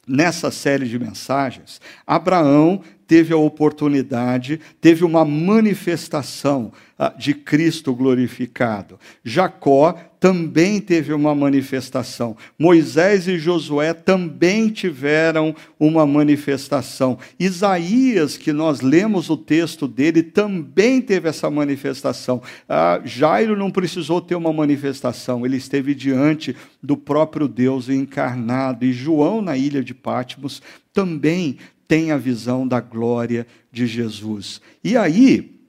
nessa 0.08 0.50
série 0.50 0.88
de 0.88 0.98
mensagens, 0.98 1.80
Abraão 2.06 2.82
teve 3.10 3.34
a 3.34 3.38
oportunidade, 3.38 4.60
teve 4.80 5.04
uma 5.04 5.26
manifestação 5.26 6.72
ah, 6.96 7.12
de 7.18 7.34
Cristo 7.34 7.92
glorificado. 7.96 9.00
Jacó 9.24 9.96
também 10.20 10.80
teve 10.80 11.12
uma 11.12 11.34
manifestação. 11.34 12.38
Moisés 12.58 13.28
e 13.28 13.40
Josué 13.40 13.96
também 13.96 14.70
tiveram 14.70 15.56
uma 15.80 16.06
manifestação. 16.06 17.18
Isaías, 17.40 18.38
que 18.38 18.54
nós 18.54 18.82
lemos 18.82 19.32
o 19.32 19.38
texto 19.38 19.88
dele, 19.88 20.22
também 20.22 21.02
teve 21.02 21.28
essa 21.28 21.50
manifestação. 21.50 22.44
Ah, 22.68 23.02
Jairo 23.04 23.58
não 23.58 23.72
precisou 23.72 24.22
ter 24.22 24.36
uma 24.36 24.54
manifestação, 24.54 25.48
ele 25.48 25.58
esteve 25.58 25.96
diante 25.96 26.56
do 26.84 26.96
próprio 26.96 27.48
Deus 27.48 27.90
encarnado. 27.90 28.86
E 28.86 28.94
João, 28.94 29.42
na 29.42 29.58
ilha 29.58 29.84
de 29.84 29.96
Patmos, 29.96 30.62
também 30.94 31.58
tem 31.90 32.12
a 32.12 32.18
visão 32.18 32.68
da 32.68 32.80
glória 32.80 33.48
de 33.72 33.88
Jesus. 33.88 34.62
E 34.84 34.96
aí, 34.96 35.60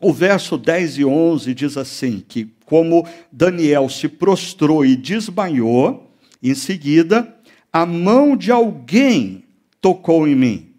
o 0.00 0.12
verso 0.12 0.56
10 0.56 0.98
e 0.98 1.04
11 1.04 1.52
diz 1.52 1.76
assim: 1.76 2.24
que 2.26 2.48
como 2.64 3.04
Daniel 3.32 3.88
se 3.88 4.08
prostrou 4.08 4.86
e 4.86 4.94
desmaiou, 4.94 6.14
em 6.40 6.54
seguida, 6.54 7.34
a 7.72 7.84
mão 7.84 8.36
de 8.36 8.52
alguém 8.52 9.42
tocou 9.80 10.28
em 10.28 10.36
mim. 10.36 10.74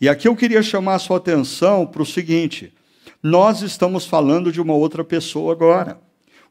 E 0.00 0.08
aqui 0.08 0.28
eu 0.28 0.36
queria 0.36 0.62
chamar 0.62 0.94
a 0.94 1.00
sua 1.00 1.16
atenção 1.16 1.84
para 1.84 2.02
o 2.02 2.06
seguinte: 2.06 2.72
nós 3.20 3.62
estamos 3.62 4.06
falando 4.06 4.52
de 4.52 4.60
uma 4.60 4.74
outra 4.74 5.02
pessoa 5.02 5.52
agora. 5.52 6.00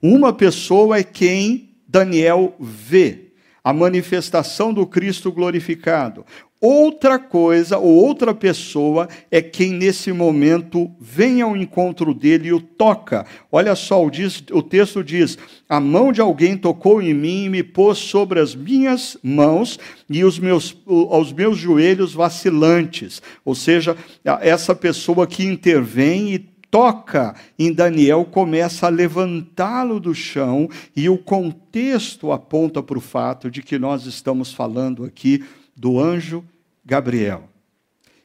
Uma 0.02 0.34
pessoa 0.34 0.98
é 0.98 1.04
quem 1.04 1.70
Daniel 1.88 2.58
vê, 2.60 3.32
a 3.64 3.72
manifestação 3.72 4.74
do 4.74 4.86
Cristo 4.86 5.32
glorificado. 5.32 6.26
Outra 6.66 7.20
coisa 7.20 7.78
ou 7.78 7.94
outra 7.94 8.34
pessoa 8.34 9.10
é 9.30 9.42
quem 9.42 9.74
nesse 9.74 10.14
momento 10.14 10.90
vem 10.98 11.42
ao 11.42 11.58
encontro 11.58 12.14
dele 12.14 12.48
e 12.48 12.54
o 12.54 12.62
toca. 12.62 13.26
Olha 13.52 13.76
só, 13.76 14.02
o, 14.02 14.10
diz, 14.10 14.42
o 14.50 14.64
texto 14.64 15.04
diz: 15.04 15.38
A 15.68 15.82
mão 15.82 16.14
de 16.14 16.22
alguém 16.22 16.56
tocou 16.56 17.02
em 17.02 17.14
mim 17.14 17.44
e 17.44 17.50
me 17.50 17.64
pôs 17.64 17.98
sobre 17.98 18.40
as 18.40 18.56
minhas 18.56 19.18
mãos 19.22 19.78
e 20.10 20.24
os 20.24 20.40
meus, 20.40 20.74
aos 20.88 21.34
meus 21.34 21.58
joelhos 21.58 22.14
vacilantes. 22.14 23.22
Ou 23.44 23.56
seja, 23.56 23.98
essa 24.40 24.74
pessoa 24.74 25.28
que 25.28 25.44
intervém 25.44 26.34
e 26.34 26.40
toca 26.72 27.36
em 27.60 27.74
Daniel 27.74 28.24
começa 28.24 28.88
a 28.88 28.90
levantá-lo 28.90 30.00
do 30.00 30.16
chão, 30.16 30.70
e 30.96 31.10
o 31.10 31.18
contexto 31.18 32.32
aponta 32.32 32.82
para 32.82 32.98
o 32.98 33.02
fato 33.02 33.52
de 33.52 33.62
que 33.62 33.78
nós 33.78 34.06
estamos 34.06 34.54
falando 34.54 35.04
aqui 35.04 35.44
do 35.76 36.00
anjo 36.00 36.42
Gabriel. 36.86 37.50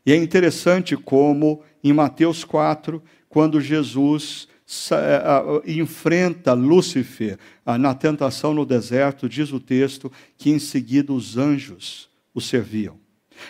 E 0.05 0.13
é 0.13 0.17
interessante 0.17 0.97
como 0.97 1.63
em 1.83 1.93
Mateus 1.93 2.45
4, 2.45 3.03
quando 3.29 3.61
Jesus 3.61 4.49
eh, 4.91 5.63
enfrenta 5.67 6.53
Lúcifer 6.55 7.39
na 7.79 7.95
tentação 7.95 8.53
no 8.55 8.67
deserto, 8.67 9.29
diz 9.29 9.53
o 9.53 9.61
texto 9.61 10.11
que 10.37 10.51
em 10.51 10.59
seguida 10.59 11.13
os 11.13 11.37
anjos 11.37 12.09
o 12.35 12.41
serviam. 12.41 12.97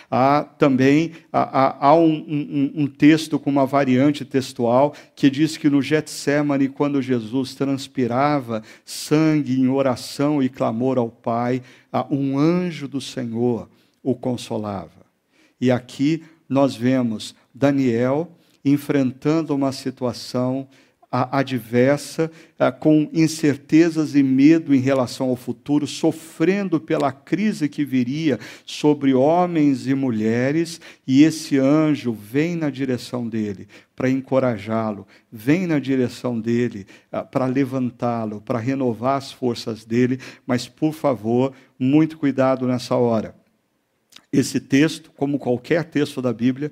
Há 0.09 0.43
também 0.43 1.13
há, 1.31 1.87
há 1.87 1.95
um, 1.95 2.13
um, 2.13 2.71
um, 2.83 2.87
texto 2.87 3.39
com 3.39 3.49
uma 3.49 3.65
variante 3.65 4.23
textual 4.23 4.93
que 5.15 5.29
diz 5.29 5.57
que 5.57 5.69
no 5.69 5.81
Getsemane, 5.81 6.69
quando 6.69 7.01
Jesus 7.01 7.55
transpirava 7.55 8.61
sangue 8.85 9.59
em 9.59 9.67
oração 9.67 10.41
e 10.43 10.49
clamor 10.49 10.97
ao 10.97 11.09
Pai, 11.09 11.61
um 12.09 12.37
anjo 12.37 12.87
do 12.87 13.01
Senhor 13.01 13.69
o 14.03 14.15
consolava. 14.15 14.98
E 15.59 15.71
aqui 15.71 16.23
nós 16.47 16.75
vemos 16.75 17.35
Daniel 17.53 18.31
enfrentando 18.63 19.55
uma 19.55 19.71
situação 19.71 20.67
adversa, 21.11 22.29
com 22.79 23.09
incertezas 23.11 24.13
e 24.13 24.21
medo 24.21 24.75
em 24.75 24.79
relação 24.79 25.29
ao 25.29 25.35
futuro, 25.35 25.87
sofrendo 25.87 26.79
pela 26.79 27.11
crise 27.11 27.67
que 27.67 27.83
viria 27.83 28.39
sobre 28.63 29.13
homens 29.15 29.87
e 29.87 29.95
mulheres, 29.95 30.79
e 31.07 31.23
esse 31.23 31.57
anjo 31.57 32.13
vem 32.13 32.55
na 32.55 32.69
direção 32.69 33.27
dele 33.27 33.67
para 33.95 34.09
encorajá-lo, 34.09 35.07
vem 35.31 35.65
na 35.65 35.79
direção 35.79 36.39
dele 36.39 36.85
para 37.31 37.47
levantá-lo, 37.47 38.39
para 38.41 38.59
renovar 38.59 39.17
as 39.17 39.31
forças 39.31 39.83
dele, 39.83 40.19
mas 40.45 40.67
por 40.67 40.93
favor, 40.93 41.53
muito 41.77 42.19
cuidado 42.19 42.67
nessa 42.67 42.95
hora. 42.95 43.38
Esse 44.31 44.59
texto, 44.59 45.11
como 45.17 45.39
qualquer 45.39 45.85
texto 45.85 46.21
da 46.21 46.31
Bíblia, 46.31 46.71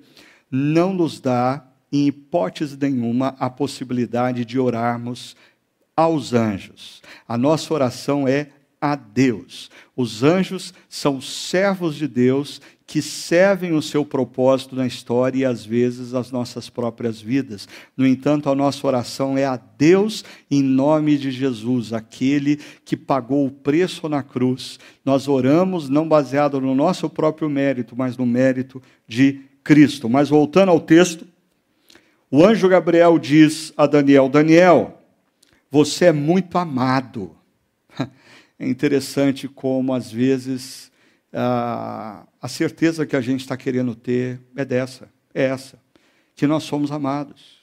não 0.50 0.94
nos 0.94 1.20
dá, 1.20 1.66
em 1.92 2.08
hipótese 2.08 2.78
nenhuma, 2.80 3.36
a 3.40 3.50
possibilidade 3.50 4.46
de 4.46 4.60
orarmos 4.60 5.36
aos 5.96 6.34
anjos. 6.34 7.02
A 7.28 7.38
nossa 7.38 7.74
oração 7.74 8.28
é 8.28 8.50
a 8.80 8.96
Deus. 8.96 9.72
Os 9.96 10.24
anjos 10.24 10.74
são 10.88 11.20
servos 11.20 11.96
de 11.96 12.08
Deus 12.08 12.62
que 12.88 13.02
servem 13.02 13.74
o 13.74 13.82
seu 13.82 14.06
propósito 14.06 14.74
na 14.74 14.88
história 14.88 15.40
e 15.40 15.46
às 15.46 15.66
vezes 15.66 16.14
as 16.14 16.32
nossas 16.32 16.70
próprias 16.70 17.20
vidas. 17.20 17.68
No 17.98 18.08
entanto, 18.08 18.50
a 18.50 18.56
nossa 18.56 18.88
oração 18.88 19.38
é 19.38 19.44
a 19.44 19.58
Deus 19.58 20.24
em 20.50 20.64
nome 20.64 21.18
de 21.18 21.30
Jesus, 21.30 21.92
aquele 21.92 22.56
que 22.86 22.96
pagou 22.96 23.46
o 23.46 23.52
preço 23.52 24.08
na 24.08 24.24
cruz. 24.24 24.80
Nós 25.04 25.28
oramos 25.28 25.90
não 25.90 26.08
baseado 26.08 26.62
no 26.62 26.74
nosso 26.74 27.10
próprio 27.10 27.50
mérito, 27.50 27.94
mas 27.94 28.16
no 28.16 28.26
mérito 28.26 28.82
de 29.06 29.42
Cristo. 29.66 30.08
Mas 30.08 30.30
voltando 30.30 30.70
ao 30.70 30.80
texto, 30.80 31.28
o 32.32 32.46
anjo 32.46 32.70
Gabriel 32.70 33.20
diz 33.20 33.74
a 33.76 33.86
Daniel: 33.86 34.30
Daniel, 34.30 35.02
você 35.70 36.06
é 36.06 36.14
muito 36.14 36.58
amado. 36.58 37.36
É 38.60 38.68
interessante 38.68 39.48
como 39.48 39.94
às 39.94 40.12
vezes 40.12 40.92
a, 41.40 42.24
a 42.42 42.48
certeza 42.48 43.06
que 43.06 43.16
a 43.16 43.22
gente 43.22 43.42
está 43.42 43.56
querendo 43.56 43.94
ter 43.94 44.40
é 44.56 44.66
dessa, 44.66 45.08
é 45.34 45.44
essa, 45.44 45.80
que 46.36 46.48
nós 46.48 46.64
somos 46.64 46.92
amados. 46.92 47.58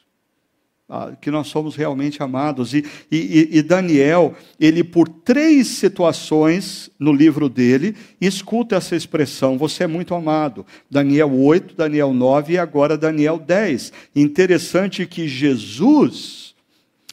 Que 1.22 1.30
nós 1.30 1.48
somos 1.48 1.74
realmente 1.74 2.22
amados. 2.22 2.74
E, 2.74 2.84
e, 3.10 3.48
e 3.50 3.62
Daniel, 3.62 4.34
ele, 4.60 4.84
por 4.84 5.08
três 5.08 5.66
situações 5.66 6.90
no 6.98 7.10
livro 7.10 7.48
dele, 7.48 7.96
escuta 8.20 8.76
essa 8.76 8.94
expressão: 8.94 9.56
você 9.56 9.84
é 9.84 9.86
muito 9.86 10.14
amado. 10.14 10.64
Daniel 10.90 11.32
8, 11.32 11.74
Daniel 11.74 12.12
9 12.12 12.52
e 12.52 12.58
agora 12.58 12.98
Daniel 12.98 13.38
10. 13.38 13.92
Interessante 14.14 15.06
que 15.06 15.26
Jesus 15.26 16.53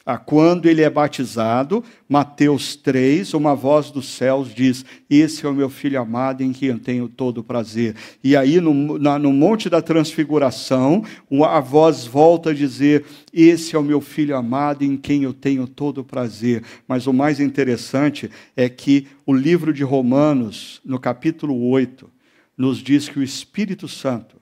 Ah, 0.04 0.18
quando 0.18 0.66
ele 0.66 0.82
é 0.82 0.90
batizado, 0.90 1.84
Mateus 2.08 2.74
3, 2.74 3.34
uma 3.34 3.54
voz 3.54 3.90
dos 3.90 4.08
céus 4.08 4.52
diz: 4.52 4.84
Esse 5.08 5.46
é 5.46 5.48
o 5.48 5.54
meu 5.54 5.70
filho 5.70 6.00
amado 6.00 6.42
em 6.42 6.52
quem 6.52 6.70
eu 6.70 6.78
tenho 6.80 7.08
todo 7.08 7.38
o 7.38 7.44
prazer. 7.44 7.94
E 8.22 8.36
aí, 8.36 8.60
no, 8.60 8.98
na, 8.98 9.16
no 9.16 9.32
Monte 9.32 9.70
da 9.70 9.80
Transfiguração, 9.80 11.04
a 11.44 11.60
voz 11.60 12.04
volta 12.04 12.50
a 12.50 12.54
dizer: 12.54 13.04
Esse 13.32 13.76
é 13.76 13.78
o 13.78 13.82
meu 13.82 14.00
filho 14.00 14.36
amado 14.36 14.82
em 14.82 14.96
quem 14.96 15.22
eu 15.22 15.32
tenho 15.32 15.68
todo 15.68 15.98
o 15.98 16.04
prazer. 16.04 16.64
Mas 16.88 17.06
o 17.06 17.12
mais 17.12 17.38
interessante 17.38 18.28
é 18.56 18.68
que 18.68 19.06
o 19.24 19.32
livro 19.32 19.72
de 19.72 19.84
Romanos, 19.84 20.80
no 20.84 20.98
capítulo 20.98 21.68
8, 21.68 22.10
nos 22.58 22.78
diz 22.78 23.08
que 23.08 23.20
o 23.20 23.22
Espírito 23.22 23.86
Santo 23.86 24.36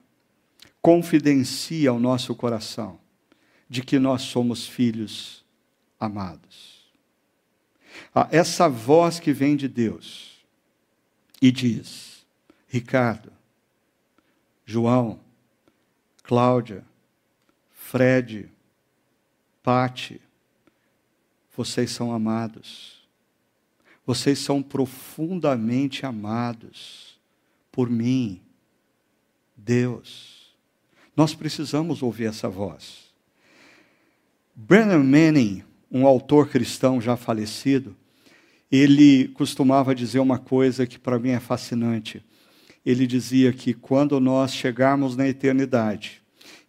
confidencia 0.81 1.91
ao 1.91 1.99
nosso 1.99 2.33
coração 2.33 2.99
de 3.69 3.83
que 3.83 3.99
nós 3.99 4.23
somos 4.23 4.67
filhos 4.67 5.40
amados. 6.01 6.91
Ah, 8.13 8.27
essa 8.31 8.67
voz 8.67 9.19
que 9.19 9.31
vem 9.31 9.55
de 9.55 9.67
Deus 9.67 10.43
e 11.41 11.51
diz: 11.51 12.25
Ricardo, 12.67 13.31
João, 14.65 15.19
Cláudia, 16.23 16.83
Fred, 17.71 18.49
Pati, 19.61 20.19
vocês 21.55 21.91
são 21.91 22.11
amados. 22.11 22.99
Vocês 24.03 24.39
são 24.39 24.63
profundamente 24.63 26.05
amados 26.05 27.19
por 27.71 27.89
mim, 27.89 28.41
Deus. 29.55 30.55
Nós 31.15 31.35
precisamos 31.35 32.01
ouvir 32.01 32.25
essa 32.25 32.49
voz. 32.49 33.11
Brennan 34.55 35.03
Manning, 35.03 35.63
um 35.91 36.05
autor 36.05 36.47
cristão 36.49 37.01
já 37.01 37.17
falecido, 37.17 37.95
ele 38.71 39.27
costumava 39.29 39.93
dizer 39.93 40.19
uma 40.19 40.39
coisa 40.39 40.87
que 40.87 40.97
para 40.97 41.19
mim 41.19 41.31
é 41.31 41.39
fascinante. 41.39 42.23
Ele 42.85 43.05
dizia 43.05 43.51
que 43.51 43.73
quando 43.73 44.19
nós 44.19 44.53
chegarmos 44.53 45.15
na 45.17 45.27
eternidade, 45.27 46.21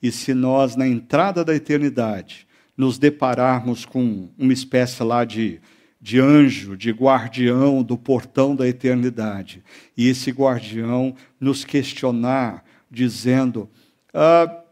e 0.03 0.11
se 0.11 0.35
nós, 0.35 0.75
na 0.75 0.87
entrada 0.87 1.45
da 1.45 1.55
eternidade, 1.55 2.47
nos 2.77 2.99
depararmos 2.99 3.85
com 3.85 4.29
uma 4.37 4.53
espécie 4.53 5.03
lá 5.05 5.25
de, 5.25 5.61
de 6.01 6.18
anjo, 6.18 6.77
de 6.77 6.91
guardião 6.91 7.83
do 7.83 7.97
portão 7.97 8.57
da 8.57 8.66
eternidade, 8.66 9.62
e 9.97 10.09
esse 10.09 10.33
guardião 10.33 11.14
nos 11.39 11.64
questionar, 11.64 12.64
dizendo: 12.91 13.70
ah, 14.12 14.62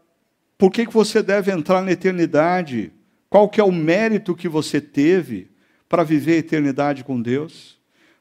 por 0.57 0.69
que, 0.69 0.85
que 0.85 0.93
você 0.93 1.23
deve 1.23 1.51
entrar 1.51 1.81
na 1.81 1.91
eternidade? 1.91 2.91
Qual 3.31 3.47
que 3.47 3.61
é 3.61 3.63
o 3.63 3.71
mérito 3.71 4.35
que 4.35 4.49
você 4.49 4.81
teve 4.81 5.49
para 5.87 6.03
viver 6.03 6.33
a 6.33 6.39
eternidade 6.39 7.01
com 7.01 7.21
Deus? 7.21 7.79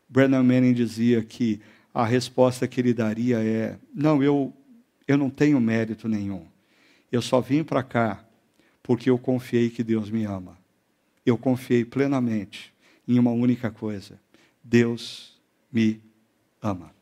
Brennan 0.08 0.44
Manning 0.44 0.72
dizia 0.72 1.20
que 1.20 1.60
a 1.92 2.04
resposta 2.04 2.68
que 2.68 2.80
ele 2.80 2.94
daria 2.94 3.40
é: 3.40 3.76
não, 3.92 4.22
eu, 4.22 4.54
eu 5.08 5.18
não 5.18 5.28
tenho 5.28 5.60
mérito 5.60 6.08
nenhum. 6.08 6.46
Eu 7.10 7.20
só 7.20 7.40
vim 7.40 7.64
para 7.64 7.82
cá 7.82 8.24
porque 8.84 9.10
eu 9.10 9.18
confiei 9.18 9.68
que 9.68 9.82
Deus 9.82 10.08
me 10.08 10.24
ama. 10.24 10.56
Eu 11.26 11.36
confiei 11.36 11.84
plenamente 11.84 12.72
em 13.08 13.18
uma 13.18 13.32
única 13.32 13.68
coisa: 13.68 14.16
Deus 14.62 15.36
me 15.72 16.00
ama. 16.62 16.92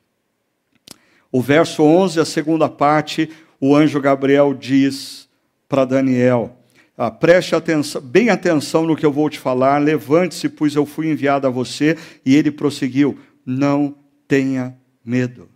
O 1.31 1.43
verso 1.43 1.83
11, 1.83 2.21
a 2.21 2.25
segunda 2.25 2.71
parte, 2.71 3.29
o 3.61 3.77
anjo 3.77 4.01
Gabriel 4.01 4.55
diz 4.55 5.29
para 5.69 5.85
Daniel: 5.85 6.58
ah, 7.01 7.13
preste 7.13 7.55
atenção, 7.55 8.03
bem 8.03 8.29
atenção 8.29 8.85
no 8.85 8.97
que 8.97 9.07
eu 9.07 9.13
vou 9.13 9.31
te 9.31 9.39
falar. 9.39 9.79
Levante-se, 9.79 10.49
pois 10.49 10.75
eu 10.75 10.85
fui 10.85 11.09
enviado 11.09 11.47
a 11.47 11.51
você. 11.51 11.97
E 12.27 12.35
ele 12.35 12.51
prosseguiu: 12.51 13.17
Não 13.47 13.95
tenha 14.27 14.77
medo. 15.05 15.49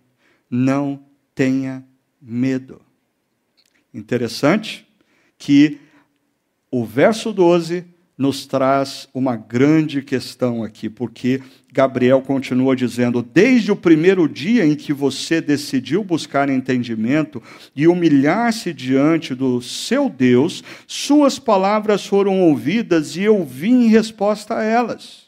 Não 0.49 1.05
tenha 1.34 1.84
medo. 2.20 2.80
Interessante 3.93 4.86
que 5.36 5.80
o 6.70 6.84
verso 6.84 7.32
12 7.32 7.86
nos 8.23 8.47
traz 8.47 9.09
uma 9.12 9.35
grande 9.35 10.01
questão 10.01 10.62
aqui, 10.62 10.89
porque 10.89 11.43
Gabriel 11.73 12.23
continua 12.23 12.77
dizendo: 12.77 13.20
desde 13.20 13.73
o 13.73 13.77
primeiro 13.77 14.29
dia 14.29 14.64
em 14.64 14.77
que 14.77 14.93
você 14.93 15.41
decidiu 15.41 16.05
buscar 16.05 16.49
entendimento 16.49 17.43
e 17.75 17.89
humilhar-se 17.89 18.73
diante 18.73 19.35
do 19.35 19.61
seu 19.61 20.09
Deus, 20.09 20.62
suas 20.87 21.41
palavras 21.41 22.07
foram 22.07 22.41
ouvidas 22.43 23.16
e 23.16 23.23
eu 23.23 23.45
vim 23.45 23.87
em 23.87 23.89
resposta 23.89 24.57
a 24.57 24.62
elas. 24.62 25.23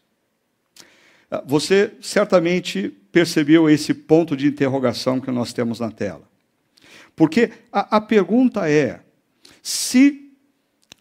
Ah, 1.28 1.42
você 1.44 1.92
certamente 2.00 2.94
percebeu 3.10 3.68
esse 3.68 3.92
ponto 3.92 4.36
de 4.36 4.46
interrogação 4.46 5.20
que 5.20 5.32
nós 5.32 5.52
temos 5.52 5.80
na 5.80 5.90
tela. 5.90 6.22
Porque 7.16 7.50
a, 7.72 7.96
a 7.96 8.00
pergunta 8.00 8.70
é: 8.70 9.00
se 9.60 10.23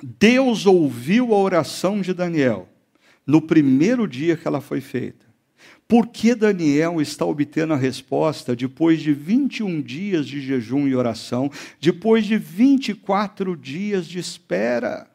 Deus 0.03 0.65
ouviu 0.65 1.33
a 1.33 1.37
oração 1.37 2.01
de 2.01 2.13
Daniel 2.13 2.67
no 3.25 3.41
primeiro 3.41 4.07
dia 4.07 4.35
que 4.35 4.47
ela 4.47 4.59
foi 4.59 4.81
feita. 4.81 5.25
Por 5.87 6.07
que 6.07 6.35
Daniel 6.35 7.01
está 7.01 7.25
obtendo 7.25 7.73
a 7.73 7.77
resposta 7.77 8.55
depois 8.55 9.01
de 9.01 9.13
21 9.13 9.81
dias 9.81 10.27
de 10.27 10.41
jejum 10.41 10.87
e 10.87 10.95
oração, 10.95 11.49
depois 11.79 12.25
de 12.25 12.37
24 12.37 13.55
dias 13.55 14.05
de 14.05 14.19
espera? 14.19 15.07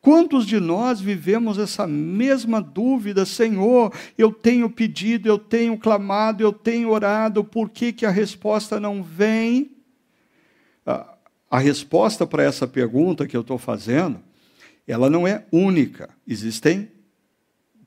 Quantos 0.00 0.46
de 0.46 0.60
nós 0.60 1.00
vivemos 1.00 1.58
essa 1.58 1.86
mesma 1.86 2.62
dúvida, 2.62 3.26
Senhor? 3.26 3.92
Eu 4.16 4.32
tenho 4.32 4.70
pedido, 4.70 5.28
eu 5.28 5.38
tenho 5.38 5.76
clamado, 5.76 6.42
eu 6.42 6.52
tenho 6.52 6.90
orado, 6.90 7.44
por 7.44 7.68
que, 7.68 7.92
que 7.92 8.06
a 8.06 8.10
resposta 8.10 8.78
não 8.78 9.02
vem? 9.02 9.72
Ah, 10.86 11.15
a 11.50 11.58
resposta 11.58 12.26
para 12.26 12.42
essa 12.42 12.66
pergunta 12.66 13.26
que 13.26 13.36
eu 13.36 13.40
estou 13.40 13.58
fazendo, 13.58 14.20
ela 14.86 15.08
não 15.08 15.26
é 15.26 15.44
única. 15.52 16.10
Existem 16.26 16.88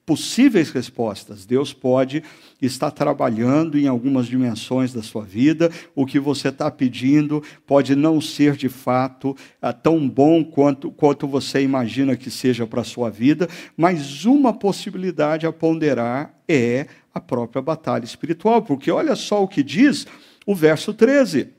possíveis 0.09 0.71
respostas. 0.71 1.45
Deus 1.45 1.71
pode 1.71 2.23
estar 2.59 2.89
trabalhando 2.89 3.77
em 3.77 3.87
algumas 3.87 4.25
dimensões 4.25 4.91
da 4.91 5.03
sua 5.03 5.23
vida. 5.23 5.69
O 5.93 6.03
que 6.03 6.19
você 6.19 6.47
está 6.47 6.71
pedindo 6.71 7.43
pode 7.67 7.95
não 7.95 8.19
ser 8.19 8.55
de 8.55 8.69
fato 8.69 9.37
ah, 9.61 9.71
tão 9.71 10.09
bom 10.09 10.43
quanto, 10.43 10.89
quanto 10.89 11.27
você 11.27 11.61
imagina 11.61 12.17
que 12.17 12.31
seja 12.31 12.65
para 12.65 12.81
a 12.81 12.83
sua 12.83 13.11
vida, 13.11 13.47
mas 13.77 14.25
uma 14.25 14.51
possibilidade 14.51 15.45
a 15.45 15.53
ponderar 15.53 16.33
é 16.47 16.87
a 17.13 17.19
própria 17.19 17.61
batalha 17.61 18.03
espiritual. 18.03 18.63
Porque 18.63 18.89
olha 18.89 19.15
só 19.15 19.43
o 19.43 19.47
que 19.47 19.61
diz 19.61 20.07
o 20.43 20.55
verso 20.55 20.91
13. 20.91 21.58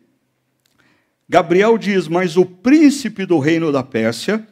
Gabriel 1.31 1.78
diz: 1.78 2.09
Mas 2.09 2.37
o 2.37 2.45
príncipe 2.45 3.24
do 3.24 3.39
reino 3.39 3.70
da 3.70 3.85
Pérsia 3.85 4.45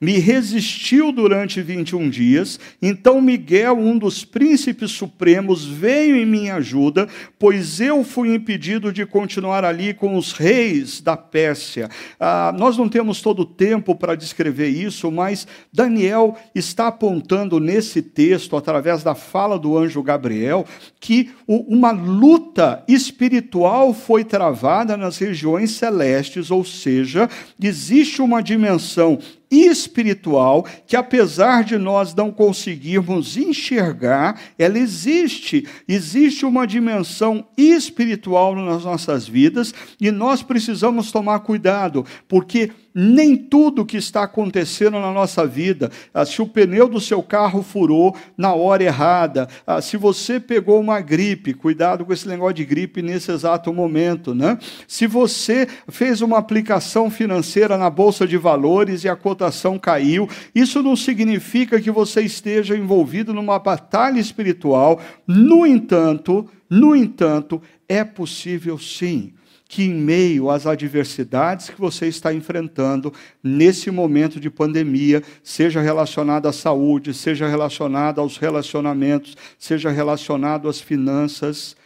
me 0.00 0.18
resistiu 0.18 1.12
durante 1.12 1.60
21 1.62 2.08
dias. 2.10 2.58
Então 2.80 3.20
Miguel, 3.20 3.78
um 3.78 3.98
dos 3.98 4.24
príncipes 4.24 4.90
supremos, 4.90 5.64
veio 5.64 6.16
em 6.16 6.26
minha 6.26 6.56
ajuda, 6.56 7.08
pois 7.38 7.80
eu 7.80 8.04
fui 8.04 8.34
impedido 8.34 8.92
de 8.92 9.06
continuar 9.06 9.64
ali 9.64 9.94
com 9.94 10.16
os 10.16 10.32
reis 10.32 11.00
da 11.00 11.16
Pérsia. 11.16 11.88
Ah, 12.18 12.54
nós 12.56 12.76
não 12.76 12.88
temos 12.88 13.20
todo 13.20 13.40
o 13.40 13.46
tempo 13.46 13.94
para 13.94 14.14
descrever 14.14 14.68
isso, 14.68 15.10
mas 15.10 15.46
Daniel 15.72 16.36
está 16.54 16.88
apontando 16.88 17.58
nesse 17.60 18.02
texto, 18.02 18.56
através 18.56 19.02
da 19.02 19.14
fala 19.14 19.58
do 19.58 19.76
anjo 19.76 20.02
Gabriel, 20.02 20.64
que 21.00 21.30
uma 21.46 21.90
luta 21.90 22.82
espiritual 22.88 23.94
foi 23.94 24.24
travada 24.24 24.96
nas 24.96 25.18
regiões 25.18 25.72
celestes, 25.72 26.50
ou 26.50 26.64
seja, 26.64 27.28
existe 27.60 28.20
uma 28.20 28.42
dimensão 28.42 29.18
espiritual 29.64 30.66
que, 30.86 30.96
apesar 30.96 31.64
de 31.64 31.78
nós 31.78 32.14
não 32.14 32.30
conseguirmos 32.30 33.36
enxergar, 33.36 34.40
ela 34.58 34.78
existe. 34.78 35.66
Existe 35.88 36.44
uma 36.44 36.66
dimensão 36.66 37.46
espiritual 37.56 38.54
nas 38.54 38.84
nossas 38.84 39.26
vidas 39.26 39.72
e 40.00 40.10
nós 40.10 40.42
precisamos 40.42 41.10
tomar 41.10 41.40
cuidado, 41.40 42.04
porque 42.28 42.70
nem 42.98 43.36
tudo 43.36 43.84
que 43.84 43.98
está 43.98 44.22
acontecendo 44.22 44.98
na 44.98 45.12
nossa 45.12 45.46
vida, 45.46 45.90
ah, 46.14 46.24
se 46.24 46.40
o 46.40 46.46
pneu 46.46 46.88
do 46.88 46.98
seu 46.98 47.22
carro 47.22 47.62
furou 47.62 48.16
na 48.38 48.54
hora 48.54 48.82
errada, 48.82 49.46
ah, 49.66 49.82
se 49.82 49.98
você 49.98 50.40
pegou 50.40 50.80
uma 50.80 50.98
gripe, 51.02 51.52
cuidado 51.52 52.06
com 52.06 52.12
esse 52.14 52.26
negócio 52.26 52.54
de 52.54 52.64
gripe 52.64 53.02
nesse 53.02 53.30
exato 53.30 53.70
momento, 53.70 54.34
né? 54.34 54.58
Se 54.88 55.06
você 55.06 55.68
fez 55.88 56.22
uma 56.22 56.38
aplicação 56.38 57.10
financeira 57.10 57.76
na 57.76 57.90
bolsa 57.90 58.26
de 58.26 58.38
valores 58.38 59.04
e 59.04 59.08
a 59.10 59.14
cotação 59.14 59.78
caiu, 59.78 60.26
isso 60.54 60.82
não 60.82 60.96
significa 60.96 61.78
que 61.78 61.90
você 61.90 62.22
esteja 62.22 62.74
envolvido 62.74 63.34
numa 63.34 63.58
batalha 63.58 64.18
espiritual. 64.18 64.98
No 65.26 65.66
entanto, 65.66 66.48
No 66.68 66.96
entanto, 66.96 67.62
é 67.88 68.02
possível 68.02 68.78
sim 68.78 69.32
que, 69.68 69.82
em 69.82 69.94
meio 69.94 70.48
às 70.48 70.66
adversidades 70.66 71.70
que 71.70 71.80
você 71.80 72.06
está 72.06 72.32
enfrentando 72.32 73.12
nesse 73.42 73.90
momento 73.90 74.38
de 74.38 74.48
pandemia, 74.48 75.22
seja 75.42 75.80
relacionado 75.80 76.46
à 76.46 76.52
saúde, 76.52 77.12
seja 77.12 77.48
relacionado 77.48 78.20
aos 78.20 78.36
relacionamentos, 78.36 79.36
seja 79.58 79.90
relacionado 79.90 80.68
às 80.68 80.80
finanças, 80.80 81.76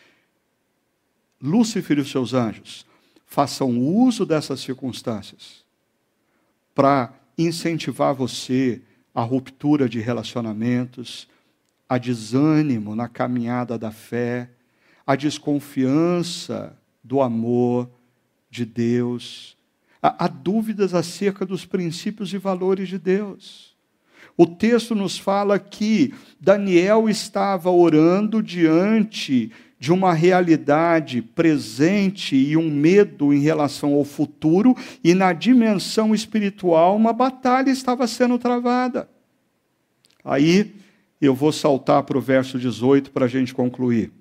Lúcifer 1.43 1.97
e 1.97 2.03
os 2.03 2.11
seus 2.11 2.35
anjos 2.35 2.85
façam 3.24 3.78
uso 3.78 4.26
dessas 4.26 4.61
circunstâncias 4.61 5.64
para 6.74 7.14
incentivar 7.39 8.12
você 8.12 8.83
à 9.14 9.22
ruptura 9.22 9.89
de 9.89 10.01
relacionamentos, 10.01 11.28
a 11.89 11.97
desânimo 11.97 12.95
na 12.95 13.09
caminhada 13.09 13.78
da 13.78 13.91
fé, 13.91 14.51
a 15.07 15.16
desconfiança 15.16 16.76
do 17.11 17.20
amor 17.20 17.90
de 18.48 18.64
Deus, 18.64 19.56
há, 20.00 20.28
dúvidas 20.28 20.94
acerca 20.94 21.44
dos 21.44 21.66
princípios 21.66 22.32
e 22.32 22.38
valores 22.38 22.88
de 22.88 22.98
Deus. 22.98 23.74
O 24.36 24.46
texto 24.46 24.94
nos 24.94 25.18
fala 25.18 25.58
que 25.58 26.14
Daniel 26.40 27.08
estava 27.08 27.68
orando 27.68 28.40
diante 28.40 29.50
de 29.76 29.92
uma 29.92 30.14
realidade 30.14 31.20
presente 31.20 32.36
e 32.36 32.56
um 32.56 32.70
medo 32.70 33.34
em 33.34 33.40
relação 33.40 33.94
ao 33.94 34.04
futuro, 34.04 34.76
e 35.02 35.12
na 35.12 35.32
dimensão 35.32 36.14
espiritual, 36.14 36.94
uma 36.94 37.12
batalha 37.12 37.70
estava 37.70 38.06
sendo 38.06 38.38
travada. 38.38 39.11
Aí 40.24 40.76
eu 41.20 41.34
vou 41.34 41.50
saltar 41.50 42.04
para 42.04 42.16
o 42.16 42.20
verso 42.20 42.56
18 42.56 43.11
para 43.11 43.24
a 43.24 43.28
gente 43.28 43.52
concluir. 43.52 44.12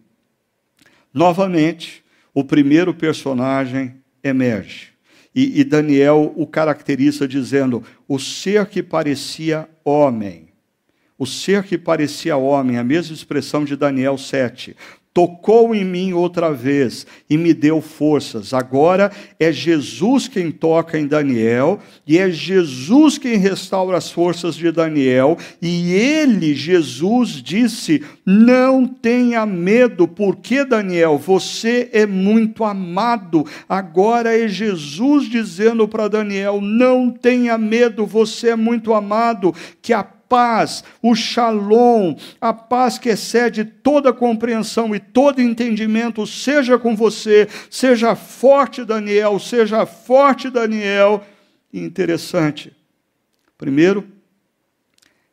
Novamente, 1.13 2.03
o 2.39 2.43
primeiro 2.43 2.93
personagem 2.93 3.95
emerge. 4.23 4.89
E, 5.35 5.59
e, 5.59 5.63
Daniel 5.63 6.33
o 6.35 6.47
caracteriza 6.47 7.27
dizendo: 7.27 7.83
o 8.07 8.17
ser 8.17 8.65
que 8.67 8.81
parecia 8.81 9.69
homem. 9.83 10.47
O 11.17 11.25
ser 11.25 11.63
que 11.63 11.77
parecia 11.77 12.37
homem, 12.37 12.77
a 12.77 12.83
mesma 12.83 13.13
expressão 13.13 13.65
de 13.65 13.75
Daniel 13.75 14.17
7 14.17 14.73
tocou 15.19 15.75
em 15.75 15.83
mim 15.83 16.13
outra 16.13 16.53
vez 16.53 17.05
e 17.29 17.37
me 17.37 17.53
deu 17.53 17.81
forças. 17.81 18.53
Agora 18.53 19.11
é 19.37 19.51
Jesus 19.51 20.29
quem 20.29 20.49
toca 20.49 20.97
em 20.97 21.07
Daniel 21.07 21.79
e 22.07 22.17
é 22.17 22.31
Jesus 22.31 23.17
quem 23.17 23.35
restaura 23.35 23.97
as 23.97 24.09
forças 24.09 24.55
de 24.55 24.71
Daniel. 24.71 25.37
E 25.61 25.91
ele, 25.91 26.55
Jesus, 26.55 27.43
disse: 27.43 28.01
Não 28.25 28.87
tenha 28.87 29.45
medo, 29.45 30.07
porque 30.07 30.63
Daniel, 30.63 31.17
você 31.17 31.89
é 31.91 32.05
muito 32.05 32.63
amado. 32.63 33.45
Agora 33.67 34.33
é 34.33 34.47
Jesus 34.47 35.29
dizendo 35.29 35.85
para 35.85 36.07
Daniel: 36.07 36.61
Não 36.61 37.09
tenha 37.11 37.57
medo, 37.57 38.05
você 38.05 38.51
é 38.51 38.55
muito 38.55 38.93
amado. 38.93 39.53
Que 39.81 39.91
a 39.91 40.01
paz, 40.29 40.83
o 41.01 41.15
shalom, 41.15 42.15
a 42.39 42.53
paz 42.53 42.99
que 42.99 43.09
excede 43.09 43.65
toda 43.65 44.13
compreensão 44.13 44.93
e 44.93 44.99
todo 44.99 45.41
entendimento, 45.41 46.25
seja 46.27 46.77
com 46.77 46.95
você, 46.95 47.49
seja 47.69 48.15
forte, 48.15 48.85
Daniel, 48.85 49.39
seja 49.39 49.85
forte, 49.87 50.49
Daniel. 50.49 51.25
Interessante, 51.73 52.71
primeiro, 53.57 54.07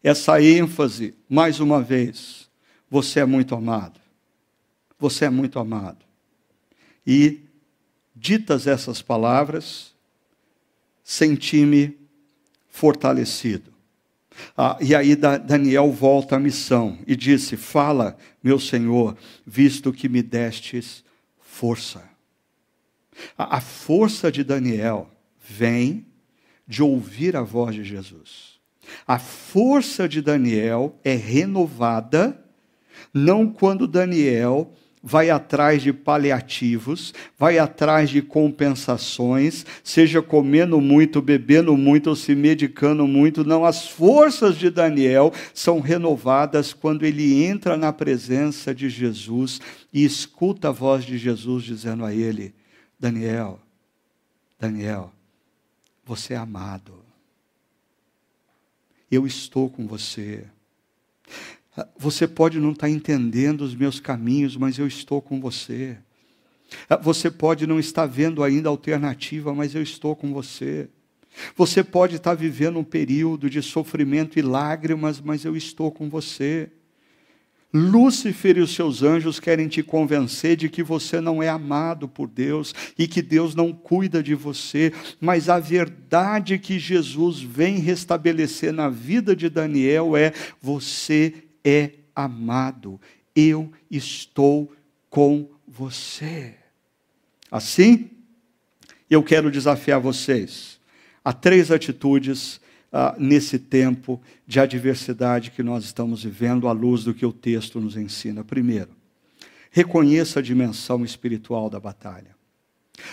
essa 0.02 0.40
ênfase, 0.40 1.14
mais 1.28 1.60
uma 1.60 1.82
vez, 1.82 2.48
você 2.90 3.20
é 3.20 3.26
muito 3.26 3.54
amado. 3.54 4.00
Você 4.98 5.26
é 5.26 5.30
muito 5.30 5.58
amado. 5.58 6.04
E, 7.06 7.40
ditas 8.14 8.66
essas 8.66 9.02
palavras, 9.02 9.92
senti-me 11.04 11.98
fortalecido. 12.68 13.75
Ah, 14.56 14.76
e 14.80 14.94
aí 14.94 15.16
Daniel 15.16 15.90
volta 15.90 16.36
à 16.36 16.38
missão 16.38 16.98
e 17.06 17.16
disse: 17.16 17.56
Fala, 17.56 18.16
meu 18.42 18.58
Senhor, 18.58 19.16
visto 19.46 19.92
que 19.92 20.08
me 20.08 20.22
destes 20.22 21.04
força. 21.40 22.02
A, 23.36 23.56
a 23.56 23.60
força 23.60 24.30
de 24.30 24.44
Daniel 24.44 25.10
vem 25.40 26.06
de 26.66 26.82
ouvir 26.82 27.36
a 27.36 27.42
voz 27.42 27.74
de 27.74 27.84
Jesus. 27.84 28.56
A 29.06 29.18
força 29.18 30.08
de 30.08 30.20
Daniel 30.20 30.98
é 31.02 31.14
renovada, 31.14 32.44
não 33.12 33.50
quando 33.50 33.86
Daniel 33.86 34.72
vai 35.08 35.30
atrás 35.30 35.82
de 35.82 35.92
paliativos, 35.92 37.14
vai 37.38 37.60
atrás 37.60 38.10
de 38.10 38.20
compensações, 38.20 39.64
seja 39.84 40.20
comendo 40.20 40.80
muito, 40.80 41.22
bebendo 41.22 41.76
muito 41.76 42.08
ou 42.08 42.16
se 42.16 42.34
medicando 42.34 43.06
muito. 43.06 43.44
Não, 43.44 43.64
as 43.64 43.86
forças 43.86 44.56
de 44.56 44.68
Daniel 44.68 45.32
são 45.54 45.78
renovadas 45.78 46.72
quando 46.72 47.06
ele 47.06 47.44
entra 47.44 47.76
na 47.76 47.92
presença 47.92 48.74
de 48.74 48.88
Jesus 48.88 49.60
e 49.92 50.04
escuta 50.04 50.70
a 50.70 50.72
voz 50.72 51.04
de 51.04 51.16
Jesus 51.16 51.62
dizendo 51.62 52.04
a 52.04 52.12
ele: 52.12 52.52
Daniel, 52.98 53.60
Daniel, 54.58 55.12
você 56.04 56.34
é 56.34 56.36
amado. 56.36 56.94
Eu 59.08 59.24
estou 59.24 59.70
com 59.70 59.86
você. 59.86 60.46
Você 61.98 62.26
pode 62.26 62.58
não 62.58 62.72
estar 62.72 62.88
entendendo 62.88 63.62
os 63.62 63.74
meus 63.74 64.00
caminhos, 64.00 64.56
mas 64.56 64.78
eu 64.78 64.86
estou 64.86 65.20
com 65.20 65.40
você. 65.40 65.96
Você 67.02 67.30
pode 67.30 67.66
não 67.66 67.78
estar 67.78 68.06
vendo 68.06 68.42
ainda 68.42 68.68
alternativa, 68.68 69.54
mas 69.54 69.74
eu 69.74 69.82
estou 69.82 70.16
com 70.16 70.32
você. 70.32 70.88
Você 71.54 71.84
pode 71.84 72.16
estar 72.16 72.34
vivendo 72.34 72.78
um 72.78 72.84
período 72.84 73.50
de 73.50 73.60
sofrimento 73.62 74.38
e 74.38 74.42
lágrimas, 74.42 75.20
mas 75.20 75.44
eu 75.44 75.56
estou 75.56 75.92
com 75.92 76.08
você. 76.08 76.70
Lúcifer 77.74 78.56
e 78.56 78.60
os 78.60 78.74
seus 78.74 79.02
anjos 79.02 79.38
querem 79.38 79.68
te 79.68 79.82
convencer 79.82 80.56
de 80.56 80.68
que 80.68 80.82
você 80.82 81.20
não 81.20 81.42
é 81.42 81.48
amado 81.48 82.08
por 82.08 82.26
Deus 82.26 82.74
e 82.98 83.06
que 83.06 83.20
Deus 83.20 83.54
não 83.54 83.70
cuida 83.70 84.22
de 84.22 84.34
você, 84.34 84.92
mas 85.20 85.50
a 85.50 85.58
verdade 85.58 86.58
que 86.58 86.78
Jesus 86.78 87.40
vem 87.40 87.78
restabelecer 87.78 88.72
na 88.72 88.88
vida 88.88 89.36
de 89.36 89.50
Daniel 89.50 90.16
é: 90.16 90.32
você 90.62 91.34
é 91.66 91.90
amado. 92.14 93.00
Eu 93.34 93.72
estou 93.90 94.72
com 95.10 95.50
você. 95.66 96.54
Assim, 97.50 98.10
eu 99.10 99.22
quero 99.22 99.50
desafiar 99.50 100.00
vocês 100.00 100.78
a 101.24 101.32
três 101.32 101.72
atitudes 101.72 102.60
uh, 102.92 103.18
nesse 103.18 103.58
tempo 103.58 104.20
de 104.46 104.60
adversidade 104.60 105.50
que 105.50 105.62
nós 105.62 105.84
estamos 105.84 106.22
vivendo, 106.22 106.68
à 106.68 106.72
luz 106.72 107.02
do 107.02 107.12
que 107.12 107.26
o 107.26 107.32
texto 107.32 107.80
nos 107.80 107.96
ensina. 107.96 108.44
Primeiro, 108.44 108.90
reconheça 109.72 110.38
a 110.38 110.42
dimensão 110.42 111.04
espiritual 111.04 111.68
da 111.68 111.80
batalha. 111.80 112.36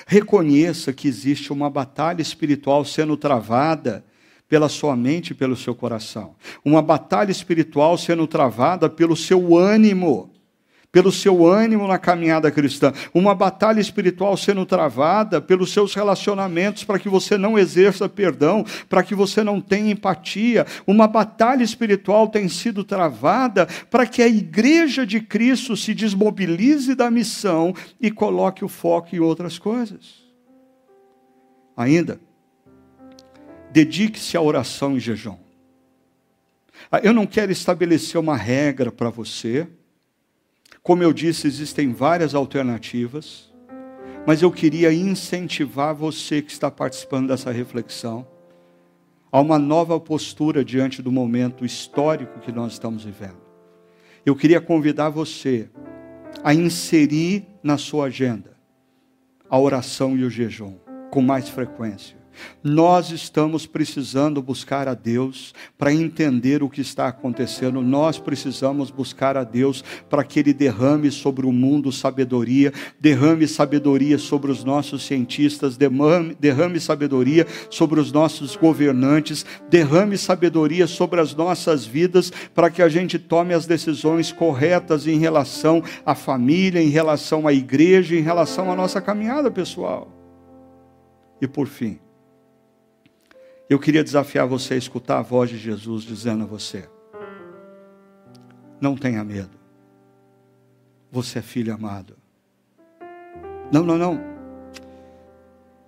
Reconheça 0.05 0.93
que 0.93 1.07
existe 1.07 1.51
uma 1.51 1.69
batalha 1.69 2.21
espiritual 2.21 2.85
sendo 2.85 3.17
travada 3.17 4.05
pela 4.53 4.69
sua 4.69 4.95
mente 4.95 5.31
e 5.31 5.33
pelo 5.33 5.55
seu 5.55 5.73
coração. 5.73 6.35
Uma 6.63 6.79
batalha 6.79 7.31
espiritual 7.31 7.97
sendo 7.97 8.27
travada 8.27 8.87
pelo 8.87 9.15
seu 9.15 9.57
ânimo, 9.57 10.29
pelo 10.91 11.11
seu 11.11 11.47
ânimo 11.47 11.87
na 11.87 11.97
caminhada 11.97 12.51
cristã. 12.51 12.93
Uma 13.15 13.33
batalha 13.33 13.79
espiritual 13.79 14.37
sendo 14.37 14.63
travada 14.63 15.41
pelos 15.41 15.73
seus 15.73 15.95
relacionamentos 15.95 16.83
para 16.83 16.99
que 16.99 17.09
você 17.09 17.35
não 17.35 17.57
exerça 17.57 18.07
perdão, 18.07 18.63
para 18.87 19.01
que 19.01 19.15
você 19.15 19.43
não 19.43 19.59
tenha 19.59 19.91
empatia. 19.91 20.67
Uma 20.85 21.07
batalha 21.07 21.63
espiritual 21.63 22.27
tem 22.27 22.47
sido 22.47 22.83
travada 22.83 23.67
para 23.89 24.05
que 24.05 24.21
a 24.21 24.27
igreja 24.27 25.03
de 25.03 25.19
Cristo 25.19 25.75
se 25.75 25.95
desmobilize 25.95 26.93
da 26.93 27.09
missão 27.09 27.73
e 27.99 28.11
coloque 28.11 28.63
o 28.63 28.69
foco 28.69 29.15
em 29.15 29.19
outras 29.19 29.57
coisas. 29.57 30.21
Ainda, 31.75 32.19
dedique-se 33.73 34.37
à 34.37 34.41
oração 34.41 34.95
e 34.95 34.99
jejum. 34.99 35.35
Ah, 36.91 36.99
eu 36.99 37.11
não 37.11 37.25
quero 37.25 37.51
estabelecer 37.51 38.21
uma 38.21 38.37
regra 38.37 38.91
para 38.91 39.09
você. 39.09 39.67
Como 40.83 41.01
eu 41.01 41.11
disse, 41.11 41.47
existem 41.47 41.91
várias 41.91 42.35
alternativas, 42.35 43.51
mas 44.27 44.43
eu 44.43 44.51
queria 44.51 44.93
incentivar 44.93 45.95
você 45.95 46.39
que 46.39 46.51
está 46.51 46.69
participando 46.69 47.29
dessa 47.29 47.51
reflexão 47.51 48.27
a 49.31 49.41
uma 49.41 49.57
nova 49.57 49.99
postura 49.99 50.63
diante 50.63 51.01
do 51.01 51.11
momento 51.11 51.65
histórico 51.65 52.39
que 52.41 52.51
nós 52.51 52.73
estamos 52.73 53.03
vivendo. 53.03 53.41
Eu 54.23 54.35
queria 54.35 54.61
convidar 54.61 55.09
você 55.09 55.67
a 56.43 56.53
inserir 56.53 57.43
na 57.63 57.79
sua 57.79 58.05
agenda 58.05 58.53
a 59.49 59.57
oração 59.57 60.15
e 60.15 60.23
o 60.23 60.29
jejum 60.29 60.75
com 61.09 61.21
mais 61.21 61.49
frequência 61.49 62.22
Nós 62.63 63.11
estamos 63.11 63.65
precisando 63.65 64.41
buscar 64.41 64.87
a 64.87 64.93
Deus 64.93 65.53
para 65.77 65.93
entender 65.93 66.63
o 66.63 66.69
que 66.69 66.81
está 66.81 67.07
acontecendo. 67.07 67.81
Nós 67.81 68.17
precisamos 68.17 68.89
buscar 68.89 69.37
a 69.37 69.43
Deus 69.43 69.83
para 70.09 70.23
que 70.23 70.39
Ele 70.39 70.53
derrame 70.53 71.11
sobre 71.11 71.45
o 71.45 71.51
mundo 71.51 71.91
sabedoria, 71.91 72.73
derrame 72.99 73.47
sabedoria 73.47 74.17
sobre 74.17 74.51
os 74.51 74.63
nossos 74.63 75.03
cientistas, 75.03 75.77
derrame, 75.77 76.35
derrame 76.39 76.79
sabedoria 76.79 77.45
sobre 77.69 77.99
os 77.99 78.11
nossos 78.11 78.55
governantes, 78.55 79.45
derrame 79.69 80.17
sabedoria 80.17 80.87
sobre 80.87 81.19
as 81.19 81.35
nossas 81.35 81.85
vidas, 81.85 82.31
para 82.53 82.69
que 82.69 82.81
a 82.81 82.89
gente 82.89 83.19
tome 83.19 83.53
as 83.53 83.65
decisões 83.65 84.31
corretas 84.31 85.07
em 85.07 85.19
relação 85.19 85.83
à 86.05 86.15
família, 86.15 86.81
em 86.81 86.89
relação 86.89 87.47
à 87.47 87.53
igreja, 87.53 88.15
em 88.15 88.21
relação 88.21 88.71
à 88.71 88.75
nossa 88.75 89.01
caminhada 89.01 89.51
pessoal. 89.51 90.11
E 91.41 91.47
por 91.47 91.67
fim, 91.67 91.99
eu 93.69 93.79
queria 93.79 94.03
desafiar 94.03 94.47
você 94.47 94.73
a 94.73 94.77
escutar 94.77 95.19
a 95.19 95.21
voz 95.21 95.49
de 95.49 95.57
Jesus 95.57 96.03
dizendo 96.03 96.43
a 96.43 96.47
você: 96.47 96.87
Não 98.79 98.95
tenha 98.95 99.23
medo. 99.23 99.57
Você 101.11 101.39
é 101.39 101.41
filho 101.41 101.73
amado. 101.73 102.17
Não, 103.71 103.83
não, 103.83 103.97
não. 103.97 104.33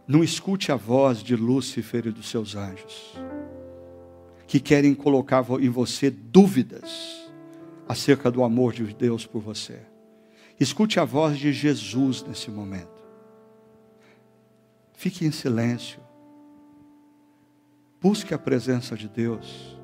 Não 0.07 0.23
escute 0.23 0.71
a 0.71 0.75
voz 0.75 1.23
de 1.23 1.35
Lúcifer 1.35 2.05
e 2.07 2.11
dos 2.11 2.29
seus 2.29 2.55
anjos, 2.55 3.19
que 4.45 4.59
querem 4.59 4.93
colocar 4.93 5.43
em 5.59 5.69
você 5.69 6.11
dúvidas 6.11 7.31
acerca 7.87 8.29
do 8.29 8.43
amor 8.43 8.73
de 8.73 8.83
Deus 8.93 9.25
por 9.25 9.41
você. 9.41 9.79
Escute 10.59 10.99
a 10.99 11.05
voz 11.05 11.37
de 11.37 11.51
Jesus 11.51 12.23
nesse 12.23 12.51
momento. 12.51 13.03
Fique 14.93 15.25
em 15.25 15.31
silêncio. 15.31 16.04
Busque 18.05 18.35
a 18.35 18.37
presença 18.37 18.95
de 18.95 19.09
Deus 19.09 19.75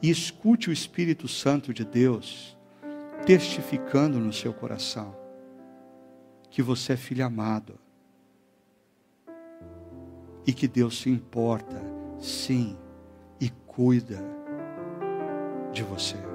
e 0.00 0.08
escute 0.08 0.70
o 0.70 0.72
Espírito 0.72 1.28
Santo 1.28 1.70
de 1.70 1.84
Deus 1.84 2.56
testificando 3.26 4.18
no 4.18 4.32
seu 4.32 4.54
coração 4.54 5.14
que 6.48 6.62
você 6.62 6.94
é 6.94 6.96
filho 6.96 7.22
amado 7.22 7.78
e 10.46 10.52
que 10.54 10.66
Deus 10.66 11.02
se 11.02 11.10
importa, 11.10 11.78
sim, 12.18 12.74
e 13.38 13.50
cuida 13.50 14.24
de 15.74 15.82
você. 15.82 16.33